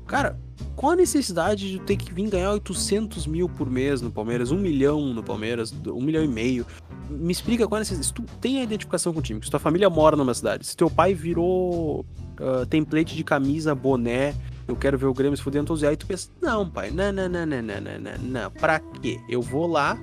Cara, 0.06 0.40
qual 0.76 0.92
a 0.92 0.96
necessidade 0.96 1.72
de 1.72 1.80
ter 1.80 1.98
que 1.98 2.14
vir 2.14 2.30
ganhar 2.30 2.52
800 2.52 3.26
mil 3.26 3.50
por 3.50 3.70
mês 3.70 4.02
no 4.02 4.12
Palmeiras, 4.12 4.52
um 4.52 4.58
milhão 4.58 5.14
no 5.14 5.24
Palmeiras, 5.24 5.74
um 5.88 6.02
milhão 6.02 6.24
e 6.24 6.28
meio? 6.28 6.68
Me 7.10 7.32
explica 7.32 7.68
qual 7.68 7.78
a 7.78 7.80
necessidade. 7.80 8.08
Se 8.08 8.14
tu 8.14 8.24
tem 8.40 8.60
a 8.60 8.64
identificação 8.64 9.12
com 9.12 9.20
o 9.20 9.24
time, 9.24 9.44
se 9.44 9.50
tua 9.50 9.60
família 9.60 9.90
mora 9.90 10.16
numa 10.16 10.34
cidade, 10.34 10.68
se 10.68 10.78
teu 10.78 10.90
pai 10.90 11.14
virou 11.14 12.06
uh, 12.40 12.66
template 12.70 13.16
de 13.16 13.24
camisa, 13.24 13.74
boné, 13.74 14.36
eu 14.68 14.76
quero 14.76 14.98
ver 14.98 15.06
o 15.06 15.14
Grêmio 15.14 15.36
se 15.36 15.44
fudendo 15.44 15.68
todos. 15.68 15.84
E 15.84 15.88
aí 15.88 15.98
tu 15.98 16.06
pensa, 16.06 16.30
não, 16.42 16.70
pai, 16.70 16.92
não, 16.92 17.12
não, 17.12 17.28
não, 17.30 17.46
não, 17.46 17.62
não, 17.62 17.82
não, 17.82 18.00
não, 18.00 18.18
não. 18.22 18.52
Pra 18.52 18.80
quê? 18.80 19.20
Eu 19.30 19.42
vou 19.42 19.68
lá 19.68 19.98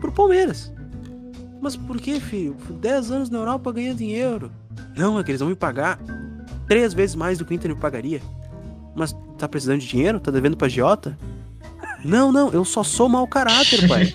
pro 0.00 0.12
Palmeiras. 0.12 0.72
Mas 1.60 1.76
por 1.76 1.98
que, 1.98 2.20
filho? 2.20 2.56
10 2.80 3.10
anos 3.10 3.30
na 3.30 3.38
Europa 3.38 3.72
ganhando 3.72 3.98
dinheiro. 3.98 4.52
Não, 4.96 5.18
é 5.18 5.24
que 5.24 5.30
eles 5.30 5.40
vão 5.40 5.48
me 5.48 5.56
pagar 5.56 5.98
três 6.68 6.92
vezes 6.92 7.16
mais 7.16 7.38
do 7.38 7.44
que 7.44 7.52
o 7.52 7.54
Inter 7.54 7.74
me 7.74 7.80
pagaria. 7.80 8.20
Mas 8.94 9.14
tá 9.38 9.48
precisando 9.48 9.80
de 9.80 9.88
dinheiro? 9.88 10.20
Tá 10.20 10.30
devendo 10.30 10.56
pra 10.56 10.68
Giota? 10.68 11.16
Não, 12.04 12.30
não, 12.30 12.52
eu 12.52 12.64
só 12.64 12.84
sou 12.84 13.08
mau 13.08 13.26
caráter, 13.26 13.88
pai. 13.88 14.12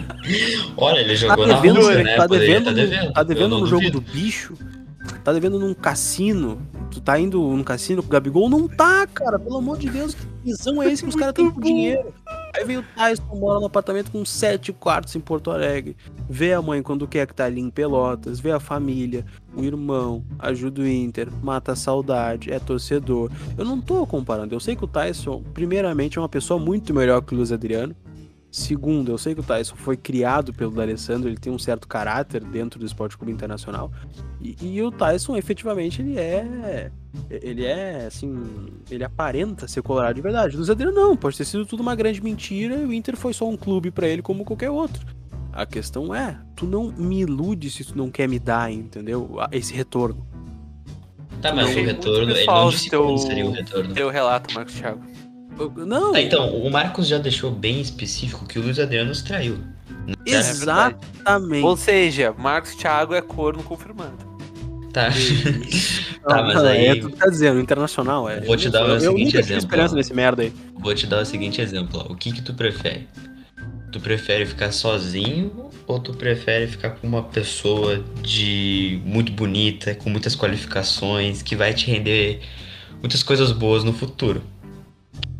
Olha, 0.76 1.00
ele 1.00 1.14
jogou 1.14 1.46
tá 1.46 1.54
devendo, 1.54 1.74
na 1.74 1.80
Rússia, 1.80 2.02
né? 2.02 2.16
Tá 2.16 2.26
devendo, 2.26 2.64
tá 2.64 2.72
devendo, 2.72 3.12
tá 3.12 3.22
devendo 3.22 3.58
no 3.60 3.66
jogo 3.66 3.90
do 3.90 4.00
bicho. 4.00 4.54
Tá 5.24 5.32
devendo 5.32 5.58
num 5.58 5.74
cassino. 5.74 6.60
Tu 6.90 7.00
tá 7.00 7.18
indo 7.18 7.40
num 7.40 7.62
cassino 7.62 8.02
com 8.02 8.08
o 8.08 8.10
Gabigol? 8.10 8.48
Não 8.48 8.66
tá, 8.66 9.06
cara. 9.06 9.38
Pelo 9.38 9.58
amor 9.58 9.78
de 9.78 9.90
Deus, 9.90 10.14
que 10.14 10.26
visão 10.44 10.82
é 10.82 10.90
esse 10.90 11.02
que 11.02 11.08
os 11.08 11.16
caras 11.16 11.34
têm 11.34 11.50
por 11.50 11.62
dinheiro? 11.62 12.12
Aí 12.56 12.64
vem 12.64 12.78
o 12.78 12.84
Tyson, 12.96 13.22
mora 13.36 13.60
no 13.60 13.66
apartamento 13.66 14.10
com 14.10 14.24
sete 14.24 14.72
quartos 14.72 15.14
em 15.14 15.20
Porto 15.20 15.52
Alegre. 15.52 15.96
Vê 16.28 16.52
a 16.52 16.60
mãe 16.60 16.82
quando 16.82 17.06
quer 17.06 17.26
que 17.26 17.34
tá 17.34 17.44
ali 17.44 17.60
em 17.60 17.70
Pelotas. 17.70 18.40
Vê 18.40 18.50
a 18.50 18.58
família, 18.58 19.24
o 19.54 19.62
irmão, 19.62 20.24
ajuda 20.38 20.82
o 20.82 20.86
Inter, 20.86 21.28
mata 21.42 21.72
a 21.72 21.76
saudade, 21.76 22.52
é 22.52 22.58
torcedor. 22.58 23.30
Eu 23.56 23.64
não 23.64 23.80
tô 23.80 24.04
comparando. 24.04 24.54
Eu 24.54 24.60
sei 24.60 24.74
que 24.74 24.84
o 24.84 24.88
Tyson, 24.88 25.44
primeiramente, 25.54 26.18
é 26.18 26.20
uma 26.20 26.28
pessoa 26.28 26.58
muito 26.58 26.92
melhor 26.92 27.22
que 27.22 27.34
o 27.34 27.36
Luiz 27.36 27.52
Adriano. 27.52 27.94
Segundo, 28.50 29.12
eu 29.12 29.18
sei 29.18 29.32
que 29.32 29.40
o 29.40 29.44
Tyson 29.44 29.76
foi 29.76 29.96
criado 29.96 30.52
pelo 30.52 30.72
D'Alessandro, 30.72 31.28
ele 31.28 31.36
tem 31.36 31.52
um 31.52 31.58
certo 31.58 31.86
caráter 31.86 32.42
dentro 32.42 32.80
do 32.80 32.86
Esporte 32.86 33.16
Clube 33.16 33.32
Internacional. 33.32 33.92
E, 34.40 34.56
e, 34.60 34.82
o 34.82 34.90
Tyson, 34.90 35.36
efetivamente, 35.36 36.02
ele 36.02 36.18
é. 36.18 36.90
Ele 37.30 37.64
é, 37.64 38.06
assim. 38.06 38.66
Ele 38.90 39.04
aparenta 39.04 39.68
ser 39.68 39.82
colorado 39.82 40.14
de 40.14 40.20
verdade. 40.20 40.54
O 40.54 40.58
Luiz 40.58 40.70
Adriano 40.70 40.94
não, 40.94 41.16
pode 41.16 41.36
ter 41.36 41.44
sido 41.44 41.64
tudo 41.64 41.80
uma 41.80 41.94
grande 41.94 42.20
mentira 42.20 42.74
e 42.74 42.84
o 42.84 42.92
Inter 42.92 43.16
foi 43.16 43.32
só 43.32 43.48
um 43.48 43.56
clube 43.56 43.92
para 43.92 44.08
ele 44.08 44.22
como 44.22 44.44
qualquer 44.44 44.70
outro. 44.70 45.06
A 45.52 45.64
questão 45.64 46.12
é, 46.12 46.40
tu 46.56 46.66
não 46.66 46.90
me 46.90 47.20
ilude 47.20 47.70
se 47.70 47.84
tu 47.84 47.96
não 47.96 48.10
quer 48.10 48.28
me 48.28 48.38
dar, 48.38 48.72
entendeu? 48.72 49.36
Esse 49.52 49.74
retorno. 49.74 50.26
Tá, 51.40 51.54
mas 51.54 51.74
o 51.74 51.80
retorno, 51.80 52.32
ele 52.32 52.44
não 52.44 52.68
disse 52.68 52.90
teu, 52.90 53.16
seria 53.18 53.46
o 53.46 53.50
retorno. 53.50 53.94
Teu 53.94 54.10
relato, 54.10 54.52
Marcos 54.54 54.74
Thiago. 54.74 55.02
Não. 55.86 56.12
Tá, 56.12 56.20
então, 56.20 56.54
o 56.56 56.70
Marcos 56.70 57.06
já 57.06 57.18
deixou 57.18 57.50
bem 57.50 57.80
específico 57.80 58.46
que 58.46 58.58
o 58.58 58.62
Luiz 58.62 58.78
Adriano 58.78 59.08
nos 59.08 59.22
traiu. 59.22 59.58
É 60.26 60.30
Exatamente. 60.30 61.64
Ou 61.64 61.76
seja, 61.76 62.34
Marcos 62.36 62.74
Thiago 62.74 63.14
é 63.14 63.20
corno 63.20 63.62
confirmando. 63.62 64.30
Tá. 64.92 65.10
tá, 66.26 66.42
mas 66.42 66.64
aí. 66.64 66.86
É, 66.86 66.94
tu 66.96 67.10
tá 67.10 67.26
dizendo, 67.26 67.60
internacional, 67.60 68.28
é. 68.28 68.40
Vou 68.40 68.56
te 68.56 68.68
dar 68.68 68.84
o 68.84 69.00
seguinte 69.00 69.36
exemplo. 69.36 69.58
esperança 69.58 69.94
nesse 69.94 70.12
merda 70.12 70.42
aí. 70.42 70.52
Vou 70.74 70.94
te 70.94 71.06
dar 71.06 71.22
o 71.22 71.26
seguinte 71.26 71.60
exemplo, 71.60 72.04
ó. 72.04 72.12
O 72.12 72.16
que 72.16 72.32
que 72.32 72.42
tu 72.42 72.54
prefere? 72.54 73.08
Tu 73.92 74.00
prefere 74.00 74.46
ficar 74.46 74.72
sozinho 74.72 75.70
ou 75.86 75.98
tu 75.98 76.14
prefere 76.14 76.66
ficar 76.68 76.90
com 76.90 77.06
uma 77.06 77.22
pessoa 77.22 78.02
de 78.22 79.00
muito 79.04 79.32
bonita, 79.32 79.94
com 79.94 80.08
muitas 80.08 80.36
qualificações, 80.36 81.42
que 81.42 81.56
vai 81.56 81.74
te 81.74 81.90
render 81.90 82.40
muitas 83.00 83.22
coisas 83.22 83.50
boas 83.50 83.82
no 83.82 83.92
futuro? 83.92 84.42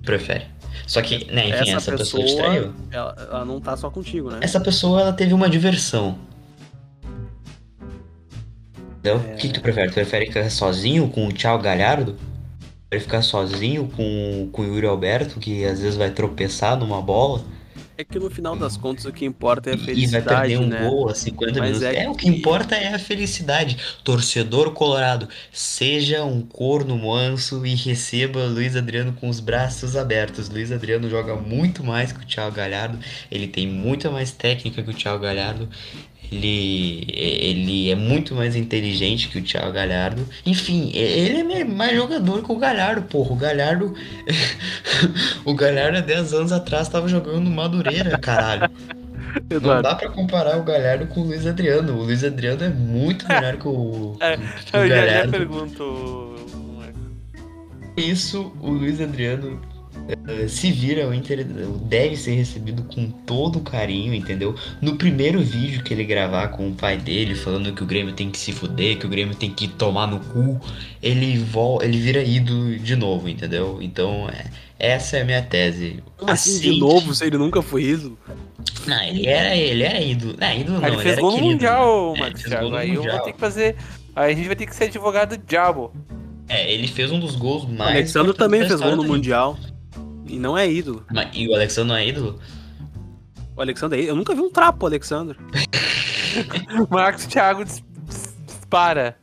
Prefere. 0.03 0.47
Só 0.87 1.01
que, 1.03 1.25
né, 1.33 1.49
enfim, 1.49 1.71
essa, 1.71 1.77
essa 1.77 1.97
pessoa, 1.97 2.23
pessoa 2.23 2.25
te 2.25 2.37
traiu. 2.37 2.75
Ela, 2.91 3.29
ela, 3.31 3.45
não 3.45 3.61
tá 3.61 3.77
só 3.77 3.91
contigo, 3.91 4.31
né? 4.31 4.39
Essa 4.41 4.61
pessoa, 4.61 5.01
ela 5.01 5.13
teve 5.13 5.35
uma 5.35 5.49
diversão. 5.49 6.19
Entendeu? 8.99 9.23
É... 9.29 9.35
O 9.35 9.37
que, 9.37 9.49
que 9.49 9.55
tu 9.55 9.61
prefere? 9.61 9.89
Tu 9.89 9.95
prefere 9.95 10.27
ficar 10.27 10.51
sozinho 10.51 11.09
com 11.09 11.27
o 11.27 11.33
Thiago 11.33 11.63
Galhardo? 11.63 12.17
Prefere 12.89 13.05
ficar 13.05 13.23
sozinho 13.23 13.89
com, 13.89 14.49
com 14.53 14.63
o 14.63 14.65
Yuri 14.65 14.87
Alberto, 14.87 15.39
que 15.39 15.65
às 15.65 15.81
vezes 15.81 15.97
vai 15.97 16.11
tropeçar 16.11 16.77
numa 16.77 17.01
bola? 17.01 17.43
É 18.01 18.05
que 18.05 18.19
no 18.19 18.31
final 18.31 18.57
das 18.57 18.79
contas 18.79 19.05
o 19.05 19.13
que 19.13 19.27
importa 19.27 19.69
é 19.69 19.75
a 19.75 19.79
felicidade. 19.79 20.25
E 20.25 20.25
vai 20.25 20.41
perder 20.41 20.59
um 20.59 20.67
né? 20.67 20.89
gol 20.89 21.11
a 21.11 21.15
50 21.15 21.53
Mas 21.53 21.61
minutos. 21.61 21.83
É, 21.83 21.97
é 21.97 22.05
que... 22.05 22.09
o 22.09 22.15
que 22.15 22.29
importa 22.29 22.75
é 22.75 22.95
a 22.95 22.99
felicidade. 22.99 23.77
Torcedor 24.03 24.73
colorado, 24.73 25.29
seja 25.53 26.25
um 26.25 26.41
corno 26.41 26.97
manso 26.97 27.67
e 27.67 27.75
receba 27.75 28.47
Luiz 28.47 28.75
Adriano 28.75 29.13
com 29.13 29.29
os 29.29 29.39
braços 29.39 29.97
abertos. 29.97 30.49
Luiz 30.49 30.73
Adriano 30.73 31.11
joga 31.11 31.37
muito 31.37 31.85
mais 31.85 32.11
que 32.11 32.25
o 32.25 32.27
Thiago 32.27 32.57
Galhardo. 32.57 32.99
Ele 33.31 33.47
tem 33.47 33.67
muita 33.67 34.11
mais 34.11 34.33
técnica 34.33 34.83
que 34.83 34.91
o 34.91 34.95
Thiago 34.95 35.23
Galhardo. 35.23 35.69
Ele, 36.31 37.05
ele 37.09 37.90
é 37.90 37.97
muito 37.97 38.35
mais 38.35 38.55
inteligente 38.55 39.29
que 39.29 39.38
o 39.38 39.43
Thiago 39.43 39.73
Galhardo. 39.73 40.25
Enfim, 40.47 40.93
ele 40.95 41.53
é 41.53 41.64
mais 41.64 41.97
jogador 41.97 42.45
que 42.45 42.53
o 42.53 42.57
Galhardo, 42.57 43.03
porra. 43.03 43.33
O 43.33 43.37
Galhardo. 43.37 43.95
o 45.45 45.55
Galhardo 45.55 45.99
há 45.99 46.01
10 46.01 46.35
anos 46.35 46.53
atrás 46.53 46.87
estava 46.87 47.09
jogando 47.09 47.51
Madureira, 47.51 48.16
caralho. 48.18 48.70
Eduardo. 49.51 49.83
Não 49.83 49.83
dá 49.83 49.95
pra 49.97 50.09
comparar 50.09 50.59
o 50.59 50.62
Galhardo 50.62 51.07
com 51.09 51.20
o 51.20 51.24
Luiz 51.24 51.47
Adriano. 51.47 51.95
O 51.95 52.03
Luiz 52.05 52.22
Adriano 52.22 52.64
é 52.64 52.68
muito 52.68 53.26
melhor 53.26 53.57
que 53.57 53.66
o, 53.66 54.16
é, 54.20 54.37
que 54.37 54.76
o 54.76 54.81
eu 54.81 54.89
Galhardo. 54.89 55.33
Já 55.33 55.39
pergunto. 55.39 56.37
Isso, 57.97 58.53
o 58.62 58.70
Luiz 58.70 59.01
Adriano 59.01 59.61
eh, 60.29 60.49
se 60.49 60.71
vira, 60.71 61.09
o 61.09 61.15
Inter 61.15 61.45
deve 61.45 62.17
ser 62.17 62.33
recebido 62.33 62.83
com 62.85 63.11
todo 63.11 63.61
carinho, 63.61 64.15
entendeu? 64.15 64.55
No 64.81 64.97
primeiro 64.97 65.41
vídeo 65.41 65.83
que 65.83 65.93
ele 65.93 66.05
gravar 66.05 66.49
com 66.49 66.69
o 66.69 66.75
pai 66.75 66.97
dele, 66.97 67.35
falando 67.35 67.73
que 67.73 67.83
o 67.83 67.87
Grêmio 67.87 68.15
tem 68.15 68.31
que 68.31 68.39
se 68.39 68.53
fuder, 68.53 68.99
que 68.99 69.07
o 69.07 69.09
Grêmio 69.09 69.35
tem 69.35 69.51
que 69.51 69.69
tomar 69.69 70.07
no 70.07 70.21
cu, 70.21 70.61
ele, 71.03 71.39
vol 71.39 71.83
ele 71.83 71.99
vira 71.99 72.23
ídolo 72.23 72.79
de 72.79 72.97
novo, 72.97 73.29
entendeu? 73.29 73.79
Então 73.81 74.29
é, 74.29 74.47
Essa 74.79 75.19
é 75.19 75.23
a 75.23 75.25
minha 75.25 75.43
tese. 75.43 76.03
Assim, 76.23 76.57
assim 76.57 76.61
de 76.61 76.81
novo, 76.81 77.15
se 77.15 77.25
ele 77.25 77.39
nunca 77.39 77.63
foi 77.63 77.85
ídolo? 77.85 78.19
Não, 78.87 79.03
ele 79.03 79.27
era, 79.27 79.57
ele 79.57 79.83
era 79.83 80.01
ídolo. 80.01 80.35
Não, 80.39 80.53
ídolo 80.53 80.81
não, 80.81 80.87
ele, 80.87 80.97
ele 80.97 81.03
fez 81.03 81.19
gol 81.19 81.33
no 81.33 81.39
Mundial, 81.39 82.15
é, 82.17 82.21
Marcos 82.21 82.43
Thiago. 82.43 82.75
Aí 82.75 82.95
eu 82.95 83.03
vou 83.03 83.21
ter 83.21 83.33
que 83.33 83.41
fazer. 83.41 83.77
Aí 84.15 84.33
a 84.33 84.37
gente 84.37 84.47
vai 84.47 84.57
ter 84.57 84.67
que 84.67 84.75
ser 84.75 84.85
advogado 84.85 85.37
do 85.37 85.47
diabo. 85.47 85.93
É, 86.49 86.73
ele 86.73 86.89
fez 86.89 87.13
um 87.13 87.21
dos 87.21 87.37
gols 87.37 87.65
mais. 87.65 87.91
O 87.91 87.95
Alexandre 87.95 88.35
também 88.35 88.67
fez 88.67 88.81
gol 88.81 88.97
no 88.97 89.05
Mundial. 89.05 89.57
E 90.31 90.39
não 90.39 90.57
é 90.57 90.70
ídolo. 90.70 91.05
Mas, 91.12 91.28
e 91.35 91.49
o 91.49 91.55
Alexandre 91.55 91.89
não 91.89 91.97
é 91.97 92.07
ídolo? 92.07 92.39
O 93.57 93.61
Alexandre 93.61 94.01
é 94.07 94.11
Eu 94.11 94.14
nunca 94.14 94.33
vi 94.33 94.41
um 94.41 94.51
trapo, 94.51 94.87
Alexandre. 94.87 95.37
Marcos 96.89 97.26
Thiago 97.26 97.64
dispara. 97.64 99.18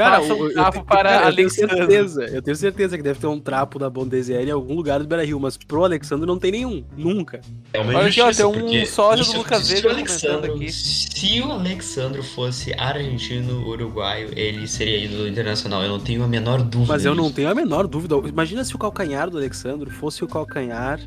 Cara, 0.00 0.22
um 0.22 0.46
eu, 0.46 0.52
trapo 0.54 0.78
eu, 0.78 0.84
para 0.84 1.10
cara, 1.10 1.30
eu 1.30 1.36
tenho 1.36 1.50
certeza, 1.50 2.24
eu 2.24 2.42
tenho 2.42 2.56
certeza 2.56 2.96
que 2.96 3.02
deve 3.02 3.18
ter 3.18 3.26
um 3.26 3.38
trapo 3.38 3.78
da 3.78 3.90
Bondesier 3.90 4.46
em 4.46 4.50
algum 4.50 4.74
lugar 4.74 5.00
do 5.00 5.06
Beira 5.06 5.24
Rio, 5.24 5.38
mas 5.38 5.56
pro 5.56 5.84
Alexandre 5.84 6.26
não 6.26 6.38
tem 6.38 6.52
nenhum, 6.52 6.84
nunca. 6.96 7.40
É 7.72 7.80
uma 7.80 7.94
Olha 7.98 8.08
aqui, 8.08 8.20
ó, 8.20 8.32
tem 8.32 8.46
um 8.46 8.86
sócio 8.86 9.32
do 9.32 9.38
Lucas 9.38 9.68
Veiga 9.68 9.90
comentando 9.90 10.44
aqui. 10.46 10.72
Se 10.72 11.40
o 11.40 11.52
Alexandre 11.52 12.22
fosse 12.22 12.72
argentino, 12.74 13.66
uruguaio, 13.66 14.30
ele 14.36 14.66
seria 14.66 15.04
ídolo 15.04 15.28
internacional, 15.28 15.82
eu 15.82 15.90
não 15.90 16.00
tenho 16.00 16.22
a 16.22 16.28
menor 16.28 16.62
dúvida. 16.62 16.92
Mas 16.92 17.04
eu 17.04 17.12
disso. 17.12 17.24
não 17.24 17.32
tenho 17.32 17.50
a 17.50 17.54
menor 17.54 17.86
dúvida. 17.86 18.16
Imagina 18.26 18.64
se 18.64 18.74
o 18.74 18.78
calcanhar 18.78 19.28
do 19.28 19.36
Alexandre 19.36 19.90
fosse 19.90 20.24
o 20.24 20.28
calcanhar 20.28 21.00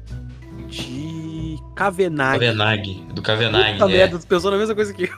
de 0.67 1.57
Kavenag. 1.75 2.39
Kavenag, 2.39 3.07
do 3.13 3.21
Kavenag. 3.21 3.73
Puta 3.73 3.91
é. 3.91 3.97
merda, 3.97 4.19
pensou 4.19 4.51
na 4.51 4.57
mesma 4.57 4.75
coisa 4.75 4.93
que 4.93 5.03
eu. 5.03 5.13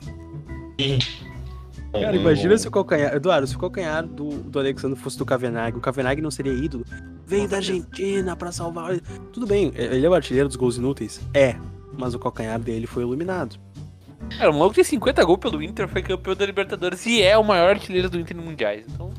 Cara, 2.01 2.15
imagina 2.15 2.57
se 2.57 2.67
o 2.67 2.71
calcanhar. 2.71 3.15
Eduardo, 3.15 3.47
se 3.47 3.55
o 3.55 3.59
calcanhar 3.59 4.05
do, 4.05 4.29
do 4.29 4.59
Alexandre 4.59 4.99
fosse 4.99 5.17
do 5.17 5.25
Kavenag, 5.25 5.77
o 5.77 5.81
Kavenag 5.81 6.21
não 6.21 6.31
seria 6.31 6.53
ídolo. 6.53 6.85
Veio 7.25 7.47
da 7.47 7.57
Argentina 7.57 8.35
pra 8.35 8.51
salvar. 8.51 8.99
Tudo 9.31 9.47
bem, 9.47 9.71
ele 9.75 10.05
é 10.05 10.09
o 10.09 10.13
artilheiro 10.13 10.47
dos 10.47 10.55
gols 10.55 10.77
inúteis? 10.77 11.21
É. 11.33 11.55
Mas 11.97 12.13
o 12.13 12.19
calcanhar 12.19 12.59
dele 12.59 12.85
foi 12.85 13.03
iluminado. 13.03 13.57
Cara, 14.37 14.49
o 14.49 14.53
maluco 14.53 14.75
tem 14.75 14.83
50 14.83 15.23
gols 15.23 15.39
pelo 15.39 15.61
Inter, 15.61 15.87
foi 15.87 16.01
campeão 16.01 16.35
da 16.35 16.45
Libertadores 16.45 17.05
e 17.05 17.21
é 17.21 17.37
o 17.37 17.43
maior 17.43 17.69
artilheiro 17.69 18.09
do 18.09 18.19
Inter 18.19 18.35
no 18.35 18.43
Mundiais. 18.43 18.85
Então. 18.89 19.11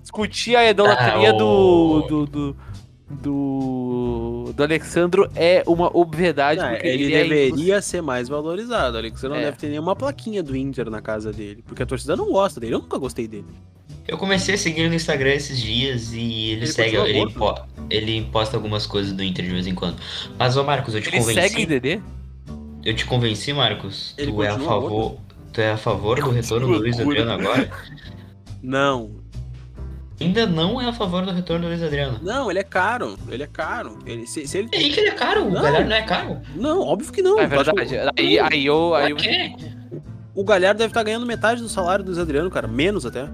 Discutir 0.00 0.56
a 0.56 0.68
idolatria 0.68 1.30
ah, 1.30 1.34
o... 1.34 1.38
do, 1.38 2.06
do, 2.08 2.26
do 2.26 2.56
do, 3.20 4.52
do 4.54 4.62
Alexandro 4.62 5.30
é 5.36 5.62
uma 5.66 5.94
obviedade. 5.96 6.60
Não, 6.60 6.72
ele, 6.72 7.04
ele, 7.04 7.14
é 7.14 7.22
deveria 7.22 7.76
é 7.76 7.80
ser 7.80 8.00
mais 8.00 8.28
valorizado. 8.28 8.96
O 8.96 8.98
Alexandro 8.98 9.36
é. 9.36 9.40
não 9.40 9.44
deve 9.44 9.58
ter 9.58 9.68
nenhuma 9.68 9.94
plaquinha 9.94 10.42
do 10.42 10.56
Inter 10.56 10.90
na 10.90 11.00
casa 11.00 11.32
dele, 11.32 11.62
porque 11.66 11.82
a 11.82 11.86
torcida 11.86 12.16
não 12.16 12.30
gosta 12.30 12.58
dele. 12.58 12.74
Eu 12.74 12.78
nunca 12.80 12.98
gostei 12.98 13.28
dele. 13.28 13.46
Eu 14.06 14.18
comecei 14.18 14.54
a 14.54 14.58
seguir 14.58 14.88
no 14.88 14.94
Instagram 14.94 15.32
esses 15.32 15.60
dias 15.60 16.12
e 16.12 16.50
ele, 16.50 16.52
ele 16.52 16.66
segue. 16.66 16.96
Ele, 16.96 17.30
po 17.32 17.54
ele 17.88 18.22
posta 18.32 18.56
algumas 18.56 18.86
coisas 18.86 19.12
do 19.12 19.22
Inter 19.22 19.44
de 19.44 19.52
vez 19.52 19.66
em 19.66 19.74
quando. 19.74 19.96
Mas, 20.38 20.56
ô 20.56 20.64
Marcos, 20.64 20.94
eu 20.94 21.00
te 21.00 21.08
ele 21.08 21.18
convenci. 21.18 21.38
Ele 21.38 21.48
segue 21.48 21.66
Dedê? 21.66 22.00
Eu 22.84 22.94
te 22.94 23.04
convenci, 23.04 23.52
Marcos. 23.52 24.14
Ele 24.18 24.32
tu 24.32 24.42
é 24.42 24.48
a 24.48 24.58
favor. 24.58 25.18
Tu 25.52 25.60
é 25.60 25.72
a 25.72 25.76
favor 25.76 26.20
do 26.20 26.30
retorno 26.30 26.66
do 26.66 26.78
Luiz 26.78 26.98
Adriano 26.98 27.32
agora? 27.32 27.70
Não, 28.62 29.21
ainda 30.22 30.46
não 30.46 30.80
é 30.80 30.88
a 30.88 30.92
favor 30.92 31.24
do 31.24 31.32
retorno 31.32 31.64
do 31.64 31.68
Luiz 31.68 31.82
Adriano. 31.82 32.18
Não, 32.22 32.50
ele 32.50 32.60
é 32.60 32.64
caro. 32.64 33.18
Ele 33.28 33.42
é 33.42 33.46
caro. 33.46 33.98
Ele, 34.06 34.26
se, 34.26 34.46
se 34.46 34.58
ele... 34.58 34.68
E 34.72 34.76
aí 34.76 34.90
que 34.90 35.00
ele 35.00 35.08
é 35.08 35.14
caro? 35.14 35.50
Não. 35.50 35.60
O 35.60 35.62
Galhardo 35.62 35.88
não 35.88 35.96
é 35.96 36.02
caro? 36.02 36.40
Não, 36.54 36.80
óbvio 36.80 37.12
que 37.12 37.22
não. 37.22 37.38
É 37.38 37.46
verdade. 37.46 37.96
Aí, 38.18 38.38
aí 38.38 38.66
eu. 38.66 38.94
Aí 38.94 39.10
eu... 39.10 39.16
O 40.34 40.44
Galhardo 40.44 40.78
deve 40.78 40.90
estar 40.90 41.02
ganhando 41.02 41.26
metade 41.26 41.60
do 41.60 41.68
salário 41.68 42.04
do 42.04 42.08
Luiz 42.08 42.18
Adriano, 42.18 42.50
cara. 42.50 42.66
Menos 42.66 43.04
até. 43.04 43.28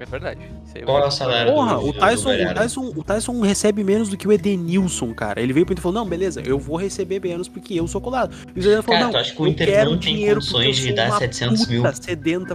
É 0.00 0.04
verdade. 0.04 0.40
Qual 0.84 1.02
é 1.02 1.06
o 1.06 1.10
salário 1.10 1.52
Porra, 1.52 1.74
do, 1.74 1.88
o, 1.88 1.92
Tyson, 1.92 2.30
o, 2.30 2.54
Tyson, 2.54 2.92
o 2.96 3.04
Tyson 3.04 3.40
recebe 3.40 3.82
menos 3.82 4.08
do 4.08 4.16
que 4.16 4.28
o 4.28 4.32
Edenilson, 4.32 5.12
cara. 5.12 5.40
Ele 5.40 5.52
veio 5.52 5.66
pro 5.66 5.72
Inter 5.72 5.80
e 5.80 5.82
falou: 5.82 6.04
Não, 6.04 6.08
beleza, 6.08 6.40
eu 6.40 6.56
vou 6.58 6.76
receber 6.76 7.20
menos 7.20 7.48
porque 7.48 7.74
eu 7.74 7.88
sou 7.88 8.00
colado. 8.00 8.34
E 8.54 8.60
o 8.60 8.62
Zé 8.62 8.80
falou: 8.80 8.84
cara, 8.84 9.04
Não, 9.04 9.10
tu 9.10 9.16
acha 9.16 9.34
que 9.34 9.42
o 9.42 9.46
Inter 9.46 9.84
não 9.84 9.98
tem 9.98 10.28
condições 10.28 10.76
de 10.76 10.92
dar 10.92 11.18
700 11.18 11.66
mil? 11.66 11.82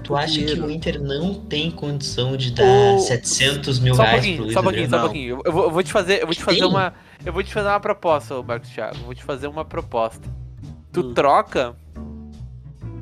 Tu 0.03 0.15
acha 0.15 0.33
dinheiro. 0.33 0.61
que 0.61 0.67
o 0.67 0.71
Inter 0.71 1.01
não 1.01 1.33
tem 1.33 1.69
condição 1.69 2.37
de 2.37 2.51
dar 2.51 2.99
700 2.99 3.79
mil 3.79 3.95
só 3.95 4.03
reais 4.03 4.25
um 4.25 4.35
pro 4.35 4.43
Luiz 4.43 4.53
Só 4.53 4.59
um 4.59 4.63
pouquinho, 4.63 4.89
só 4.89 4.97
um 4.97 5.01
pouquinho. 5.01 5.41
Eu 5.43 5.51
vou, 5.51 5.63
eu 5.63 5.71
vou 5.71 5.83
te 5.83 5.91
fazer, 5.91 6.21
eu 6.21 6.25
vou 6.25 6.35
te 6.35 6.43
fazer 6.43 6.65
uma. 6.65 6.93
Eu 7.25 7.33
vou 7.33 7.43
te 7.43 7.53
fazer 7.53 7.67
uma 7.67 7.79
proposta, 7.79 8.41
Marcos 8.41 8.69
Thiago. 8.69 8.97
Eu 8.97 9.03
vou 9.03 9.13
te 9.13 9.23
fazer 9.23 9.47
uma 9.47 9.65
proposta. 9.65 10.29
Tu 10.93 11.01
hum. 11.01 11.13
troca. 11.13 11.75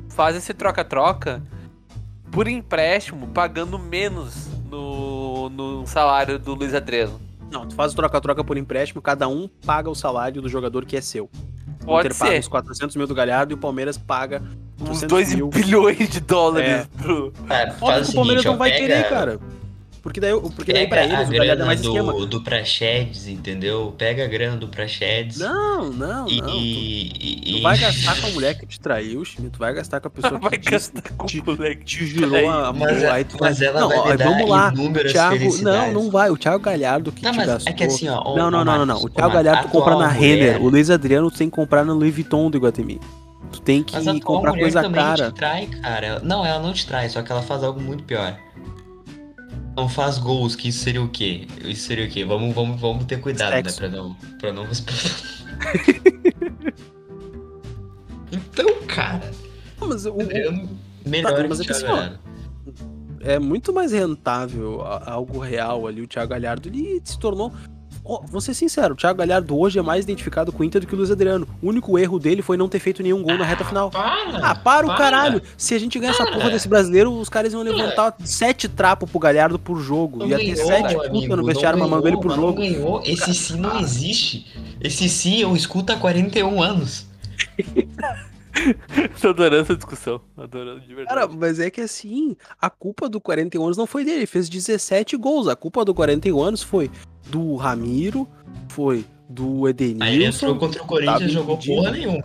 Faz 0.08 0.36
esse 0.36 0.52
troca-troca 0.52 1.42
por 2.32 2.48
empréstimo, 2.48 3.28
pagando 3.28 3.78
menos 3.78 4.48
no, 4.68 5.50
no 5.50 5.86
salário 5.86 6.38
do 6.38 6.54
Luiz 6.54 6.74
Adriano. 6.74 7.20
Não, 7.50 7.68
tu 7.68 7.74
faz 7.74 7.92
o 7.92 7.96
troca-troca 7.96 8.42
por 8.42 8.56
empréstimo, 8.56 9.02
cada 9.02 9.28
um 9.28 9.46
paga 9.64 9.90
o 9.90 9.94
salário 9.94 10.40
do 10.40 10.48
jogador 10.48 10.86
que 10.86 10.96
é 10.96 11.00
seu. 11.02 11.30
Pode 11.84 12.08
o 12.08 12.10
Inter 12.10 12.14
ser. 12.14 12.24
paga 12.24 12.40
os 12.40 12.48
400 12.48 12.96
mil 12.96 13.06
do 13.06 13.14
Galhardo 13.14 13.52
e 13.52 13.54
o 13.54 13.58
Palmeiras 13.58 13.98
paga 13.98 14.42
uns 14.80 15.02
2 15.02 15.34
bilhões 15.50 16.08
de 16.08 16.20
dólares 16.20 16.70
é. 16.70 16.86
pro. 16.96 17.32
É, 17.50 17.74
Óbvio 17.78 18.04
que 18.04 18.10
o 18.10 18.14
Palmeiras 18.14 18.44
não 18.44 18.56
vai 18.56 18.70
pega... 18.70 18.86
querer, 18.86 19.08
cara. 19.10 19.40
Porque 20.02 20.20
daí, 20.20 20.32
porque 20.56 20.72
daí 20.72 20.88
pra 20.88 21.04
eles 21.04 21.28
o 21.28 21.32
Galhardo 21.32 21.62
é 21.62 21.66
mais 21.66 21.80
do, 21.80 21.88
esquema. 21.88 22.26
do 22.26 22.40
Praxedes, 22.40 23.28
entendeu? 23.28 23.94
Pega 23.96 24.24
a 24.24 24.26
grana 24.26 24.56
do 24.56 24.66
Praxedes. 24.66 25.38
Não, 25.38 25.92
não, 25.92 26.28
e, 26.28 26.40
não. 26.40 26.48
Tu, 26.48 26.56
e, 26.56 27.54
tu 27.56 27.62
vai 27.62 27.78
gastar 27.78 28.20
com 28.20 28.26
a 28.26 28.30
mulher 28.34 28.58
que 28.58 28.66
te 28.66 28.80
traiu, 28.80 29.24
Chime. 29.24 29.48
Tu 29.48 29.60
vai 29.60 29.72
gastar 29.72 30.00
com 30.00 30.08
a 30.08 30.10
pessoa 30.10 30.40
vai 30.40 30.58
que 30.58 30.70
gastar 30.72 31.02
te, 31.02 31.12
com 31.12 31.26
te, 31.26 31.40
mulher 31.40 31.76
que 31.76 31.84
te 31.84 32.04
girou 32.04 32.50
a 32.50 32.72
mas, 32.72 33.04
aí 33.04 33.22
tu 33.22 33.36
mas 33.40 33.60
vai... 33.60 33.68
ela 33.68 33.80
não, 33.80 33.88
vai 33.90 33.98
ó, 33.98 34.16
vamos 34.16 34.50
lá. 34.50 34.72
Thiago, 35.08 35.62
não, 35.62 35.92
não 35.92 36.10
vai. 36.10 36.30
O 36.30 36.36
Thiago 36.36 36.58
Galhardo 36.58 37.12
que 37.12 37.22
não, 37.22 37.30
te 37.30 37.36
mas 37.36 37.46
gastou. 37.46 37.72
É 37.72 37.76
que 37.76 37.84
assim, 37.84 38.08
ó, 38.08 38.36
não, 38.36 38.50
não, 38.50 38.64
não, 38.64 38.78
não, 38.78 38.86
não. 38.86 39.04
O 39.04 39.08
Thiago 39.08 39.32
Galhardo 39.32 39.68
tu 39.68 39.70
compra 39.70 39.96
na 39.96 40.08
Renner. 40.08 40.60
O 40.60 40.68
Luiz 40.68 40.90
Adriano 40.90 41.30
tu 41.30 41.38
tem 41.38 41.48
que 41.48 41.54
comprar 41.54 41.84
na 41.84 41.92
Louis 41.92 42.12
Vuitton 42.12 42.50
do 42.50 42.56
Iguatemi. 42.56 43.00
Tu 43.52 43.60
tem 43.60 43.84
que 43.84 44.20
comprar 44.20 44.52
coisa 44.58 44.90
cara. 44.90 45.30
Te 45.30 45.34
trai, 45.34 45.66
cara. 45.66 46.20
Não, 46.24 46.44
ela 46.44 46.58
não 46.58 46.72
te 46.72 46.84
trai, 46.84 47.08
só 47.08 47.22
que 47.22 47.30
ela 47.30 47.42
faz 47.42 47.62
algo 47.62 47.80
muito 47.80 48.02
pior 48.02 48.36
não 49.76 49.88
faz 49.88 50.18
gols, 50.18 50.54
que 50.54 50.68
isso 50.68 50.84
seria 50.84 51.02
o 51.02 51.08
quê? 51.08 51.46
Isso 51.64 51.86
seria 51.86 52.06
o 52.06 52.08
quê? 52.08 52.24
Vamos, 52.24 52.54
vamos, 52.54 52.80
vamos 52.80 53.04
ter 53.04 53.20
cuidado, 53.20 53.52
né? 53.52 53.62
Sexo. 53.64 53.82
né? 53.82 53.88
Pra 53.88 53.98
não, 53.98 54.14
pra 54.38 54.52
não 54.52 54.66
Então, 58.32 58.82
cara. 58.86 59.30
Mas 59.78 60.06
o, 60.06 60.14
melhor 61.04 61.32
tá, 61.32 61.48
mas 61.48 61.60
é, 61.60 61.64
que, 61.64 61.72
ó, 61.84 62.10
é 63.20 63.38
muito 63.38 63.72
mais 63.72 63.92
rentável 63.92 64.80
algo 64.82 65.38
real 65.38 65.86
ali. 65.86 66.00
O 66.02 66.06
Thiago 66.06 66.30
Galhardo 66.30 66.68
ele 66.68 67.00
se 67.04 67.18
tornou 67.18 67.52
Oh, 68.04 68.20
vou 68.26 68.40
ser 68.40 68.52
sincero, 68.52 68.94
o 68.94 68.96
Thiago 68.96 69.18
Galhardo 69.18 69.56
hoje 69.56 69.78
é 69.78 69.82
mais 69.82 70.04
identificado 70.04 70.50
com 70.50 70.62
o 70.62 70.64
Inter 70.64 70.80
do 70.80 70.86
que 70.88 70.94
o 70.94 70.96
Luiz 70.96 71.10
Adriano. 71.10 71.46
O 71.62 71.68
único 71.68 71.96
erro 71.96 72.18
dele 72.18 72.42
foi 72.42 72.56
não 72.56 72.68
ter 72.68 72.80
feito 72.80 73.00
nenhum 73.00 73.22
gol 73.22 73.38
na 73.38 73.44
reta 73.44 73.64
final. 73.64 73.90
Para, 73.90 74.38
ah, 74.38 74.54
para, 74.56 74.86
o 74.86 74.96
caralho. 74.96 75.40
Se 75.56 75.72
a 75.74 75.78
gente 75.78 76.00
ganhar 76.00 76.10
essa 76.10 76.26
porra 76.26 76.50
desse 76.50 76.66
brasileiro, 76.66 77.12
os 77.12 77.28
caras 77.28 77.52
iam 77.52 77.62
levantar 77.62 78.16
sete 78.24 78.68
trapos 78.68 79.08
pro 79.08 79.20
Galhardo 79.20 79.56
por 79.56 79.78
jogo. 79.78 80.18
Não 80.18 80.26
Ia 80.26 80.36
ter 80.36 80.54
ganhou, 80.54 80.66
sete 80.66 81.10
puta 81.10 81.36
no 81.36 81.44
vestiário 81.44 81.78
mamando 81.78 82.08
ele 82.08 82.16
por 82.16 82.34
jogo. 82.34 82.54
Ganhou. 82.54 83.00
Esse 83.04 83.32
sim 83.34 83.60
não 83.60 83.78
existe. 83.78 84.46
Esse 84.80 85.08
sim 85.08 85.36
eu 85.36 85.54
escuto 85.54 85.92
há 85.92 85.96
41 85.96 86.60
anos. 86.60 87.06
Tô 89.20 89.30
adorando 89.30 89.62
essa 89.62 89.76
discussão. 89.76 90.20
Adorando 90.36 90.80
de 90.80 90.94
verdade. 90.94 91.08
Cara, 91.08 91.28
mas 91.28 91.58
é 91.58 91.70
que 91.70 91.80
assim, 91.80 92.36
a 92.60 92.68
culpa 92.68 93.08
do 93.08 93.20
41 93.20 93.64
anos 93.64 93.76
não 93.76 93.86
foi 93.86 94.04
dele. 94.04 94.18
Ele 94.18 94.26
fez 94.26 94.48
17 94.48 95.16
gols. 95.16 95.48
A 95.48 95.56
culpa 95.56 95.84
do 95.84 95.94
41 95.94 96.40
anos 96.40 96.62
foi 96.62 96.90
do 97.28 97.56
Ramiro, 97.56 98.28
foi 98.68 99.04
do 99.28 99.68
Edenilson. 99.68 100.04
Aí 100.04 100.14
ele 100.14 100.24
entrou 100.26 100.56
contra 100.56 100.82
o 100.82 100.86
Corinthians 100.86 101.22
e 101.22 101.28
jogou 101.28 101.58
porra 101.58 101.90
nenhuma. 101.90 102.22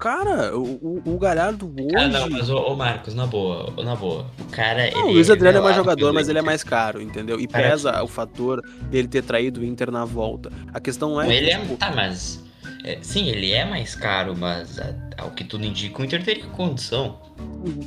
Cara, 0.00 0.56
o, 0.56 1.02
o 1.04 1.18
Galhardo 1.18 1.66
hoje. 1.66 1.94
Ah, 1.94 2.08
não, 2.08 2.30
mas 2.30 2.48
o, 2.48 2.74
Marcos, 2.74 3.14
na 3.14 3.26
boa, 3.26 3.70
na 3.84 3.94
boa. 3.94 4.26
O 4.40 4.44
cara. 4.50 4.90
Não, 4.92 5.08
o 5.08 5.12
Luiz 5.12 5.28
Adriano 5.28 5.58
é 5.58 5.60
mais 5.60 5.76
jogador, 5.76 6.10
mas 6.14 6.26
ele 6.26 6.38
é 6.38 6.42
mais 6.42 6.64
caro, 6.64 7.02
entendeu? 7.02 7.38
E 7.38 7.46
pesa 7.46 8.02
o 8.02 8.08
fator 8.08 8.62
dele 8.90 9.06
ter 9.06 9.22
traído 9.22 9.60
o 9.60 9.64
Inter 9.64 9.90
na 9.90 10.06
volta. 10.06 10.50
A 10.72 10.80
questão 10.80 11.20
é. 11.20 11.36
Ele 11.36 11.50
é. 11.50 11.58
Tipo, 11.58 11.76
tá, 11.76 11.92
mas. 11.94 12.42
É, 12.84 12.98
sim, 13.02 13.28
ele 13.28 13.52
é 13.52 13.64
mais 13.64 13.94
caro, 13.94 14.36
mas 14.36 14.78
ao 15.18 15.30
que 15.30 15.44
tudo 15.44 15.64
indica, 15.64 16.00
o 16.00 16.04
Inter 16.04 16.24
teria 16.24 16.46
condição. 16.46 17.20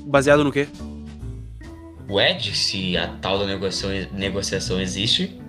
Baseado 0.06 0.44
no 0.44 0.52
quê? 0.52 0.68
o 2.08 2.20
Ed, 2.20 2.56
se 2.56 2.98
a 2.98 3.08
tal 3.08 3.39
da 3.39 3.46
negociação, 3.46 3.89
negociação 4.12 4.80
existe. 4.80 5.39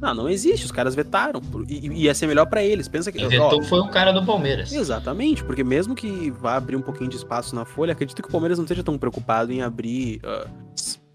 Não, 0.00 0.14
não 0.14 0.28
existe. 0.28 0.66
Os 0.66 0.72
caras 0.72 0.94
vetaram. 0.94 1.40
E, 1.68 2.04
ia 2.04 2.14
ser 2.14 2.26
melhor 2.26 2.46
para 2.46 2.62
eles. 2.62 2.88
Pensa 2.88 3.10
que. 3.12 3.18
Quem 3.18 3.28
vetou 3.28 3.62
foi 3.62 3.80
o 3.80 3.88
cara 3.88 4.12
do 4.12 4.24
Palmeiras. 4.24 4.72
Exatamente, 4.72 5.44
porque 5.44 5.64
mesmo 5.64 5.94
que 5.94 6.30
vá 6.30 6.56
abrir 6.56 6.76
um 6.76 6.82
pouquinho 6.82 7.08
de 7.08 7.16
espaço 7.16 7.54
na 7.54 7.64
folha, 7.64 7.92
acredito 7.92 8.20
que 8.20 8.28
o 8.28 8.32
Palmeiras 8.32 8.58
não 8.58 8.64
esteja 8.64 8.82
tão 8.82 8.98
preocupado 8.98 9.52
em 9.52 9.62
abrir. 9.62 10.20
Uh, 10.24 10.64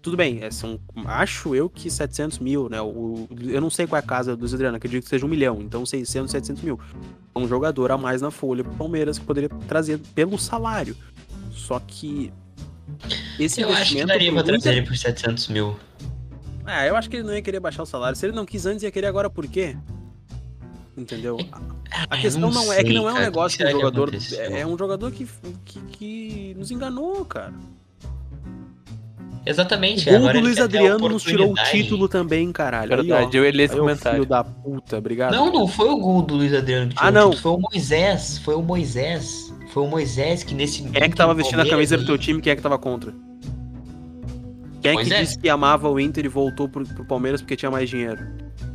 tudo 0.02 0.16
bem, 0.16 0.42
é, 0.42 0.50
são, 0.50 0.78
acho 1.06 1.54
eu 1.54 1.68
que 1.68 1.90
700 1.90 2.38
mil, 2.38 2.68
né? 2.68 2.80
O, 2.80 3.28
eu 3.48 3.60
não 3.60 3.70
sei 3.70 3.86
qual 3.86 3.96
é 3.96 4.02
a 4.02 4.06
casa 4.06 4.36
do 4.36 4.46
Adriano, 4.46 4.76
acredito 4.76 5.04
que 5.04 5.10
seja 5.10 5.26
um 5.26 5.28
milhão, 5.28 5.60
então 5.60 5.84
600, 5.84 6.30
700 6.30 6.62
mil. 6.62 6.80
Um 7.34 7.46
jogador 7.46 7.90
a 7.92 7.98
mais 7.98 8.20
na 8.22 8.30
folha 8.30 8.64
pro 8.64 8.72
Palmeiras 8.74 9.18
que 9.18 9.24
poderia 9.24 9.48
trazer 9.68 9.98
pelo 10.14 10.38
salário. 10.38 10.96
Só 11.52 11.78
que 11.80 12.32
esse 13.38 13.60
eu 13.60 13.68
acho 13.70 13.94
que 13.94 14.04
daria 14.04 14.32
pra 14.32 14.42
trazer 14.42 14.72
ele 14.76 14.86
por 14.86 14.96
700 14.96 15.48
mil. 15.48 15.76
Ah, 16.64 16.86
eu 16.86 16.96
acho 16.96 17.08
que 17.10 17.16
ele 17.16 17.24
não 17.24 17.34
ia 17.34 17.42
querer 17.42 17.60
baixar 17.60 17.82
o 17.82 17.86
salário. 17.86 18.16
Se 18.16 18.26
ele 18.26 18.34
não 18.34 18.46
quis 18.46 18.66
antes, 18.66 18.82
ia 18.82 18.90
querer 18.90 19.06
agora 19.06 19.28
por 19.28 19.46
quê? 19.46 19.76
Entendeu? 20.96 21.38
A 21.50 22.04
Ah, 22.10 22.18
questão 22.18 22.42
eu 22.48 22.54
não, 22.54 22.64
não 22.64 22.72
é 22.72 22.82
que 22.84 22.92
não 22.92 23.08
é 23.08 23.12
um 23.12 23.14
cara. 23.14 23.24
negócio 23.26 23.58
que 23.58 23.64
que 23.64 23.70
jogador. 23.70 24.14
É, 24.32 24.60
é 24.60 24.66
um 24.66 24.76
jogador 24.76 25.10
que, 25.10 25.26
que, 25.64 25.80
que 25.92 26.54
nos 26.58 26.70
enganou, 26.70 27.24
cara. 27.24 27.54
Exatamente. 29.44 30.02
O 30.08 30.12
gol 30.12 30.16
agora 30.18 30.38
do 30.38 30.44
Luiz 30.44 30.58
Adriano 30.58 31.08
nos 31.08 31.22
tirou 31.22 31.52
o 31.52 31.54
título 31.70 32.08
também, 32.08 32.52
caralho. 32.52 32.92
Aí, 32.94 33.02
Verdade, 33.06 33.38
ó. 33.38 33.42
eu 33.42 33.50
ler 33.52 33.60
esse 33.60 33.74
Aí, 33.74 33.80
comentário. 33.80 34.18
Filho 34.18 34.28
da 34.28 34.44
puta, 34.44 34.98
obrigado. 34.98 35.32
Não, 35.32 35.52
não 35.52 35.66
foi 35.66 35.88
o 35.88 35.96
gol 35.98 36.22
do 36.22 36.34
Luiz 36.34 36.52
Adriano 36.52 36.88
que 36.90 36.94
tirou 36.96 37.06
Ah, 37.06 37.10
o 37.10 37.12
não. 37.14 37.30
título, 37.30 37.42
Foi 37.42 37.52
o 37.52 37.58
Moisés. 37.72 38.38
Foi 38.38 38.54
o 38.54 38.62
Moisés. 38.62 39.54
Foi 39.72 39.82
o 39.82 39.86
Moisés 39.86 40.42
que 40.42 40.54
nesse. 40.54 40.82
Quem 40.82 41.02
é 41.02 41.08
que 41.08 41.16
tava 41.16 41.32
vestindo 41.34 41.60
a 41.62 41.68
camisa 41.68 41.96
do 41.96 42.04
teu 42.04 42.18
time? 42.18 42.40
Quem 42.42 42.52
é 42.52 42.56
que 42.56 42.62
tava 42.62 42.78
contra? 42.78 43.14
Quem 44.82 44.92
é 44.92 44.96
que 45.04 45.10
disse 45.10 45.38
que 45.38 45.48
amava 45.48 45.88
o 45.90 46.00
Inter 46.00 46.24
e 46.24 46.28
voltou 46.28 46.68
pro, 46.68 46.84
pro 46.86 47.04
Palmeiras 47.04 47.40
porque 47.42 47.54
tinha 47.56 47.70
mais 47.70 47.88
dinheiro? 47.88 48.18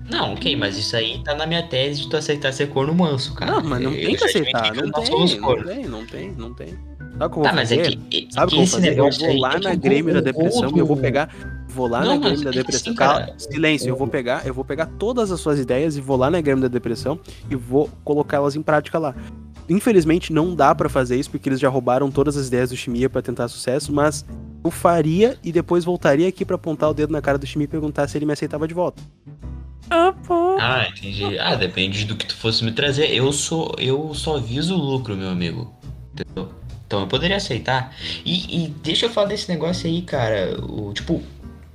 Não, 0.10 0.34
ok, 0.34 0.56
mas 0.56 0.78
isso 0.78 0.96
aí 0.96 1.20
tá 1.24 1.34
na 1.34 1.48
minha 1.48 1.64
tese 1.68 2.04
de 2.04 2.10
tu 2.10 2.16
aceitar 2.18 2.52
ser 2.54 2.68
corno 2.70 2.94
manso, 2.94 3.34
cara. 3.34 3.54
não, 3.54 3.64
mas 3.64 3.82
não 3.82 3.92
Eu 3.92 4.06
tem 4.06 4.16
que 4.16 4.20
já 4.20 4.26
admiti 4.40 4.56
aceitar. 4.56 4.72
que 4.72 4.82
Não 4.84 4.92
tem, 4.92 5.40
não 5.40 5.64
tem, 5.66 5.86
não 5.88 6.06
tem, 6.06 6.32
não 6.38 6.54
tem. 6.54 6.95
Sabe 7.18 7.26
o 7.26 7.30
que 7.30 7.38
eu 7.38 7.42
vou 7.42 7.44
Tá, 7.44 7.54
mas 7.54 7.72
é 7.72 7.78
fazer? 7.78 7.96
que. 8.10 8.28
Sabe 8.32 8.46
o 8.46 8.50
que 8.50 8.54
eu 8.54 8.58
vou 8.58 8.64
esse 8.64 8.74
fazer? 8.76 8.98
Eu 8.98 9.10
vou 9.12 9.40
lá 9.40 9.54
é 9.56 9.60
na 9.60 9.72
o 9.72 9.78
Grêmio 9.78 10.14
da 10.14 10.22
depressão 10.22 10.70
e 10.76 10.80
eu 10.80 10.86
vou 10.86 10.96
do- 10.96 11.02
pegar. 11.02 11.30
Vou 11.70 11.88
lá 11.88 12.02
Não, 12.06 12.16
na 12.16 12.18
Grêmio 12.30 12.44
da 12.46 12.52
que 12.52 12.58
depressão. 12.58 12.88
assim, 12.92 12.96
Cala- 12.98 13.20
cara, 13.26 13.34
silêncio, 13.38 13.90
eu 13.90 13.96
vou 13.96 14.08
pegar, 14.08 14.46
eu 14.46 14.54
vou 14.54 14.64
pegar 14.66 14.86
todas 14.98 15.32
as 15.32 15.40
suas 15.40 15.60
ideias 15.60 15.98
e 15.98 16.02
vou 16.02 16.16
lá 16.18 16.30
na 16.30 16.40
Grêmio 16.42 16.62
da 16.62 16.68
depressão 16.70 17.20
e 17.50 17.56
vou 17.56 17.90
colocá-las 18.04 18.56
em 18.56 18.62
prática 18.62 18.98
lá. 19.00 19.14
Infelizmente 19.68 20.32
não 20.32 20.54
dá 20.56 20.76
pra 20.76 20.88
fazer 20.88 21.18
isso 21.20 21.30
porque 21.32 21.50
eles 21.50 21.60
já 21.60 21.68
roubaram 21.70 22.12
todas 22.12 22.38
as 22.38 22.48
ideias 22.48 22.70
do 22.70 22.78
Chimia 22.78 23.10
pra 23.10 23.22
tentar 23.22 23.48
sucesso, 23.48 23.92
mas 23.92 24.24
eu 24.64 24.70
faria 24.72 25.38
e 25.44 25.52
depois 25.52 25.84
voltaria 25.84 26.28
aqui 26.28 26.46
pra 26.46 26.56
apontar 26.56 26.90
o 26.90 26.94
dedo 26.94 27.12
na 27.12 27.22
cara 27.22 27.38
do 27.38 27.46
Chimia 27.48 27.66
e 27.66 27.68
perguntar 27.68 28.08
se 28.08 28.18
ele 28.18 28.26
me 28.26 28.34
aceitava 28.34 28.68
de 28.68 28.74
volta. 28.74 29.02
Ah, 29.90 30.14
pô. 30.26 30.56
Ah, 30.60 30.88
entendi. 30.90 31.38
Ah, 31.40 31.56
depende 31.56 32.06
do 32.06 32.16
que 32.16 32.26
tu 32.26 32.36
fosse 32.36 32.64
me 32.64 32.72
trazer. 32.72 33.12
Eu 33.14 33.32
sou. 33.32 33.76
Eu 33.78 34.14
só 34.16 34.38
viso 34.40 34.76
o 34.76 34.78
lucro, 34.78 35.16
meu 35.16 35.30
amigo. 35.30 35.72
Entendeu? 36.14 36.50
Então 36.88 37.02
eu 37.02 37.08
poderia 37.08 37.38
aceitar. 37.38 37.94
E, 38.24 38.66
e 38.66 38.68
deixa 38.70 39.08
eu 39.08 39.10
falar 39.10 39.28
desse 39.28 39.50
negócio 39.50 39.88
aí, 39.90 40.02
cara. 40.04 40.56
O, 40.62 40.94
tipo, 40.94 41.22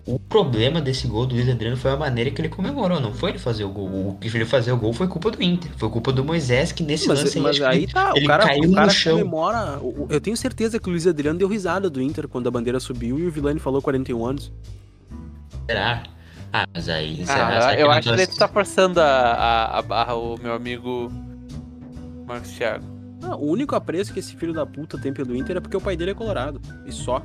o 0.06 0.18
problema 0.18 0.80
desse 0.80 1.06
gol 1.06 1.26
do 1.26 1.34
Luiz 1.34 1.48
Adriano 1.48 1.76
foi 1.76 1.90
a 1.90 1.96
maneira 1.96 2.30
que 2.30 2.40
ele 2.40 2.48
comemorou. 2.48 3.00
Não 3.00 3.12
foi 3.12 3.30
ele 3.30 3.38
fazer 3.38 3.64
o 3.64 3.68
gol. 3.70 3.86
O 4.10 4.16
que 4.20 4.28
ele 4.28 4.44
fazer 4.44 4.70
o 4.72 4.76
gol 4.76 4.92
foi 4.92 5.08
culpa 5.08 5.30
do 5.30 5.42
Inter. 5.42 5.70
Foi 5.76 5.88
culpa 5.90 6.12
do 6.12 6.24
Moisés, 6.24 6.70
que 6.72 6.82
nesse 6.82 7.08
Mas, 7.08 7.20
lance 7.20 7.38
aí, 7.38 7.42
mas 7.44 7.58
que 7.58 7.64
aí 7.64 7.82
ele- 7.84 7.92
tá, 7.92 8.12
ele 8.14 8.24
o 8.24 8.28
cara, 8.28 8.44
caiu 8.46 8.70
o 8.70 8.74
cara 8.74 8.86
no 8.86 8.92
chão. 8.92 9.12
comemora. 9.18 9.80
Eu 10.08 10.20
tenho 10.20 10.36
certeza 10.36 10.78
que 10.78 10.88
o 10.88 10.90
Luiz 10.92 11.06
Adriano 11.06 11.38
deu 11.38 11.48
risada 11.48 11.90
do 11.90 12.00
Inter 12.00 12.28
quando 12.28 12.46
a 12.46 12.50
bandeira 12.50 12.78
subiu 12.78 13.18
e 13.18 13.26
o 13.26 13.30
Vilani 13.30 13.58
falou 13.58 13.82
41 13.82 14.24
anos. 14.24 14.52
Será? 15.68 16.02
Ah, 16.52 16.64
mas 16.74 16.88
aí. 16.88 17.24
será? 17.26 17.46
Ah, 17.48 17.60
Será 17.62 17.74
eu 17.80 17.86
não 17.86 17.92
acho 17.94 18.08
que 18.14 18.20
ele 18.20 18.26
tá 18.28 18.48
forçando 18.48 19.00
a, 19.00 19.04
a, 19.04 19.78
a 19.78 19.82
barra, 19.82 20.14
o 20.14 20.36
meu 20.40 20.52
amigo 20.54 21.12
Marcos 22.26 22.50
Thiago. 22.52 22.99
Ah, 23.22 23.36
o 23.36 23.46
único 23.46 23.74
apreço 23.74 24.12
que 24.12 24.20
esse 24.20 24.34
filho 24.34 24.52
da 24.52 24.64
puta 24.64 24.98
tem 24.98 25.12
pelo 25.12 25.36
Inter 25.36 25.56
é 25.56 25.60
porque 25.60 25.76
o 25.76 25.80
pai 25.80 25.96
dele 25.96 26.12
é 26.12 26.14
colorado. 26.14 26.60
E 26.86 26.92
só. 26.92 27.22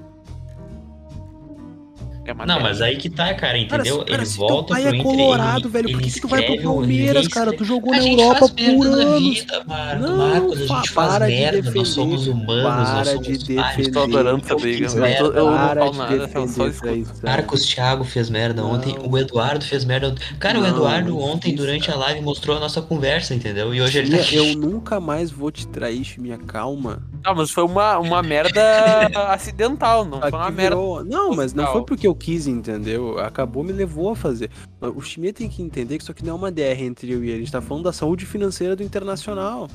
É 2.26 2.34
Não, 2.34 2.46
merda. 2.46 2.60
mas 2.64 2.82
aí 2.82 2.98
que 2.98 3.08
tá, 3.08 3.34
cara, 3.36 3.56
entendeu? 3.58 4.04
Cara, 4.04 4.14
ele 4.24 4.26
volta 4.32 4.74
pro 4.74 4.84
é 4.84 4.90
Inter. 4.90 5.04
colorado, 5.04 5.60
ele, 5.60 5.70
velho, 5.70 5.92
por 5.92 6.02
que, 6.02 6.12
que 6.12 6.20
tu 6.22 6.28
vai 6.28 6.42
pro 6.42 6.62
Palmeiras, 6.64 7.28
cara? 7.28 7.54
Tu 7.56 7.64
jogou 7.64 7.92
na 7.92 8.04
Europa 8.04 8.50
por 8.50 8.56
merda 8.56 8.88
anos. 8.88 9.20
vida, 9.20 9.64
Marco. 9.68 10.02
Não, 10.02 10.18
Marcos, 10.18 10.54
a 10.54 10.66
gente 10.66 10.90
faz 10.90 11.12
para 11.12 11.28
de 11.28 11.34
merda, 11.36 11.58
defender, 11.62 11.78
nós 11.80 11.88
somos 11.90 12.28
humanos, 12.28 12.64
para 12.64 12.96
nós 12.96 13.08
somos 13.10 13.28
de 13.28 13.56
defender. 13.56 13.92
Tô 13.92 14.04
adorando 14.04 14.44
essa 14.44 14.56
briga. 14.56 14.88
Eu, 14.88 14.96
merda, 14.96 15.24
eu 15.26 15.46
não 15.52 15.54
Para 15.56 15.82
falo 15.82 15.92
de 15.92 15.98
nada, 16.00 16.14
eu 16.16 16.48
só 16.48 16.66
defender 16.66 16.98
escuto. 16.98 17.26
Marcos 17.26 17.66
Thiago 17.68 18.04
fez 18.04 18.30
merda 18.30 18.62
Não. 18.64 18.72
ontem, 18.72 18.96
o 19.00 19.18
Eduardo 19.18 19.64
fez 19.64 19.86
merda 19.86 20.08
ontem. 20.10 20.24
Cara, 20.40 20.60
o 20.60 20.66
Eduardo 20.66 21.20
ontem, 21.20 21.50
fiz, 21.52 21.58
durante 21.60 21.88
cara. 21.88 21.98
a 22.00 22.02
live, 22.02 22.22
mostrou 22.22 22.58
a 22.58 22.60
nossa 22.60 22.82
conversa, 22.82 23.36
entendeu? 23.36 23.72
E 23.74 23.82
hoje 23.82 24.00
ele 24.00 24.18
tá 24.18 24.24
eu 24.32 24.56
nunca 24.58 25.00
mais 25.00 25.30
vou 25.30 25.52
te 25.52 25.68
trair, 25.68 26.04
Chimia, 26.04 26.40
calma. 26.40 27.04
Ah, 27.24 27.34
mas 27.36 27.52
foi 27.52 27.64
uma, 27.64 28.00
uma 28.00 28.24
merda 28.24 28.62
acidental, 29.30 30.06
não 30.06 30.20
foi 30.20 30.32
uma 30.32 30.52
merda. 30.52 30.76
Não, 31.06 31.36
mas 31.36 31.54
não 31.54 31.68
foi 31.72 31.84
porque 31.84 32.08
eu 32.08 32.14
quis, 32.16 32.47
entendeu? 32.47 33.20
Acabou, 33.20 33.63
me 33.63 33.72
levou 33.72 34.09
a 34.09 34.16
fazer. 34.16 34.49
O 34.82 35.01
Chimia 35.01 35.34
tem 35.34 35.49
que 35.49 35.61
entender 35.61 35.97
que 35.97 36.03
isso 36.03 36.11
aqui 36.11 36.26
não 36.26 36.34
é 36.34 36.36
uma 36.36 36.51
DR 36.51 36.82
entre 36.82 37.11
eu 37.11 37.24
e 37.24 37.30
ele. 37.30 37.36
A 37.36 37.39
gente 37.39 37.51
tá 37.51 37.61
falando 37.61 37.84
da 37.84 37.93
saúde 37.93 38.26
financeira 38.26 38.76
do 38.76 38.84
Internacional. 38.84 39.70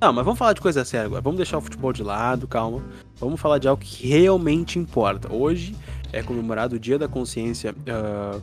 Não, 0.00 0.14
mas 0.14 0.24
vamos 0.24 0.38
falar 0.38 0.54
de 0.54 0.62
coisa 0.62 0.82
séria 0.82 1.06
agora. 1.06 1.20
Vamos 1.20 1.36
deixar 1.36 1.58
o 1.58 1.60
futebol 1.60 1.92
de 1.92 2.02
lado, 2.02 2.48
calma. 2.48 2.82
Vamos 3.16 3.38
falar 3.38 3.58
de 3.58 3.68
algo 3.68 3.82
que 3.82 4.08
realmente 4.08 4.78
importa. 4.78 5.30
Hoje 5.30 5.76
é 6.10 6.22
comemorado 6.22 6.76
o 6.76 6.78
Dia 6.78 6.98
da 6.98 7.06
Consciência 7.06 7.74
ah, 7.86 8.40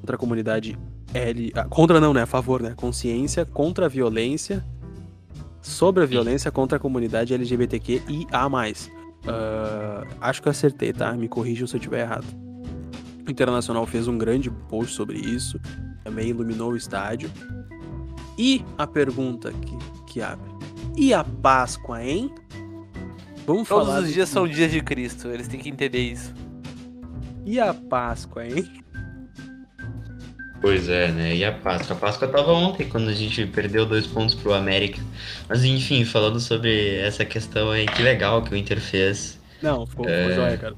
contra 0.00 0.16
a 0.16 0.18
comunidade 0.18 0.78
L. 1.12 1.52
ah, 1.54 1.64
contra 1.64 2.00
não, 2.00 2.14
né? 2.14 2.22
A 2.22 2.26
favor, 2.26 2.62
né? 2.62 2.72
Consciência 2.74 3.44
contra 3.44 3.84
a 3.84 3.88
violência. 3.88 4.64
Sobre 5.60 6.02
a 6.02 6.06
violência 6.06 6.50
contra 6.50 6.76
a 6.76 6.80
comunidade 6.80 7.34
LGBTQ 7.34 8.02
Ah, 9.26 10.04
acho 10.20 10.42
que 10.42 10.48
eu 10.48 10.50
acertei, 10.50 10.92
tá? 10.92 11.12
Me 11.12 11.28
corrijam 11.28 11.66
se 11.66 11.74
eu 11.74 11.78
estiver 11.78 12.00
errado. 12.00 12.26
O 13.26 13.30
Internacional 13.30 13.86
fez 13.86 14.06
um 14.06 14.18
grande 14.18 14.50
post 14.50 14.94
sobre 14.94 15.18
isso. 15.18 15.58
Também 16.02 16.28
iluminou 16.28 16.72
o 16.72 16.76
estádio. 16.76 17.30
E 18.36 18.64
a 18.76 18.86
pergunta 18.86 19.52
que, 19.52 19.76
que 20.12 20.20
abre. 20.22 20.50
E 20.96 21.14
a 21.14 21.24
Páscoa, 21.24 22.02
hein? 22.04 22.30
Vamos 23.46 23.68
Todos 23.68 23.86
falar. 23.86 24.00
os 24.00 24.06
do- 24.08 24.12
dias 24.12 24.28
são 24.28 24.46
dias 24.48 24.70
de 24.70 24.80
Cristo, 24.80 25.28
eles 25.28 25.48
têm 25.48 25.60
que 25.60 25.68
entender 25.68 25.98
isso. 25.98 26.32
E 27.44 27.60
a 27.60 27.72
Páscoa, 27.74 28.46
hein? 28.46 28.70
Pois 30.64 30.88
é, 30.88 31.08
né? 31.12 31.36
E 31.36 31.44
a 31.44 31.52
Páscoa? 31.52 31.94
A 31.94 31.98
Páscoa 31.98 32.26
tava 32.26 32.50
ontem, 32.50 32.88
quando 32.88 33.10
a 33.10 33.12
gente 33.12 33.44
perdeu 33.44 33.84
dois 33.84 34.06
pontos 34.06 34.34
pro 34.34 34.54
América. 34.54 34.98
Mas 35.46 35.62
enfim, 35.62 36.06
falando 36.06 36.40
sobre 36.40 36.96
essa 37.00 37.22
questão 37.22 37.70
aí, 37.70 37.84
que 37.84 38.00
legal 38.02 38.40
que 38.42 38.54
o 38.54 38.56
Inter 38.56 38.80
fez. 38.80 39.38
Não, 39.60 39.84
ficou, 39.86 40.08
É. 40.08 40.34
joia, 40.34 40.56
cara. 40.56 40.74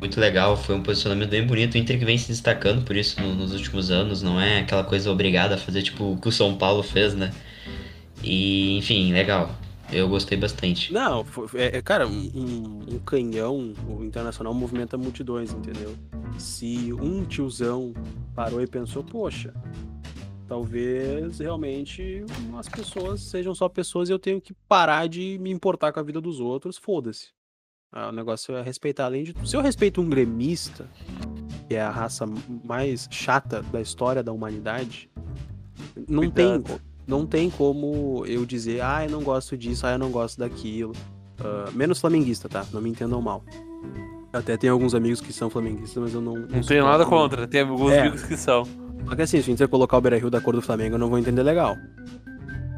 Muito 0.00 0.18
legal, 0.18 0.56
foi 0.56 0.74
um 0.74 0.82
posicionamento 0.82 1.28
bem 1.28 1.46
bonito. 1.46 1.74
O 1.74 1.76
Inter 1.76 1.98
que 1.98 2.04
vem 2.06 2.16
se 2.16 2.28
destacando 2.28 2.82
por 2.82 2.96
isso 2.96 3.20
no- 3.20 3.34
nos 3.34 3.52
últimos 3.52 3.90
anos, 3.90 4.22
não 4.22 4.40
é 4.40 4.60
aquela 4.60 4.84
coisa 4.84 5.10
obrigada 5.10 5.56
a 5.56 5.58
fazer 5.58 5.82
tipo 5.82 6.12
o 6.12 6.16
que 6.18 6.28
o 6.28 6.32
São 6.32 6.54
Paulo 6.56 6.82
fez, 6.82 7.14
né? 7.14 7.30
E, 8.24 8.78
enfim, 8.78 9.12
legal. 9.12 9.50
Eu 9.92 10.08
gostei 10.08 10.36
bastante. 10.38 10.92
Não, 10.94 11.24
foi- 11.26 11.46
é, 11.60 11.76
é, 11.76 11.82
cara, 11.82 12.06
um- 12.06 12.80
um 12.90 12.98
canhão, 13.00 13.74
o 13.86 14.02
Internacional 14.02 14.54
movimenta 14.54 14.96
multidões, 14.96 15.50
entendeu? 15.52 15.94
Se 16.36 16.92
um 16.92 17.24
tiozão 17.24 17.94
parou 18.34 18.60
e 18.60 18.66
pensou, 18.66 19.04
poxa, 19.04 19.54
talvez 20.48 21.38
realmente 21.38 22.24
as 22.56 22.68
pessoas 22.68 23.20
sejam 23.20 23.54
só 23.54 23.68
pessoas 23.68 24.08
e 24.08 24.12
eu 24.12 24.18
tenho 24.18 24.40
que 24.40 24.54
parar 24.68 25.08
de 25.08 25.38
me 25.40 25.50
importar 25.50 25.92
com 25.92 26.00
a 26.00 26.02
vida 26.02 26.20
dos 26.20 26.40
outros, 26.40 26.76
foda-se. 26.76 27.28
Ah, 27.92 28.08
o 28.08 28.12
negócio 28.12 28.54
é 28.54 28.62
respeitar 28.62 29.06
além 29.06 29.24
de. 29.24 29.34
Se 29.48 29.56
eu 29.56 29.60
respeito 29.60 30.00
um 30.00 30.08
gremista, 30.08 30.88
que 31.68 31.74
é 31.74 31.80
a 31.80 31.90
raça 31.90 32.26
mais 32.64 33.08
chata 33.10 33.62
da 33.62 33.80
história 33.80 34.22
da 34.22 34.32
humanidade, 34.32 35.10
não 36.08 36.30
tem, 36.30 36.62
não 37.06 37.26
tem 37.26 37.50
como 37.50 38.24
eu 38.26 38.44
dizer, 38.44 38.82
ah, 38.82 39.04
eu 39.04 39.10
não 39.10 39.22
gosto 39.22 39.56
disso, 39.56 39.86
ah, 39.86 39.92
eu 39.92 39.98
não 39.98 40.10
gosto 40.10 40.38
daquilo. 40.38 40.92
Ah, 41.38 41.70
menos 41.72 41.98
flamenguista, 42.00 42.48
tá? 42.48 42.66
Não 42.72 42.80
me 42.80 42.90
entendam 42.90 43.22
mal. 43.22 43.42
Até 44.32 44.56
tem 44.56 44.68
alguns 44.68 44.94
amigos 44.94 45.20
que 45.20 45.32
são 45.32 45.48
flamenguistas, 45.48 46.02
mas 46.02 46.14
eu 46.14 46.20
não. 46.20 46.34
Não 46.34 46.60
tenho 46.60 46.84
nada 46.84 47.06
contra, 47.06 47.46
tem 47.46 47.62
alguns 47.62 47.92
É. 47.92 48.00
amigos 48.02 48.22
que 48.24 48.36
são. 48.36 48.64
Só 49.08 49.14
que 49.16 49.22
assim, 49.22 49.40
se 49.40 49.50
o 49.50 49.52
Inter 49.52 49.68
colocar 49.68 49.96
o 49.96 50.00
Beira 50.00 50.18
Rio 50.18 50.28
da 50.30 50.40
cor 50.40 50.54
do 50.54 50.60
Flamengo, 50.60 50.96
eu 50.96 50.98
não 50.98 51.08
vou 51.08 51.18
entender 51.18 51.42
legal. 51.42 51.74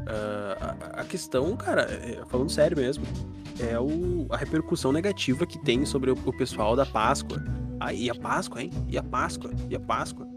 Ah, 0.07 0.75
a- 0.95 1.01
a 1.01 1.03
questão, 1.03 1.55
cara, 1.55 1.81
é- 1.83 2.19
falando 2.29 2.49
sério 2.49 2.77
mesmo, 2.77 3.03
é 3.59 3.77
o, 3.79 4.25
a 4.29 4.37
repercussão 4.37 4.91
negativa 4.91 5.45
que 5.45 5.59
tem 5.59 5.85
sobre 5.85 6.11
o, 6.11 6.17
o 6.25 6.33
pessoal 6.37 6.75
da 6.75 6.85
Páscoa. 6.85 7.43
Ah, 7.79 7.93
e 7.93 8.09
a 8.09 8.15
Páscoa, 8.15 8.61
hein? 8.61 8.69
E 8.87 8.97
a 8.97 9.03
Páscoa? 9.03 9.51
E 9.69 9.75
a 9.75 9.79
Páscoa? 9.79 10.27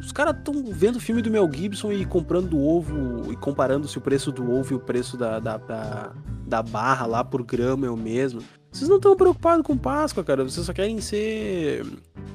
Os 0.00 0.12
caras 0.12 0.36
estão 0.36 0.54
vendo 0.70 0.96
o 0.96 1.00
filme 1.00 1.22
do 1.22 1.30
Mel 1.30 1.48
Gibson 1.52 1.92
e 1.92 2.04
comprando 2.04 2.58
ovo 2.60 3.32
e 3.32 3.36
comparando 3.36 3.88
se 3.88 3.96
o 3.96 4.00
preço 4.00 4.30
do 4.32 4.50
ovo 4.50 4.74
e 4.74 4.76
o 4.76 4.80
preço 4.80 5.16
da, 5.16 5.38
da, 5.40 5.56
da, 5.56 6.12
da 6.46 6.62
barra 6.62 7.06
lá 7.06 7.24
por 7.24 7.42
grama 7.42 7.86
é 7.86 7.90
o 7.90 7.96
mesmo. 7.96 8.42
Vocês 8.74 8.88
não 8.88 8.96
estão 8.96 9.14
preocupados 9.14 9.64
com 9.64 9.76
Páscoa, 9.78 10.24
cara. 10.24 10.42
Vocês 10.42 10.66
só 10.66 10.72
querem 10.72 11.00
ser, 11.00 11.86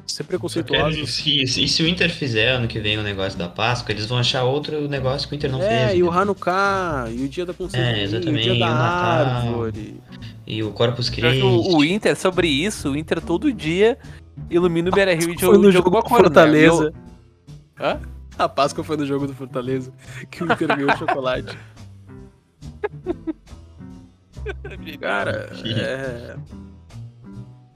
ser 0.08 0.24
preconceituosos. 0.24 1.20
E 1.26 1.46
se, 1.48 1.64
e 1.64 1.68
se 1.68 1.84
o 1.84 1.88
Inter 1.88 2.10
fizer 2.10 2.52
ano 2.52 2.66
que 2.66 2.80
vem 2.80 2.98
o 2.98 3.04
negócio 3.04 3.38
da 3.38 3.50
Páscoa, 3.50 3.92
eles 3.92 4.06
vão 4.06 4.18
achar 4.18 4.46
outro 4.46 4.88
negócio 4.88 5.28
que 5.28 5.34
o 5.34 5.38
Inter 5.38 5.52
não 5.52 5.62
é, 5.62 5.88
fez. 5.88 6.00
e 6.00 6.04
o 6.04 6.10
né? 6.10 6.18
Hanukkah, 6.18 7.08
e 7.12 7.26
o 7.26 7.28
dia 7.28 7.46
da 7.46 7.54
consciência, 7.54 7.86
É, 7.92 7.98
e 7.98 8.02
o 8.02 8.04
exatamente, 8.06 8.44
dia 8.44 8.54
e 8.56 8.60
da 8.60 8.66
o 8.68 8.70
Natal. 8.70 9.38
árvore. 9.50 10.00
E 10.48 10.64
o 10.64 10.72
Corpus 10.72 11.10
Christi. 11.10 11.42
O, 11.44 11.76
o 11.78 11.84
Inter, 11.84 12.16
sobre 12.16 12.48
isso, 12.48 12.92
o 12.92 12.98
Inter 12.98 13.20
todo 13.20 13.52
dia 13.52 13.98
ilumina 14.50 14.90
o 14.90 14.94
Beira 14.94 15.14
Rio 15.14 15.36
de 15.36 15.44
Foi 15.46 15.58
no 15.58 15.66
de 15.66 15.72
jogo 15.74 15.88
alguma 15.90 16.02
do 16.02 16.08
coisa. 16.08 16.24
Fortaleza. 16.24 16.84
Né? 16.86 16.92
Eu- 17.80 17.86
Hã? 17.86 18.00
A 18.38 18.48
Páscoa 18.48 18.82
foi 18.86 18.96
no 18.96 19.06
jogo 19.06 19.28
do 19.28 19.34
Fortaleza, 19.36 19.92
que 20.32 20.42
o 20.42 20.50
Inter 20.50 20.68
ganhou 20.70 20.96
chocolate. 20.98 21.58
Cara, 25.00 25.50
é... 25.66 26.36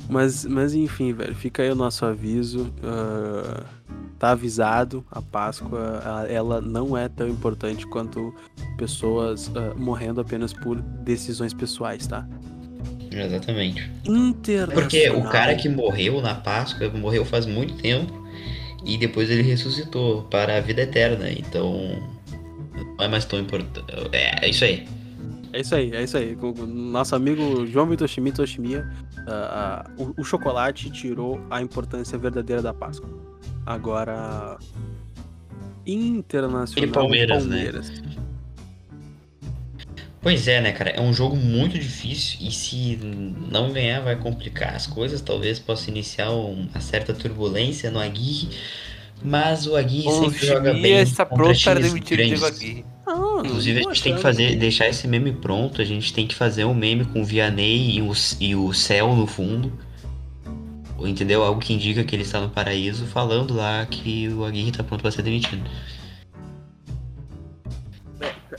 Mas, 0.09 0.45
mas 0.45 0.73
enfim, 0.73 1.13
velho, 1.13 1.33
fica 1.33 1.63
aí 1.63 1.71
o 1.71 1.75
nosso 1.75 2.05
aviso. 2.05 2.73
Uh, 2.83 3.63
tá 4.19 4.31
avisado, 4.31 5.05
a 5.11 5.21
Páscoa 5.21 6.27
ela 6.29 6.61
não 6.61 6.97
é 6.97 7.09
tão 7.09 7.27
importante 7.27 7.85
quanto 7.87 8.33
pessoas 8.77 9.47
uh, 9.47 9.77
morrendo 9.77 10.21
apenas 10.21 10.53
por 10.53 10.79
decisões 10.81 11.53
pessoais, 11.53 12.07
tá? 12.07 12.27
Exatamente. 13.11 13.91
Internacional. 14.05 14.81
Porque 14.81 15.09
o 15.09 15.23
cara 15.29 15.55
que 15.55 15.69
morreu 15.69 16.21
na 16.21 16.35
Páscoa 16.35 16.89
morreu 16.89 17.25
faz 17.25 17.45
muito 17.45 17.75
tempo 17.75 18.13
e 18.85 18.97
depois 18.97 19.29
ele 19.29 19.43
ressuscitou 19.43 20.23
para 20.23 20.57
a 20.57 20.61
vida 20.61 20.81
eterna. 20.81 21.29
Então 21.29 22.01
não 22.97 23.05
é 23.05 23.07
mais 23.07 23.25
tão 23.25 23.39
importante. 23.39 23.85
É, 24.11 24.45
é 24.45 24.49
isso 24.49 24.63
aí. 24.63 24.87
É 25.53 25.61
isso 25.61 25.75
aí, 25.75 25.95
é 25.95 26.01
isso 26.01 26.17
aí. 26.17 26.35
O 26.41 26.65
nosso 26.65 27.15
amigo 27.15 27.65
João 27.67 27.85
Vitor 27.85 28.07
Shimi 28.07 28.31
Toshimiya, 28.31 28.89
uh, 29.19 30.01
uh, 30.01 30.03
o, 30.17 30.21
o, 30.21 30.23
chocolate 30.23 30.89
tirou 30.89 31.39
a 31.49 31.61
importância 31.61 32.17
verdadeira 32.17 32.59
da 32.59 32.73
Páscoa. 32.73 33.07
Agora. 33.63 34.57
Internacional. 35.85 36.89
E 36.89 36.91
Palmeiras, 36.91 37.43
Palmeiras. 37.43 37.89
né? 38.01 38.23
Pois 40.23 40.47
é, 40.47 40.59
né, 40.59 40.71
cara? 40.71 40.89
É 40.89 41.01
um 41.01 41.13
jogo 41.13 41.35
muito 41.35 41.77
difícil 41.77 42.39
e 42.41 42.49
se 42.49 42.97
não 43.51 43.71
ganhar 43.71 43.99
vai 43.99 44.15
complicar 44.15 44.73
as 44.73 44.87
coisas. 44.87 45.21
Talvez 45.21 45.59
possa 45.59 45.91
iniciar 45.91 46.31
uma 46.31 46.79
certa 46.79 47.13
turbulência 47.13 47.91
no 47.91 47.99
Aguirre. 47.99 48.49
Mas 49.21 49.67
o 49.67 49.75
Aguirre 49.75 50.09
sempre 50.09 50.47
joga 50.47 50.73
bem. 50.73 50.99
está 50.99 51.25
pronto 51.25 51.61
para 51.63 51.79
demitir 51.79 52.19
o 52.19 52.23
Diego 52.23 52.45
Aguirre. 52.45 52.85
Ah, 53.05 53.41
Inclusive, 53.43 53.79
a 53.79 53.83
gente 53.83 54.03
tem 54.03 54.15
que 54.15 54.21
fazer, 54.21 54.55
deixar 54.55 54.87
esse 54.87 55.07
meme 55.07 55.33
pronto. 55.33 55.81
A 55.81 55.85
gente 55.85 56.13
tem 56.13 56.25
que 56.25 56.35
fazer 56.35 56.65
um 56.65 56.73
meme 56.73 57.05
com 57.05 57.21
o 57.21 57.25
Vianney 57.25 57.97
e 57.97 58.01
o, 58.01 58.11
e 58.39 58.55
o 58.55 58.73
céu 58.73 59.15
no 59.15 59.27
fundo. 59.27 59.71
Entendeu? 60.99 61.43
Algo 61.43 61.59
que 61.59 61.73
indica 61.73 62.03
que 62.03 62.15
ele 62.15 62.23
está 62.23 62.39
no 62.39 62.49
paraíso, 62.49 63.05
falando 63.05 63.53
lá 63.53 63.85
que 63.85 64.29
o 64.29 64.45
Aguirre 64.45 64.69
está 64.69 64.83
pronto 64.83 65.01
para 65.01 65.11
ser 65.11 65.21
demitido. 65.21 65.69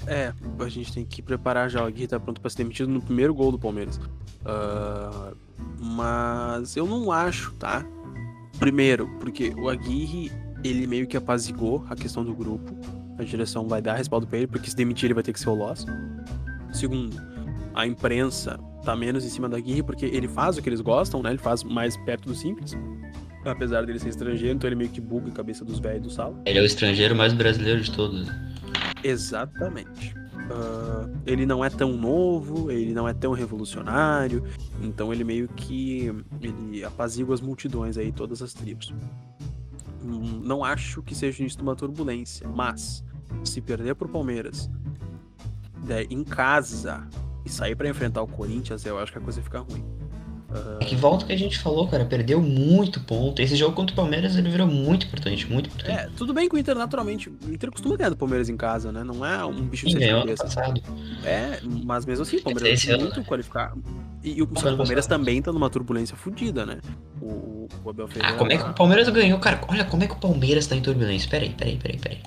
É, 0.07 0.35
a 0.59 0.69
gente 0.69 0.93
tem 0.93 1.07
que 1.07 1.23
preparar 1.23 1.71
já. 1.71 1.83
O 1.83 1.87
Aguirre 1.87 2.05
está 2.05 2.21
pronto 2.21 2.39
para 2.39 2.51
ser 2.51 2.59
demitido 2.59 2.91
no 2.91 3.01
primeiro 3.01 3.33
gol 3.33 3.51
do 3.51 3.59
Palmeiras. 3.59 3.97
Uh, 3.97 5.35
mas 5.81 6.77
eu 6.77 6.87
não 6.87 7.11
acho, 7.11 7.53
tá? 7.55 7.83
Primeiro, 8.59 9.09
porque 9.19 9.55
o 9.57 9.71
Aguirre, 9.71 10.31
ele 10.63 10.87
meio 10.87 11.07
que 11.07 11.17
apazigou 11.17 11.87
a 11.89 11.97
questão 11.97 12.23
do 12.23 12.35
grupo 12.35 12.77
a 13.19 13.23
direção 13.23 13.67
vai 13.69 13.81
dar 13.81 13.95
respaldo 13.95 14.27
pra 14.27 14.39
ele, 14.39 14.47
porque 14.47 14.69
se 14.71 14.77
demitir 14.77 15.07
ele 15.07 15.15
vai 15.15 15.23
ter 15.23 15.33
que 15.33 15.41
ser 15.41 15.49
o 15.49 15.55
Loss. 15.55 15.87
Segundo, 16.73 17.17
a 17.75 17.87
imprensa 17.87 18.59
tá 18.85 18.95
menos 18.95 19.25
em 19.25 19.29
cima 19.29 19.49
da 19.49 19.59
Guirre 19.59 19.83
porque 19.83 20.07
ele 20.07 20.29
faz 20.29 20.57
o 20.57 20.63
que 20.63 20.69
eles 20.69 20.81
gostam, 20.81 21.23
né? 21.23 21.31
Ele 21.31 21.39
faz 21.39 21.63
mais 21.63 21.97
perto 21.97 22.29
do 22.29 22.35
simples. 22.35 22.77
Apesar 23.45 23.85
dele 23.85 23.99
ser 23.99 24.09
estrangeiro, 24.09 24.57
então 24.57 24.69
ele 24.69 24.77
meio 24.77 24.91
que 24.91 25.01
buga 25.01 25.29
a 25.29 25.33
cabeça 25.33 25.65
dos 25.65 25.79
velhos 25.79 26.03
do 26.03 26.11
sala. 26.11 26.41
Ele 26.47 26.59
é 26.59 26.63
o 26.63 26.65
estrangeiro 26.65 27.15
mais 27.15 27.33
brasileiro 27.33 27.81
de 27.81 27.91
todos. 27.91 28.27
Exatamente. 29.03 30.15
Uh, 30.45 31.11
ele 31.27 31.47
não 31.47 31.65
é 31.65 31.71
tão 31.71 31.93
novo, 31.93 32.71
ele 32.71 32.93
não 32.93 33.09
é 33.09 33.15
tão 33.15 33.33
revolucionário, 33.33 34.45
então 34.83 35.13
ele 35.13 35.25
meio 35.25 35.49
que 35.49 36.13
ele 36.41 36.85
apazigua 36.85 37.35
as 37.35 37.41
multidões 37.41 37.97
aí, 37.97 38.13
todas 38.13 38.43
as 38.43 38.53
tribos. 38.53 38.95
Não 40.05 40.65
acho 40.65 41.03
que 41.03 41.15
seja 41.15 41.41
início 41.41 41.59
de 41.59 41.63
uma 41.63 41.75
turbulência, 41.75 42.47
mas 42.49 43.05
se 43.43 43.61
perder 43.61 43.95
pro 43.95 44.09
Palmeiras 44.09 44.71
né, 45.85 46.05
em 46.11 46.23
casa 46.23 47.07
e 47.45 47.51
sair 47.51 47.75
para 47.75 47.89
enfrentar 47.89 48.23
o 48.23 48.27
Corinthians, 48.27 48.85
eu 48.85 48.99
acho 48.99 49.13
que 49.13 49.19
a 49.19 49.21
coisa 49.21 49.43
fica 49.43 49.61
ruim. 49.61 49.85
Uh... 50.51 50.79
É 50.81 50.85
que 50.85 50.95
volta 50.95 51.27
que 51.27 51.33
a 51.33 51.37
gente 51.37 51.59
falou, 51.59 51.89
cara, 51.89 52.05
perdeu 52.05 52.41
muito 52.41 53.01
ponto. 53.01 53.41
Esse 53.43 53.57
jogo 53.57 53.75
contra 53.75 53.93
o 53.93 53.97
Palmeiras 53.97 54.37
ele 54.37 54.49
virou 54.49 54.67
muito 54.67 55.07
importante, 55.07 55.51
muito 55.51 55.67
importante. 55.69 55.91
É, 55.91 56.09
tudo 56.17 56.33
bem 56.33 56.49
que 56.49 56.55
o 56.55 56.59
Inter 56.59 56.77
naturalmente, 56.77 57.29
o 57.29 57.53
Inter 57.53 57.71
costuma 57.71 57.97
ganhar 57.97 58.11
do 58.11 58.17
Palmeiras 58.17 58.49
em 58.49 58.57
casa, 58.57 58.93
né? 58.93 59.03
Não 59.03 59.25
é 59.25 59.45
um 59.45 59.63
bicho 59.63 59.87
de 59.87 59.93
sete 59.93 60.11
cabeças. 60.11 60.57
É, 61.25 61.61
mas 61.85 62.07
mesmo 62.07 62.23
assim, 62.23 62.37
o 62.37 62.43
Palmeiras 62.43 62.89
é 62.89 62.97
muito 62.97 63.23
qualificado. 63.25 63.83
E, 64.25 64.39
e 64.39 64.43
o, 64.43 64.45
o 64.47 64.77
Palmeiras 64.77 65.07
também 65.07 65.43
tá 65.43 65.53
numa 65.53 65.69
turbulência 65.69 66.17
fodida, 66.17 66.65
né? 66.65 66.79
O, 67.21 67.69
o 67.85 67.91
Abel 67.91 68.09
Ferreira. 68.09 68.35
Ah, 68.35 68.39
como 68.39 68.51
é 68.51 68.57
que 68.57 68.65
o 68.65 68.73
Palmeiras 68.73 69.09
ganhou, 69.11 69.39
cara? 69.39 69.61
Olha 69.69 69.85
como 69.85 70.03
é 70.03 70.07
que 70.07 70.15
o 70.15 70.17
Palmeiras 70.17 70.67
tá 70.67 70.75
em 70.75 70.81
turbulência. 70.81 71.29
Peraí, 71.29 71.51
peraí, 71.51 71.77
peraí, 71.77 71.99
peraí. 71.99 72.19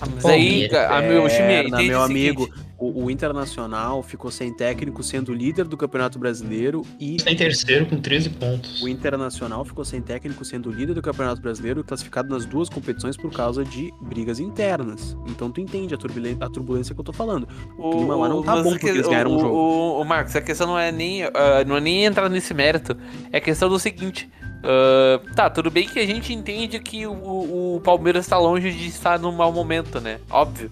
Ah, 0.00 0.06
mas 0.12 0.24
aí, 0.24 0.68
a 0.74 1.00
meu 1.00 1.28
time, 1.28 1.86
meu 1.86 2.02
amigo, 2.02 2.50
o, 2.78 3.04
o, 3.04 3.10
Internacional 3.10 4.02
ficou 4.04 4.30
sem 4.30 4.52
técnico, 4.52 5.02
sendo 5.02 5.34
líder 5.34 5.66
do 5.66 5.76
Campeonato 5.76 6.18
Brasileiro 6.18 6.82
e. 7.00 7.16
Está 7.16 7.32
em 7.32 7.36
terceiro 7.36 7.86
com 7.86 8.00
13 8.00 8.30
pontos. 8.30 8.80
O 8.80 8.88
Internacional 8.88 9.64
ficou 9.64 9.84
sem 9.84 10.00
técnico, 10.00 10.44
sendo 10.44 10.70
líder 10.70 10.94
do 10.94 11.02
Campeonato 11.02 11.42
Brasileiro, 11.42 11.82
classificado 11.82 12.28
nas 12.28 12.46
duas 12.46 12.68
competições 12.68 13.16
por 13.16 13.32
causa 13.32 13.64
de 13.64 13.92
brigas 14.00 14.38
internas. 14.38 15.16
Então 15.26 15.50
tu 15.50 15.60
entende 15.60 15.92
a 15.92 15.98
turbulência, 15.98 16.38
a 16.40 16.48
turbulência 16.48 16.94
que 16.94 17.00
eu 17.00 17.04
tô 17.04 17.12
falando. 17.12 17.48
O, 17.76 17.88
o 17.88 17.90
clima 17.96 18.14
lá 18.14 18.28
não 18.28 18.42
tá 18.44 18.62
bom 18.62 18.70
porque 18.70 18.86
eles 18.86 19.08
ganharam 19.08 19.34
o, 19.34 19.40
jogo. 19.40 19.54
O, 19.54 20.00
o, 20.00 20.04
Marcos, 20.04 20.36
a 20.36 20.40
questão 20.40 20.68
não 20.68 20.78
é 20.78 20.92
nem, 20.92 21.24
uh, 21.24 21.30
não 21.66 21.76
é 21.76 21.80
nem 21.80 22.04
entrar 22.04 22.28
nesse 22.28 22.54
mérito. 22.54 22.96
É 23.32 23.40
questão 23.40 23.68
do 23.68 23.78
seguinte. 23.80 24.30
Uh, 24.58 25.34
tá, 25.34 25.50
tudo 25.50 25.70
bem 25.70 25.88
que 25.88 25.98
a 25.98 26.06
gente 26.06 26.32
entende 26.32 26.78
que 26.78 27.06
o, 27.06 27.76
o 27.76 27.80
Palmeiras 27.80 28.24
está 28.24 28.38
longe 28.38 28.70
de 28.72 28.86
estar 28.86 29.18
num 29.18 29.32
mau 29.32 29.52
momento, 29.52 30.00
né? 30.00 30.18
Óbvio. 30.30 30.70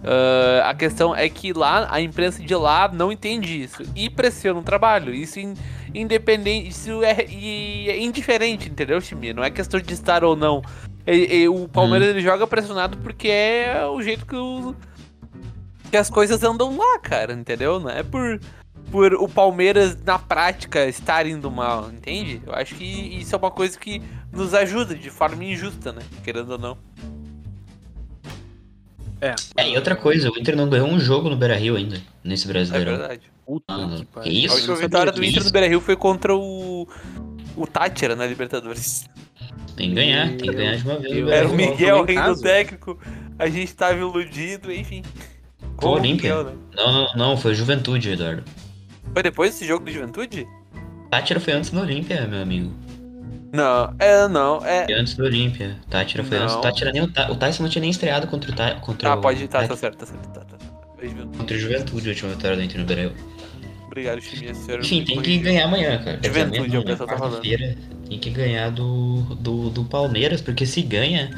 Uh, 0.00 0.64
a 0.64 0.74
questão 0.74 1.14
é 1.14 1.28
que 1.28 1.52
lá 1.52 1.86
a 1.90 2.00
imprensa 2.00 2.42
de 2.42 2.54
lá 2.54 2.90
não 2.90 3.12
entende 3.12 3.62
isso 3.62 3.82
e 3.94 4.08
pressiona 4.08 4.58
o 4.58 4.62
trabalho. 4.62 5.14
Isso 5.14 5.38
in, 5.38 5.54
independente, 5.94 6.68
isso 6.68 7.02
é, 7.02 7.26
é, 7.28 8.00
indiferente, 8.00 8.68
entendeu, 8.68 9.00
time? 9.02 9.34
Não 9.34 9.44
é 9.44 9.50
questão 9.50 9.78
de 9.78 9.92
estar 9.92 10.24
ou 10.24 10.34
não. 10.34 10.62
E, 11.06 11.42
e, 11.42 11.48
o 11.48 11.68
Palmeiras 11.68 12.08
hum. 12.08 12.10
ele 12.12 12.20
joga 12.22 12.46
pressionado 12.46 12.96
porque 12.98 13.28
é 13.28 13.84
o 13.86 14.00
jeito 14.00 14.24
que, 14.24 14.36
o, 14.36 14.74
que 15.90 15.96
as 15.96 16.08
coisas 16.08 16.42
andam 16.42 16.76
lá, 16.76 16.98
cara, 17.00 17.34
entendeu? 17.34 17.78
Não 17.78 17.90
é 17.90 18.02
por 18.02 18.40
por 18.90 19.14
o 19.14 19.28
Palmeiras, 19.28 19.96
na 20.04 20.18
prática, 20.18 20.86
estar 20.86 21.26
indo 21.26 21.48
mal, 21.50 21.90
entende? 21.92 22.42
Eu 22.44 22.52
acho 22.52 22.74
que 22.74 22.84
isso 22.84 23.34
é 23.34 23.38
uma 23.38 23.50
coisa 23.50 23.78
que 23.78 24.02
nos 24.32 24.52
ajuda 24.52 24.94
de 24.94 25.10
forma 25.10 25.44
injusta, 25.44 25.92
né? 25.92 26.02
Querendo 26.24 26.50
ou 26.50 26.58
não. 26.58 26.78
É. 29.20 29.34
é, 29.56 29.70
e 29.70 29.76
outra 29.76 29.94
coisa, 29.94 30.30
o 30.30 30.38
Inter 30.38 30.56
não 30.56 30.68
ganhou 30.68 30.88
um 30.88 30.98
jogo 30.98 31.28
no 31.28 31.36
Beira 31.36 31.54
Rio 31.54 31.76
ainda, 31.76 32.00
nesse 32.24 32.48
brasileiro. 32.48 32.90
É 32.90 32.96
verdade. 32.96 33.22
Puta 33.44 33.64
ah, 33.68 34.22
que, 34.22 34.30
que 34.30 34.44
isso? 34.46 34.54
A 34.54 34.56
última 34.56 34.76
vitória 34.76 35.12
do 35.12 35.24
Inter 35.24 35.44
no 35.44 35.50
Beira 35.50 35.68
Rio 35.68 35.80
foi 35.80 35.96
contra 35.96 36.34
o. 36.34 36.88
O 37.56 37.66
Tátira 37.66 38.16
na 38.16 38.26
Libertadores. 38.26 39.04
Tem 39.76 39.88
que 39.88 39.94
ganhar, 39.94 40.28
tem 40.28 40.38
que 40.38 40.52
ganhar 40.52 40.76
de 40.76 40.84
uma 40.84 40.98
vez. 40.98 41.28
Era 41.28 41.48
o 41.48 41.54
Miguel, 41.54 42.04
rei 42.04 42.20
do 42.20 42.40
técnico. 42.40 42.98
A 43.38 43.48
gente 43.48 43.74
tava 43.74 43.98
iludido, 43.98 44.72
enfim. 44.72 45.02
Foi 45.80 45.90
Olímpia? 45.90 46.44
Né? 46.44 46.52
Não, 46.76 46.92
não, 46.92 47.14
não, 47.14 47.36
foi 47.36 47.54
Juventude, 47.54 48.10
Eduardo. 48.10 48.44
Foi 49.12 49.22
depois 49.22 49.52
desse 49.52 49.66
jogo 49.66 49.84
do 49.84 49.90
Juventude? 49.90 50.46
Tátira 51.10 51.40
foi 51.40 51.54
antes 51.54 51.70
do 51.70 51.80
Olímpia, 51.80 52.26
meu 52.26 52.42
amigo. 52.42 52.72
Não, 53.52 53.94
é, 53.98 54.28
não, 54.28 54.64
é. 54.64 54.84
Foi 54.84 54.94
antes 54.94 55.14
do 55.14 55.24
Olímpia. 55.24 55.76
Tátira 55.88 56.22
foi 56.22 56.38
não. 56.38 56.44
antes. 56.44 56.56
Tátira 56.56 56.92
nem, 56.92 57.02
o, 57.02 57.36
Tyson 57.36 57.64
não 57.64 57.70
tinha 57.70 57.82
nem 57.82 57.90
estreado 57.90 58.26
contra 58.26 58.50
o 58.50 58.54
Ta, 58.54 58.74
contra 58.76 59.12
Ah, 59.12 59.16
pode 59.16 59.44
estar, 59.44 59.62
tá, 59.62 59.68
tá 59.68 59.76
certo, 59.76 59.98
tá 59.98 60.06
certo. 60.06 60.28
Tá, 60.28 60.40
tá, 60.40 60.56
tá. 60.56 60.66
Contra 61.36 61.56
o 61.56 61.58
Juventude, 61.58 62.08
a 62.08 62.12
última 62.12 62.30
vitória 62.30 62.56
do 62.56 62.62
Inter 62.62 62.80
no 62.80 62.86
Brasil. 62.86 63.12
Obrigado, 63.86 64.20
Chimia. 64.20 64.52
Enfim, 64.52 65.04
tem 65.04 65.20
que 65.20 65.38
ganhar 65.38 65.64
amanhã, 65.64 65.98
cara. 65.98 66.20
Juventude, 66.22 66.76
é 66.76 66.78
o 66.78 66.84
pessoal 66.84 67.08
tá 67.08 67.18
falando. 67.18 67.40
Tem 67.42 68.18
que 68.18 68.30
ganhar 68.30 68.70
do, 68.70 69.22
do, 69.36 69.70
do 69.70 69.84
Palmeiras, 69.84 70.40
porque 70.40 70.64
se 70.64 70.80
ganha, 70.82 71.30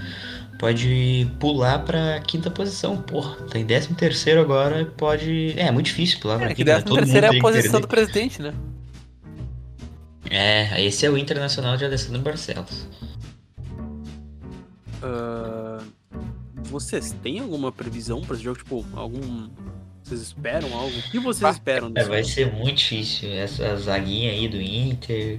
pode 0.59 1.31
pular 1.41 1.79
pra 1.79 2.21
quinta 2.21 2.51
posição. 2.51 2.99
Porra, 2.99 3.37
tá 3.49 3.59
em 3.59 3.65
décimo 3.65 3.97
terceiro 3.97 4.41
agora, 4.41 4.85
pode... 4.97 5.55
É, 5.57 5.69
é 5.69 5.71
muito 5.71 5.87
difícil 5.87 6.19
pular 6.21 6.39
pra 6.39 6.51
é, 6.51 6.55
quinta. 6.55 6.75
Décimo 6.75 6.95
terceiro 6.95 7.27
é 7.27 7.39
a 7.39 7.41
posição 7.41 7.81
do 7.81 7.89
presidente, 7.89 8.43
né? 8.43 8.53
É, 10.35 10.83
esse 10.83 11.05
é 11.05 11.11
o 11.11 11.19
Internacional 11.19 11.77
de 11.77 11.85
Alessandro 11.85 12.23
Barcelos. 12.23 12.89
Uh, 15.03 15.85
vocês 16.63 17.15
têm 17.23 17.41
alguma 17.41 17.71
previsão 17.71 18.23
pra 18.23 18.35
esse 18.35 18.43
jogo? 18.43 18.57
Tipo, 18.57 18.87
algum... 18.95 19.51
Vocês 20.03 20.23
esperam 20.23 20.73
algo? 20.73 20.99
O 20.99 21.11
que 21.11 21.19
vocês 21.19 21.45
ah, 21.45 21.51
esperam 21.51 21.93
é, 21.95 22.05
Vai 22.05 22.23
jogo? 22.23 22.35
ser 22.35 22.51
muito 22.51 22.79
difícil. 22.79 23.31
Essa 23.31 23.77
zaguinha 23.77 24.31
aí 24.31 24.49
do 24.49 24.59
Inter... 24.59 25.39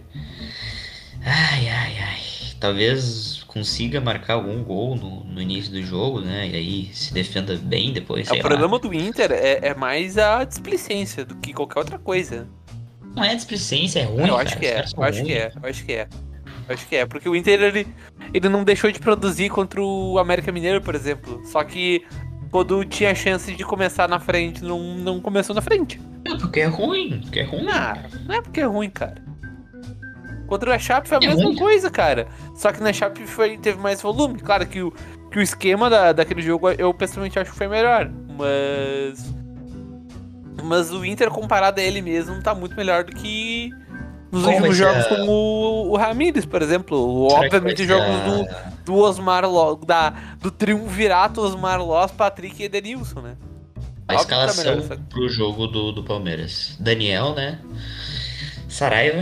Ai, 1.25 1.69
ai, 1.69 1.97
ai. 1.97 2.19
Talvez 2.59 3.43
consiga 3.47 3.99
marcar 3.99 4.35
algum 4.35 4.63
gol 4.63 4.95
no, 4.95 5.23
no, 5.23 5.41
início 5.41 5.71
do 5.71 5.81
jogo, 5.81 6.21
né? 6.21 6.49
E 6.49 6.55
aí 6.55 6.89
se 6.93 7.13
defenda 7.13 7.57
bem 7.57 7.91
depois. 7.91 8.29
É, 8.29 8.33
o 8.33 8.39
problema 8.39 8.77
do 8.77 8.93
Inter 8.93 9.31
é, 9.31 9.69
é, 9.69 9.75
mais 9.75 10.17
a 10.17 10.43
displicência 10.43 11.25
do 11.25 11.35
que 11.35 11.51
qualquer 11.51 11.79
outra 11.79 11.97
coisa. 11.97 12.47
Não 13.15 13.23
é 13.23 13.35
displicência, 13.35 13.99
é 13.99 14.03
ruim. 14.03 14.27
Eu 14.27 14.37
acho 14.37 14.57
que 14.57 14.65
é, 14.65 14.79
eu 14.97 15.03
acho 15.03 15.23
que 15.23 15.33
é, 15.33 15.51
eu 15.61 15.69
acho 15.69 15.85
que 15.85 15.93
é. 15.93 16.07
Eu 16.67 16.73
acho 16.73 16.87
que 16.87 16.95
é, 16.95 17.05
porque 17.05 17.27
o 17.27 17.35
Inter 17.35 17.61
ele, 17.61 17.87
ele 18.33 18.49
não 18.49 18.63
deixou 18.63 18.91
de 18.91 18.99
produzir 18.99 19.49
contra 19.49 19.81
o 19.81 20.17
América 20.17 20.51
Mineiro, 20.51 20.81
por 20.81 20.95
exemplo. 20.95 21.41
Só 21.45 21.63
que 21.63 22.05
quando 22.49 22.85
tinha 22.85 23.13
chance 23.13 23.53
de 23.53 23.63
começar 23.63 24.07
na 24.07 24.19
frente, 24.19 24.63
não, 24.63 24.79
não 24.95 25.19
começou 25.19 25.55
na 25.55 25.61
frente. 25.61 25.99
É 26.25 26.35
porque 26.37 26.61
é 26.61 26.65
ruim, 26.65 27.19
porque 27.21 27.39
é 27.39 27.43
ruim. 27.43 27.63
Não, 27.63 27.93
não 28.25 28.35
é 28.35 28.41
porque 28.41 28.61
é 28.61 28.65
ruim, 28.65 28.89
cara. 28.89 29.21
Contra 30.47 30.75
a 30.75 30.79
Chape 30.79 31.07
foi 31.07 31.17
a 31.17 31.21
é 31.23 31.27
mesma 31.27 31.43
muito. 31.43 31.59
coisa, 31.59 31.89
cara. 31.89 32.27
Só 32.55 32.71
que 32.71 32.81
na 32.81 32.93
Chape 32.93 33.25
foi, 33.25 33.57
teve 33.57 33.79
mais 33.79 34.01
volume. 34.01 34.39
Claro 34.39 34.67
que 34.67 34.81
o, 34.81 34.93
que 35.31 35.39
o 35.39 35.41
esquema 35.41 35.89
da, 35.89 36.11
daquele 36.13 36.41
jogo 36.41 36.69
eu 36.71 36.93
pessoalmente 36.93 37.39
acho 37.39 37.51
que 37.51 37.57
foi 37.57 37.67
melhor. 37.67 38.09
Mas. 38.37 39.33
Mas 40.61 40.91
o 40.91 41.03
Inter, 41.05 41.29
comparado 41.29 41.79
a 41.79 41.83
ele 41.83 42.01
mesmo, 42.01 42.41
tá 42.41 42.53
muito 42.53 42.75
melhor 42.75 43.03
do 43.03 43.13
que 43.13 43.71
nos 44.31 44.43
Como 44.43 44.55
últimos 44.55 44.77
jogos, 44.77 45.05
como 45.05 45.31
o, 45.31 45.91
o 45.91 45.97
Ramires, 45.97 46.45
por 46.45 46.61
exemplo. 46.61 47.29
Será 47.29 47.41
Obviamente, 47.45 47.85
jogos 47.85 48.07
a... 48.07 48.23
do, 48.25 48.83
do 48.85 48.95
Osmar 48.95 49.47
Loss, 49.49 49.85
da, 49.85 50.09
do 50.39 50.49
triunvirato 50.49 51.39
Osmar 51.41 51.79
Loss, 51.79 52.11
Patrick 52.11 52.61
e 52.61 52.65
Edenilson, 52.65 53.21
né? 53.21 53.37
A 54.07 54.15
Óbvio 54.15 54.15
tá 54.15 54.15
escalação 54.15 54.81
tá 54.81 54.95
melhor, 54.95 54.99
pro 55.09 55.29
jogo 55.29 55.67
do, 55.67 55.91
do 55.91 56.03
Palmeiras. 56.03 56.75
Daniel, 56.79 57.35
né? 57.35 57.59
Saraiva. 58.67 59.21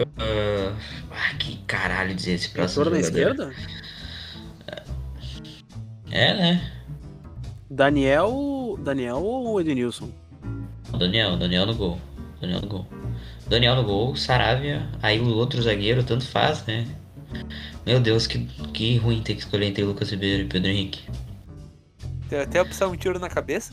Uh... 0.00 0.72
Ah, 1.10 1.34
que 1.38 1.58
caralho 1.66 2.14
dizer 2.14 2.32
esse 2.32 2.48
próximo 2.48 2.84
jogador. 2.84 3.00
na 3.00 3.08
esquerda? 3.08 3.52
É, 6.10 6.34
né? 6.34 6.72
Daniel. 7.68 8.78
Daniel 8.80 9.18
ou 9.18 9.60
Edenilson? 9.60 10.10
Daniel, 10.98 11.36
Daniel 11.36 11.66
no 11.66 11.74
gol. 11.74 11.98
Daniel 12.40 12.60
no 12.60 12.68
gol. 12.68 12.86
Daniel 13.48 13.76
no 13.76 13.84
gol, 13.84 14.16
Saravia, 14.16 14.88
aí 15.02 15.20
o 15.20 15.36
outro 15.36 15.60
zagueiro, 15.62 16.02
tanto 16.02 16.26
faz, 16.26 16.64
né? 16.64 16.86
Meu 17.84 18.00
Deus, 18.00 18.26
que, 18.26 18.38
que 18.72 18.96
ruim 18.96 19.22
ter 19.22 19.34
que 19.34 19.40
escolher 19.40 19.66
entre 19.66 19.84
Lucas 19.84 20.10
Ribeiro 20.10 20.44
e 20.44 20.46
Pedro 20.46 20.70
Henrique. 20.70 21.00
Tem 22.28 22.40
até 22.40 22.58
a 22.58 22.62
opção 22.62 22.92
um 22.92 22.96
tiro 22.96 23.18
na 23.18 23.28
cabeça? 23.28 23.72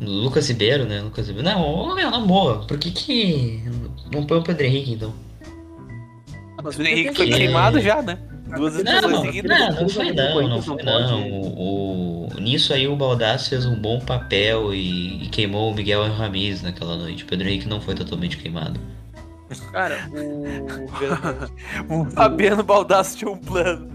Lucas 0.00 0.48
Ribeiro, 0.48 0.84
né? 0.84 1.00
Lucas 1.00 1.26
Ribeiro. 1.26 1.48
Não, 1.48 1.94
meu, 1.94 2.10
na 2.10 2.18
boa. 2.20 2.66
Por 2.66 2.78
que 2.78 2.90
que 2.90 3.62
não 4.12 4.26
põe 4.26 4.38
o 4.38 4.42
Pedro 4.42 4.66
Henrique, 4.66 4.92
então? 4.92 5.14
Mas 6.62 6.74
o 6.74 6.78
Pedro 6.78 6.92
Henrique 6.92 7.14
foi 7.14 7.30
queimado 7.30 7.80
já, 7.80 8.02
né? 8.02 8.18
Duas 8.56 8.82
não, 8.82 9.22
seguidas. 9.22 9.58
Não, 9.58 9.82
não 9.82 9.88
foi 9.88 10.12
não, 10.12 10.48
não 10.48 10.62
foi 10.62 10.82
não. 10.82 11.28
O, 11.28 12.28
o, 12.36 12.40
nisso 12.40 12.72
aí 12.72 12.86
o 12.86 12.96
Baldassi 12.96 13.50
fez 13.50 13.66
um 13.66 13.74
bom 13.74 14.00
papel 14.00 14.74
e, 14.74 15.24
e 15.24 15.28
queimou 15.28 15.70
o 15.70 15.74
Miguel 15.74 16.10
Ramírez 16.12 16.62
naquela 16.62 16.96
noite. 16.96 17.24
O 17.24 17.26
Pedro 17.26 17.48
Henrique 17.48 17.68
não 17.68 17.80
foi 17.80 17.94
totalmente 17.94 18.36
queimado. 18.36 18.78
Cara, 19.72 20.08
o. 21.88 21.92
o 22.02 22.10
Fabiano 22.10 22.62
Baldassi 22.62 23.18
tinha 23.18 23.30
um 23.30 23.38
plano. 23.38 23.90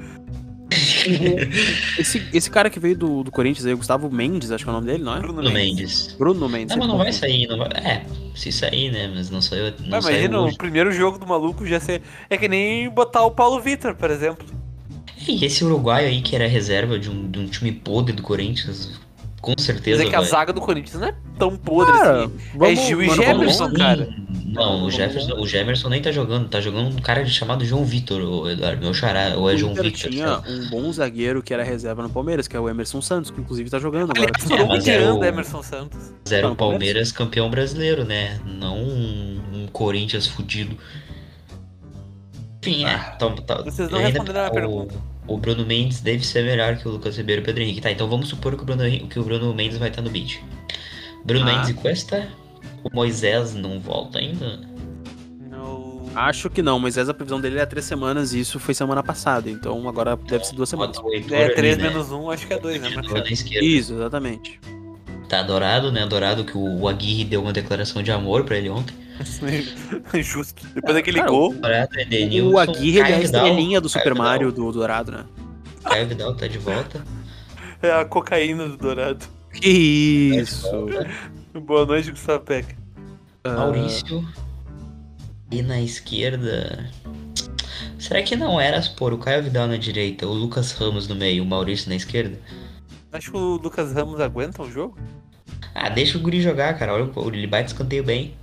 Esse, 1.98 2.28
esse 2.34 2.50
cara 2.50 2.70
que 2.70 2.80
veio 2.80 2.98
do, 2.98 3.24
do 3.24 3.32
Corinthians 3.32 3.66
aí, 3.66 3.74
o 3.74 3.78
Gustavo 3.78 4.10
Mendes, 4.10 4.52
acho 4.52 4.64
que 4.64 4.70
é 4.70 4.74
o 4.74 4.76
nome 4.76 4.88
dele, 4.88 5.04
não 5.04 5.16
é? 5.16 5.20
Bruno 5.20 5.52
Mendes. 5.52 6.16
Bruno 6.18 6.50
Mendes. 6.50 6.76
Não, 6.76 6.80
mas 6.80 6.88
não 6.88 6.98
vai 6.98 7.14
sair, 7.14 7.48
não 7.48 7.58
vai. 7.58 7.68
É, 7.70 8.06
se 8.36 8.52
sair, 8.52 8.92
né? 8.92 9.12
Mas 9.14 9.30
não 9.30 9.42
saiu. 9.42 9.74
Não 9.80 9.90
mas 9.90 10.06
imagina 10.06 10.42
o 10.42 10.58
primeiro 10.58 10.92
jogo 10.92 11.18
do 11.18 11.28
maluco 11.28 11.66
já 11.66 11.80
ser. 11.80 12.02
É 12.30 12.38
que 12.38 12.48
nem 12.48 12.90
botar 12.90 13.24
o 13.24 13.32
Paulo 13.32 13.60
Vitor, 13.60 13.96
por 13.96 14.10
exemplo. 14.10 14.46
E 15.28 15.44
esse 15.44 15.64
uruguaio 15.64 16.08
aí 16.08 16.22
que 16.22 16.36
era 16.36 16.48
reserva 16.48 16.98
de 16.98 17.10
um, 17.10 17.30
de 17.30 17.40
um 17.40 17.48
time 17.48 17.72
podre 17.72 18.14
do 18.14 18.24
Corinthians, 18.24 19.00
com 19.42 19.54
certeza. 19.58 20.00
Mas 20.00 20.08
é 20.08 20.10
que 20.10 20.16
a 20.16 20.22
zaga 20.22 20.52
do 20.52 20.62
Corinthians 20.62 21.00
não 21.00 21.08
é 21.08 21.16
tão 21.38 21.56
podre 21.56 21.94
cara, 21.94 22.26
assim. 22.26 22.34
É 22.36 22.58
vamos, 22.58 22.80
é 22.80 22.88
Gil 22.88 23.02
e 23.02 23.10
Jefferson, 23.10 23.74
cara. 23.74 24.10
Não, 24.46 24.86
o 24.86 24.92
Jefferson, 24.92 25.34
o 25.34 25.48
Jefferson 25.48 25.90
nem 25.90 26.02
tá 26.02 26.12
jogando, 26.12 26.50
tá 26.50 26.60
jogando 26.60 26.96
um 26.96 27.02
cara 27.02 27.26
chamado 27.26 27.64
João 27.64 27.86
Vitor, 27.86 28.22
o 28.22 28.50
Eduardo, 28.50 28.82
meu 28.82 28.94
xará, 28.94 29.36
ou 29.38 29.50
é 29.50 29.56
João 29.56 29.74
Vitor. 29.74 29.92
tinha 30.12 30.42
um 30.48 30.70
bom 30.70 30.92
zagueiro 30.92 31.42
que 31.42 31.54
era 31.54 31.64
reserva 31.64 32.04
no 32.04 32.10
Palmeiras, 32.10 32.48
que 32.48 32.58
é 32.58 32.60
o 32.60 32.68
Emerson 32.68 33.02
Santos, 33.02 33.32
que 33.32 33.40
inclusive 33.40 33.70
tá 33.70 33.80
jogando 33.80 34.12
agora. 34.12 34.32
Ele 34.50 34.74
é, 34.74 34.80
tirando 34.80 35.20
o 35.20 35.24
Emerson 35.24 35.64
Santos. 35.64 36.14
Zero 36.28 36.48
tá 36.48 36.54
o 36.54 36.56
Palmeiras 36.56 37.12
campeão 37.12 37.50
brasileiro, 37.50 38.04
né? 38.04 38.40
Não 38.46 38.78
um, 38.78 39.42
um 39.54 39.68
Corinthians 39.68 40.28
fudido. 40.28 40.78
Enfim, 42.62 42.86
é. 42.86 42.96
Ah, 42.96 43.14
então, 43.16 43.36
tá, 43.36 43.62
Vocês 43.62 43.90
não 43.90 44.00
responderam 44.00 44.46
a 44.46 44.52
pergunta. 44.52 44.96
O 45.30 45.38
Bruno 45.38 45.66
Mendes 45.66 46.02
deve 46.02 46.26
ser 46.26 46.44
melhor 46.44 46.78
que 46.78 46.88
o 46.88 46.92
Lucas 46.92 47.18
Ribeiro 47.18 47.42
e 47.42 47.44
o 47.44 47.46
Pedro 47.46 47.64
Henrique. 47.64 47.82
Tá, 47.82 47.92
então 47.92 48.10
vamos 48.10 48.30
supor 48.30 48.56
que 48.56 48.64
o 48.64 48.66
Bruno, 48.66 48.84
que 49.08 49.20
o 49.20 49.24
Bruno 49.24 49.54
Mendes 49.54 49.78
vai 49.78 49.90
estar 49.90 50.02
no 50.02 50.10
beat. 50.10 50.42
Bruno 51.24 51.48
ah. 51.48 51.54
Mendes 51.54 51.70
e 51.70 51.74
Cuesta? 51.74 52.28
O 52.84 52.94
Moisés 52.94 53.54
não 53.54 53.80
volta 53.80 54.20
ainda? 54.20 54.60
Acho 56.16 56.50
que 56.50 56.62
não, 56.62 56.80
Moisés, 56.80 57.08
a 57.08 57.14
previsão 57.14 57.40
dele 57.40 57.60
é 57.60 57.66
três 57.66 57.86
semanas 57.86 58.34
e 58.34 58.40
isso 58.40 58.60
foi 58.60 58.74
semana 58.74 59.04
passada, 59.04 59.50
então 59.50 59.88
agora 59.88 60.16
deve 60.16 60.44
ser 60.44 60.56
duas 60.56 60.68
semanas. 60.68 60.98
É, 61.32 61.50
três 61.50 61.76
ali, 61.76 61.84
né? 61.84 61.90
menos 61.90 62.12
um, 62.12 62.30
acho 62.30 62.48
que 62.48 62.54
é 62.54 62.60
dois, 62.60 62.82
né? 62.82 62.90
Isso, 63.62 63.94
exatamente. 63.94 64.60
Tá 65.28 65.40
adorado, 65.40 65.92
né? 65.92 66.04
Adorado 66.04 66.44
que 66.44 66.58
o 66.58 66.88
Aguirre 66.88 67.24
deu 67.24 67.42
uma 67.42 67.54
declaração 67.54 68.02
de 68.02 68.12
amor 68.12 68.44
pra 68.44 68.58
ele 68.58 68.70
ontem. 68.70 68.96
Justo. 70.22 70.66
Depois 70.74 70.96
daquele 70.96 71.20
Cara, 71.20 71.30
gol. 71.30 71.54
O, 71.54 72.52
o 72.52 72.58
Aguirre 72.58 73.00
é 73.00 73.04
a 73.04 73.22
estrelinha 73.22 73.82
do 73.82 73.90
Super 73.90 74.14
Vidal. 74.14 74.26
Mario 74.26 74.52
do 74.52 74.72
Dourado, 74.72 75.12
né? 75.12 75.26
Caio 75.84 76.08
Vidal 76.08 76.36
tá 76.36 76.48
de 76.48 76.58
volta. 76.58 77.04
É 77.82 77.94
a 77.94 78.04
cocaína 78.04 78.68
do 78.68 78.76
Dourado. 78.76 79.26
Que 79.54 79.70
isso! 80.36 80.68
Boa 81.66 81.86
noite, 81.86 82.12
Gustavo 82.12 82.44
Peck. 82.44 82.76
Maurício. 83.48 84.28
E 85.50 85.62
na 85.62 85.80
esquerda. 85.80 86.92
Será 87.98 88.22
que 88.22 88.36
não 88.36 88.60
era 88.60 88.82
por 88.98 89.14
o 89.14 89.18
Caio 89.18 89.44
Vidal 89.44 89.66
na 89.66 89.78
direita, 89.78 90.28
o 90.28 90.34
Lucas 90.34 90.74
Ramos 90.74 91.08
no 91.08 91.16
meio, 91.16 91.42
o 91.42 91.46
Maurício 91.46 91.88
na 91.88 91.96
esquerda? 91.96 92.38
Acho 93.14 93.32
que 93.32 93.38
o 93.38 93.56
Lucas 93.56 93.94
Ramos 93.94 94.20
aguenta 94.20 94.62
o 94.62 94.70
jogo. 94.70 94.98
Ah, 95.74 95.88
deixa 95.88 96.18
o 96.18 96.22
Guri 96.22 96.42
jogar, 96.42 96.78
cara. 96.78 96.94
Olha, 96.94 97.10
ele 97.34 97.48
bate 97.48 97.72
escanteio 97.72 98.04
bem. 98.04 98.34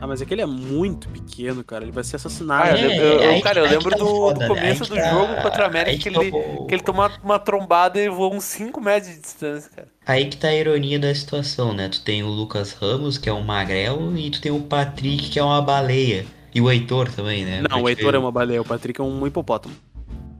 Ah, 0.00 0.06
mas 0.06 0.22
aquele 0.22 0.40
é 0.40 0.46
muito 0.46 1.08
pequeno, 1.08 1.64
cara. 1.64 1.82
Ele 1.82 1.90
vai 1.90 2.04
ser 2.04 2.16
assassinado. 2.16 2.68
Ah, 2.68 2.80
eu, 2.80 2.90
eu, 2.90 3.20
eu, 3.20 3.42
cara, 3.42 3.58
eu 3.58 3.66
lembro 3.66 3.90
tá 3.90 3.96
do, 3.96 4.06
foda, 4.06 4.34
do, 4.34 4.40
né? 4.40 4.48
começo 4.48 4.84
do 4.84 4.94
tá, 4.94 5.10
jogo 5.10 5.42
contra 5.42 5.64
a 5.64 5.66
América 5.66 5.98
que, 5.98 6.08
ele, 6.08 6.30
que 6.30 6.74
ele 6.74 6.82
tomou 6.82 7.10
uma 7.22 7.38
trombada 7.38 8.00
e 8.00 8.08
voou 8.08 8.32
uns 8.32 8.44
5 8.44 8.80
metros 8.80 9.12
de 9.12 9.20
distância, 9.20 9.68
cara. 9.74 9.88
Aí 10.06 10.26
que 10.26 10.36
tá 10.36 10.48
a 10.48 10.54
ironia 10.54 11.00
da 11.00 11.12
situação, 11.12 11.74
né? 11.74 11.88
Tu 11.88 12.00
tem 12.02 12.22
o 12.22 12.28
Lucas 12.28 12.72
Ramos, 12.74 13.18
que 13.18 13.28
é 13.28 13.32
um 13.32 13.42
magrelo, 13.42 14.16
e 14.16 14.30
tu 14.30 14.40
tem 14.40 14.52
o 14.52 14.60
Patrick, 14.60 15.30
que 15.30 15.38
é 15.38 15.42
uma 15.42 15.60
baleia. 15.60 16.24
E 16.54 16.60
o 16.60 16.70
Heitor 16.70 17.10
também, 17.10 17.44
né? 17.44 17.62
Não, 17.62 17.68
Porque... 17.68 17.82
o 17.82 17.88
Heitor 17.88 18.14
é 18.14 18.18
uma 18.18 18.30
baleia, 18.30 18.62
o 18.62 18.64
Patrick 18.64 19.00
é 19.00 19.04
um 19.04 19.26
hipopótamo. 19.26 19.74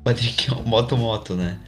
O 0.01 0.05
Patrick 0.05 0.51
é 0.51 0.55
um 0.55 0.63
moto-moto, 0.63 1.35
né? 1.35 1.59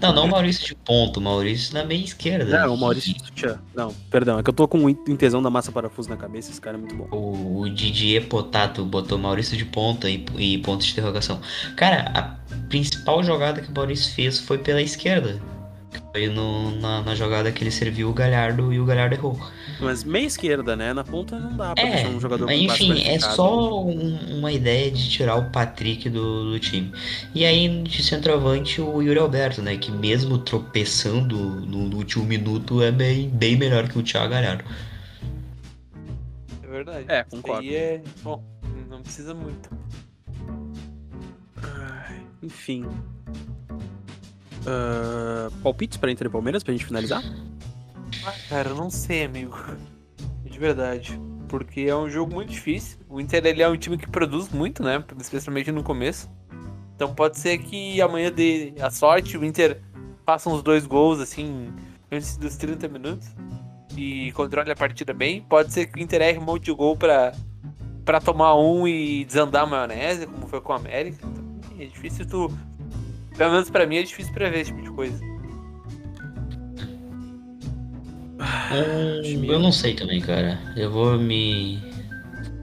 Não, 0.00 0.12
não 0.12 0.24
o 0.24 0.28
Maurício 0.28 0.66
de 0.66 0.74
ponto, 0.74 1.18
o 1.18 1.22
Maurício 1.22 1.74
na 1.74 1.84
meia 1.84 2.04
esquerda. 2.04 2.60
Não, 2.60 2.74
o 2.74 2.76
Maurício 2.76 3.14
de 3.14 3.58
Não, 3.74 3.94
perdão, 4.10 4.38
é 4.38 4.42
que 4.42 4.50
eu 4.50 4.54
tô 4.54 4.66
com 4.68 4.78
um 4.78 4.88
intesão 4.88 5.42
da 5.42 5.50
massa 5.50 5.72
parafuso 5.72 6.08
na 6.08 6.16
cabeça, 6.16 6.50
esse 6.50 6.60
cara 6.60 6.76
é 6.76 6.80
muito 6.80 6.94
bom. 6.94 7.08
O, 7.10 7.60
o 7.60 7.70
Didier 7.70 8.26
Potato 8.26 8.84
botou 8.84 9.18
Maurício 9.18 9.56
de 9.56 9.64
ponta 9.64 10.08
e, 10.08 10.24
e 10.36 10.58
ponto 10.58 10.84
de 10.84 10.92
interrogação. 10.92 11.40
Cara, 11.76 12.12
a 12.14 12.22
principal 12.68 13.22
jogada 13.22 13.60
que 13.60 13.70
o 13.70 13.74
Maurício 13.74 14.14
fez 14.14 14.38
foi 14.38 14.58
pela 14.58 14.82
esquerda. 14.82 15.40
Foi 16.12 16.28
no, 16.28 16.70
na, 16.80 17.02
na, 17.02 17.14
jogada 17.14 17.50
que 17.50 17.62
ele 17.62 17.70
serviu 17.70 18.10
o 18.10 18.12
Galhardo 18.12 18.72
e 18.72 18.80
o 18.80 18.84
Galhardo 18.84 19.14
errou. 19.14 19.38
Mas 19.80 20.02
meia 20.04 20.26
esquerda, 20.26 20.74
né? 20.74 20.92
Na 20.92 21.04
ponta 21.04 21.38
não 21.38 21.56
dá 21.56 21.74
pra 21.74 21.84
é, 21.84 21.90
deixar 21.90 22.08
um 22.08 22.20
jogador 22.20 22.50
Enfim, 22.50 23.02
é 23.04 23.18
só 23.18 23.84
um, 23.84 24.38
uma 24.38 24.52
ideia 24.52 24.90
de 24.90 25.08
tirar 25.08 25.36
o 25.36 25.50
Patrick 25.50 26.08
do, 26.10 26.50
do, 26.50 26.58
time. 26.58 26.92
E 27.34 27.44
aí, 27.44 27.82
de 27.82 28.02
centroavante, 28.02 28.80
o 28.80 29.00
Yuri 29.00 29.18
Alberto, 29.18 29.62
né? 29.62 29.76
Que 29.76 29.90
mesmo 29.92 30.38
tropeçando 30.38 31.36
no, 31.36 31.88
no 31.88 31.96
último 31.96 32.24
minuto 32.24 32.82
é 32.82 32.90
bem, 32.90 33.28
bem 33.28 33.56
melhor 33.56 33.88
que 33.88 33.98
o 33.98 34.02
Thiago 34.02 34.30
Galhardo. 34.30 34.64
É 36.62 36.66
verdade. 36.66 37.04
É, 37.08 37.24
concordo. 37.24 37.64
E 37.64 37.74
é. 37.74 38.02
Bom, 38.22 38.42
não 38.88 39.02
precisa 39.02 39.34
muito. 39.34 39.70
Enfim. 42.42 42.84
Uh, 44.60 45.50
palpites 45.62 45.96
pra 45.96 46.10
Inter 46.10 46.26
e 46.26 46.30
Palmeiras 46.30 46.62
pra 46.62 46.72
gente 46.72 46.84
finalizar? 46.84 47.22
Cara, 48.48 48.70
eu 48.70 48.74
não 48.74 48.90
sei, 48.90 49.24
amigo. 49.24 49.56
De 50.44 50.58
verdade. 50.58 51.20
Porque 51.48 51.82
é 51.82 51.96
um 51.96 52.08
jogo 52.08 52.34
muito 52.34 52.50
difícil. 52.50 52.98
O 53.08 53.20
Inter 53.20 53.44
ele 53.46 53.62
é 53.62 53.68
um 53.68 53.76
time 53.76 53.96
que 53.96 54.08
produz 54.08 54.48
muito, 54.50 54.82
né? 54.82 55.02
Especialmente 55.18 55.72
no 55.72 55.82
começo. 55.82 56.30
Então 56.94 57.14
pode 57.14 57.38
ser 57.38 57.58
que 57.58 58.00
amanhã 58.00 58.30
dê 58.30 58.74
a 58.80 58.90
sorte, 58.90 59.38
o 59.38 59.44
Inter 59.44 59.80
faça 60.26 60.50
uns 60.50 60.62
dois 60.62 60.84
gols 60.84 61.20
assim 61.20 61.72
antes 62.10 62.36
dos 62.36 62.56
30 62.56 62.88
minutos 62.88 63.28
e 63.96 64.32
controle 64.32 64.70
a 64.70 64.76
partida 64.76 65.14
bem. 65.14 65.40
Pode 65.42 65.72
ser 65.72 65.86
que 65.86 65.98
o 65.98 66.02
Inter 66.02 66.20
erre 66.22 66.38
um 66.38 66.44
monte 66.44 66.64
de 66.64 66.72
gol 66.72 66.96
pra, 66.96 67.32
pra 68.04 68.20
tomar 68.20 68.56
um 68.56 68.86
e 68.86 69.24
desandar 69.24 69.62
a 69.62 69.66
maionese, 69.66 70.26
como 70.26 70.48
foi 70.48 70.60
com 70.60 70.72
o 70.72 70.76
América. 70.76 71.24
Então, 71.24 71.60
é 71.78 71.86
difícil 71.86 72.26
tu 72.26 72.52
pelo 73.38 73.52
menos 73.52 73.70
pra 73.70 73.86
mim 73.86 73.96
é 73.98 74.02
difícil 74.02 74.34
prever 74.34 74.60
esse 74.60 74.72
tipo 74.72 74.82
de 74.82 74.90
coisa. 74.90 75.24
Hum, 78.38 79.44
eu 79.44 79.58
não 79.58 79.72
sei 79.72 79.94
também, 79.94 80.20
cara. 80.20 80.58
Eu 80.76 80.90
vou 80.90 81.18
me. 81.18 81.78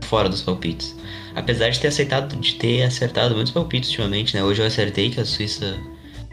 fora 0.04 0.30
dos 0.30 0.42
palpites. 0.42 0.96
Apesar 1.36 1.70
de 1.70 1.80
ter 1.80 1.88
aceitado, 1.88 2.36
de 2.38 2.56
ter 2.56 2.84
acertado 2.84 3.36
muitos 3.36 3.52
palpites 3.52 3.90
ultimamente, 3.90 4.36
né? 4.36 4.44
Hoje 4.44 4.62
eu 4.62 4.68
acertei 4.68 5.10
que 5.10 5.20
a 5.20 5.26
Suíça 5.26 5.78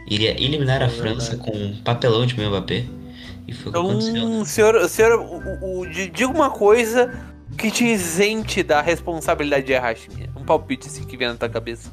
iria 0.07 0.31
eliminar 0.41 0.81
a 0.81 0.85
é 0.85 0.89
França 0.89 1.35
com 1.37 1.51
um 1.51 1.75
papelão 1.83 2.25
de 2.25 2.39
Mbappé. 2.39 2.85
E 3.47 3.53
foi 3.53 3.71
o 3.71 3.73
que 3.73 3.79
então, 3.79 3.89
aconteceu. 3.89 4.29
Né? 4.29 4.45
Senhor, 4.45 4.89
senhor 4.89 5.19
o, 5.19 5.81
o, 5.81 5.85
diga 5.85 6.27
uma 6.27 6.49
coisa 6.49 7.11
que 7.57 7.69
te 7.69 7.85
isente 7.85 8.63
da 8.63 8.81
responsabilidade 8.81 9.65
de 9.65 9.73
errar, 9.73 9.95
um 10.35 10.43
palpite 10.43 10.87
assim 10.87 11.03
que 11.03 11.17
vem 11.17 11.27
na 11.27 11.35
tua 11.35 11.49
cabeça. 11.49 11.91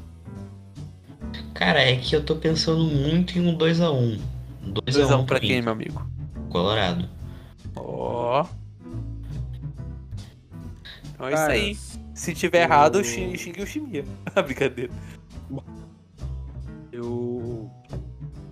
Cara, 1.53 1.81
é 1.81 1.97
que 1.97 2.15
eu 2.15 2.23
tô 2.23 2.35
pensando 2.37 2.83
muito 2.83 3.37
em 3.37 3.45
um 3.45 3.57
2x1. 3.57 4.19
2x1 4.65 5.19
um 5.19 5.25
pra 5.25 5.39
quem, 5.39 5.61
meu 5.61 5.73
amigo? 5.73 6.09
Colorado. 6.49 7.07
Ó. 7.75 8.45
Então 11.13 11.27
é 11.27 11.33
isso 11.33 11.43
aí. 11.43 11.77
Se 12.13 12.33
tiver 12.33 12.63
errado, 12.63 13.03
xingue 13.03 13.61
o 13.61 13.67
Chimia. 13.67 14.05
Brincadeira. 14.45 14.91
Eu 16.91 17.71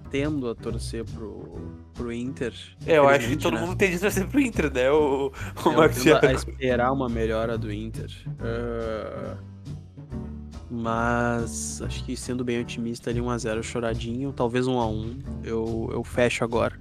tendo 0.09 0.49
a 0.49 0.55
torcer 0.55 1.05
pro, 1.05 1.61
pro 1.93 2.11
Inter. 2.11 2.53
É, 2.85 2.97
eu 2.97 3.07
acho 3.07 3.27
que 3.27 3.37
todo 3.37 3.55
né? 3.55 3.61
mundo 3.61 3.75
tende 3.75 3.95
a 3.97 3.99
torcer 3.99 4.27
pro 4.27 4.39
Inter, 4.39 4.73
né? 4.73 4.91
O, 4.91 5.31
o 5.65 5.71
Marcos 5.71 6.05
a 6.07 6.33
esperar 6.33 6.91
uma 6.91 7.07
melhora 7.07 7.57
do 7.57 7.71
Inter. 7.71 8.09
Uh, 8.27 9.37
mas 10.69 11.81
acho 11.81 12.03
que 12.03 12.15
sendo 12.15 12.43
bem 12.43 12.61
otimista 12.61 13.09
ali 13.09 13.19
1x0 13.19 13.63
choradinho, 13.63 14.31
talvez 14.33 14.65
1x1. 14.65 15.23
Eu, 15.43 15.89
eu 15.91 16.03
fecho 16.03 16.43
agora. 16.43 16.79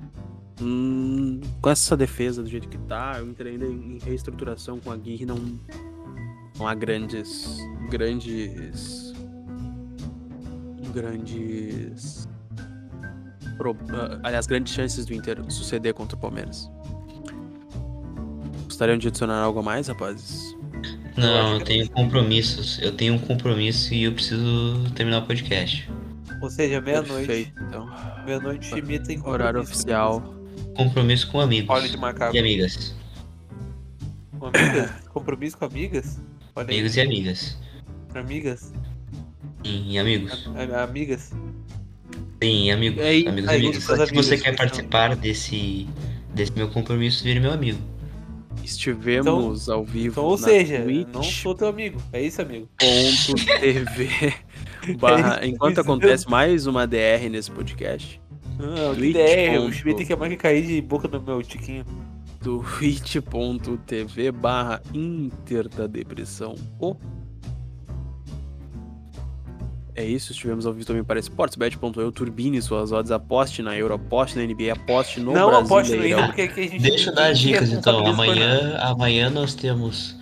Hum, 0.61 1.41
com 1.61 1.71
essa 1.71 1.97
defesa 1.97 2.43
do 2.43 2.49
jeito 2.49 2.69
que 2.69 2.79
tá, 2.79 3.21
o 3.23 3.29
Inter 3.29 3.47
ainda 3.47 3.67
em 3.67 3.99
reestruturação 3.99 4.81
com 4.81 4.91
a 4.91 4.97
Guirre 4.97 5.25
não, 5.25 5.39
não 6.59 6.67
há 6.67 6.75
grandes. 6.75 7.59
grandes. 7.91 9.13
grandes 10.93 12.29
pro, 13.59 13.73
uh, 13.73 14.21
aliás, 14.23 14.47
grandes 14.47 14.73
chances 14.73 15.05
do 15.05 15.13
Inter 15.13 15.39
suceder 15.51 15.93
contra 15.93 16.17
o 16.17 16.21
Palmeiras. 16.21 16.71
Gostariam 18.65 18.97
de 18.97 19.09
adicionar 19.09 19.43
algo 19.43 19.59
a 19.59 19.63
mais, 19.63 19.89
rapazes? 19.89 20.57
Não, 21.17 21.55
eu 21.55 21.65
tenho 21.65 21.91
compromissos. 21.91 22.81
Eu 22.81 22.93
tenho 22.93 23.15
um 23.15 23.19
compromisso 23.19 23.93
e 23.93 24.05
eu 24.05 24.13
preciso 24.13 24.89
terminar 24.95 25.19
o 25.19 25.27
podcast. 25.27 25.91
Ou 26.41 26.49
seja, 26.49 26.81
meia-noite. 26.81 27.53
Então. 27.61 27.91
Meia-noite 28.25 28.73
e 28.73 28.99
tem 29.01 29.21
Horário 29.25 29.61
oficial. 29.61 30.38
Compromisso 30.75 31.31
com 31.31 31.41
amigos. 31.41 31.71
Olha 31.71 31.89
de 31.89 31.97
macaco. 31.97 32.35
E 32.35 32.39
amigas. 32.39 32.95
Com 34.39 34.47
amigas? 34.47 34.91
compromisso 35.13 35.59
com 35.59 35.65
amigas? 35.65 36.21
Olha 36.55 36.67
amigos 36.67 36.97
aí. 36.97 37.05
e 37.05 37.07
amigas. 37.07 37.59
Amigas? 38.15 38.73
Sim, 39.65 39.91
e 39.91 39.99
amigos. 39.99 40.49
A, 40.55 40.83
amigas? 40.83 41.33
Sim, 42.43 42.71
amigo, 42.71 43.01
é, 43.01 43.29
amigos, 43.29 43.49
amigos. 43.49 43.85
Se 43.85 43.93
amigos, 43.93 44.13
você 44.13 44.39
quer 44.39 44.57
participar 44.57 45.17
desse, 45.17 45.89
desse 46.35 46.53
meu 46.53 46.69
compromisso, 46.69 47.25
vire 47.25 47.41
meu 47.41 47.53
amigo. 47.53 47.79
Estivemos 48.65 49.63
então, 49.63 49.75
ao 49.75 49.85
vivo. 49.85 50.13
Então, 50.13 50.25
ou 50.25 50.39
seja, 50.39 50.83
Twitch. 50.83 51.09
não 51.13 51.23
sou 51.23 51.55
teu 51.55 51.69
amigo. 51.69 52.01
É 52.13 52.23
isso, 52.23 52.41
amigo. 52.43 52.69
Ponto 52.79 53.47
TV. 53.61 54.35
barra, 54.99 55.41
é 55.43 55.47
enquanto 55.49 55.81
acontece 55.81 56.29
mais 56.29 56.67
uma 56.67 56.87
DR 56.87 57.29
nesse 57.31 57.51
podcast. 57.51 58.21
Não, 58.59 58.95
Twitch. 58.95 59.15
DR, 59.15 59.59
o 59.61 59.73
Schmidt 59.73 59.99
tem 59.99 60.07
que 60.07 60.17
mais 60.17 60.33
que 60.33 60.37
cair 60.37 60.67
de 60.67 60.81
boca 60.81 61.07
no 61.07 61.23
meu 61.23 61.43
tiquinho. 61.43 61.85
twitch.tv 62.43 64.33
barra 64.33 64.83
Inter 64.93 65.69
da 65.69 65.87
Depressão. 65.87 66.57
Oh. 66.81 66.97
É 69.95 70.05
isso, 70.05 70.31
estivemos 70.31 70.65
ao 70.65 70.73
vivo 70.73 70.87
também 70.87 71.03
para 71.03 71.19
sportsbet.eu, 71.19 72.13
turbine 72.13 72.63
suas 72.63 72.93
odds, 72.93 73.11
aposte 73.11 73.63
na 73.63 73.77
Euro, 73.77 73.95
aposte 73.95 74.39
na 74.39 74.45
NBA, 74.45 74.73
aposte 74.73 75.19
no 75.19 75.33
Não, 75.33 75.51
aposte 75.57 75.97
no 75.97 76.07
Inter, 76.07 76.27
porque 76.27 76.43
aqui 76.43 76.61
a 76.61 76.69
gente... 76.69 76.83
Deixa 76.83 77.11
eu 77.11 77.15
dar 77.17 77.27
as 77.33 77.39
dicas 77.41 77.73
então, 77.73 78.07
amanhã, 78.07 78.77
amanhã 78.79 79.29
nós 79.29 79.57
temos 79.57 80.17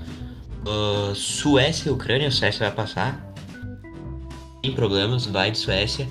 uh, 0.67 1.15
Suécia 1.15 1.91
e 1.91 1.93
Ucrânia, 1.93 2.29
a 2.29 2.31
Suécia 2.31 2.67
vai 2.67 2.75
passar, 2.75 3.35
sem 4.65 4.75
problemas, 4.75 5.27
vai 5.27 5.51
de 5.51 5.59
Suécia, 5.59 6.09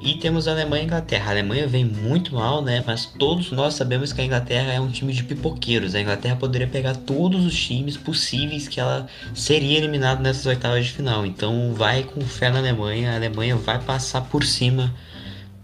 e 0.00 0.14
temos 0.14 0.46
a 0.46 0.52
Alemanha 0.52 0.82
e 0.82 0.84
a 0.84 0.86
Inglaterra. 0.86 1.28
A 1.28 1.30
Alemanha 1.30 1.66
vem 1.66 1.84
muito 1.84 2.34
mal, 2.34 2.62
né? 2.62 2.82
Mas 2.86 3.06
todos 3.06 3.50
nós 3.50 3.74
sabemos 3.74 4.12
que 4.12 4.20
a 4.20 4.24
Inglaterra 4.24 4.72
é 4.72 4.80
um 4.80 4.90
time 4.90 5.12
de 5.12 5.24
pipoqueiros. 5.24 5.94
A 5.94 6.00
Inglaterra 6.00 6.36
poderia 6.36 6.66
pegar 6.66 6.94
todos 6.94 7.44
os 7.44 7.56
times 7.58 7.96
possíveis 7.96 8.68
que 8.68 8.78
ela 8.78 9.08
seria 9.34 9.78
eliminada 9.78 10.20
nessas 10.20 10.46
oitavas 10.46 10.86
de 10.86 10.92
final. 10.92 11.24
Então 11.24 11.72
vai 11.74 12.02
com 12.02 12.20
fé 12.20 12.50
na 12.50 12.58
Alemanha. 12.58 13.12
A 13.12 13.16
Alemanha 13.16 13.56
vai 13.56 13.80
passar 13.80 14.22
por 14.22 14.44
cima 14.44 14.94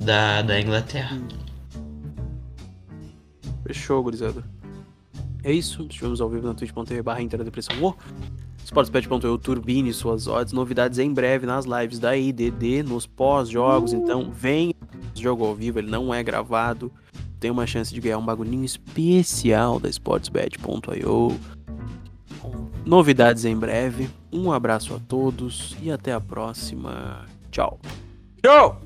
da, 0.01 0.43
da 0.43 0.61
Inglaterra. 0.61 1.20
Fechou, 3.66 4.03
gurizada. 4.03 4.43
É 5.45 5.53
isso. 5.53 5.87
Estivemos 5.89 6.20
ao 6.20 6.28
vivo 6.28 6.47
na 6.47 6.55
twitch.tv 6.55 7.03
barra 7.03 7.22
Depressão. 7.22 7.76
Sportspet.eu 8.72 9.36
turbine 9.36 9.92
suas 9.92 10.26
odds, 10.26 10.54
novidades 10.54 10.98
em 10.98 11.12
breve 11.12 11.44
nas 11.44 11.66
lives 11.66 11.98
da 11.98 12.16
IDD, 12.16 12.82
nos 12.82 13.06
pós-jogos, 13.06 13.92
então 13.92 14.30
vem 14.32 14.74
jogo 15.14 15.44
ao 15.44 15.54
vivo, 15.54 15.78
ele 15.78 15.90
não 15.90 16.12
é 16.12 16.22
gravado, 16.22 16.90
tem 17.38 17.50
uma 17.50 17.66
chance 17.66 17.92
de 17.92 18.00
ganhar 18.00 18.16
um 18.16 18.24
bagulhinho 18.24 18.64
especial 18.64 19.78
da 19.78 19.90
Sportsbet.io. 19.90 21.38
Novidades 22.82 23.44
em 23.44 23.54
breve, 23.54 24.08
um 24.32 24.50
abraço 24.50 24.94
a 24.94 24.98
todos 24.98 25.76
e 25.82 25.92
até 25.92 26.14
a 26.14 26.20
próxima. 26.20 27.26
Tchau. 27.50 27.78
Tchau! 28.42 28.80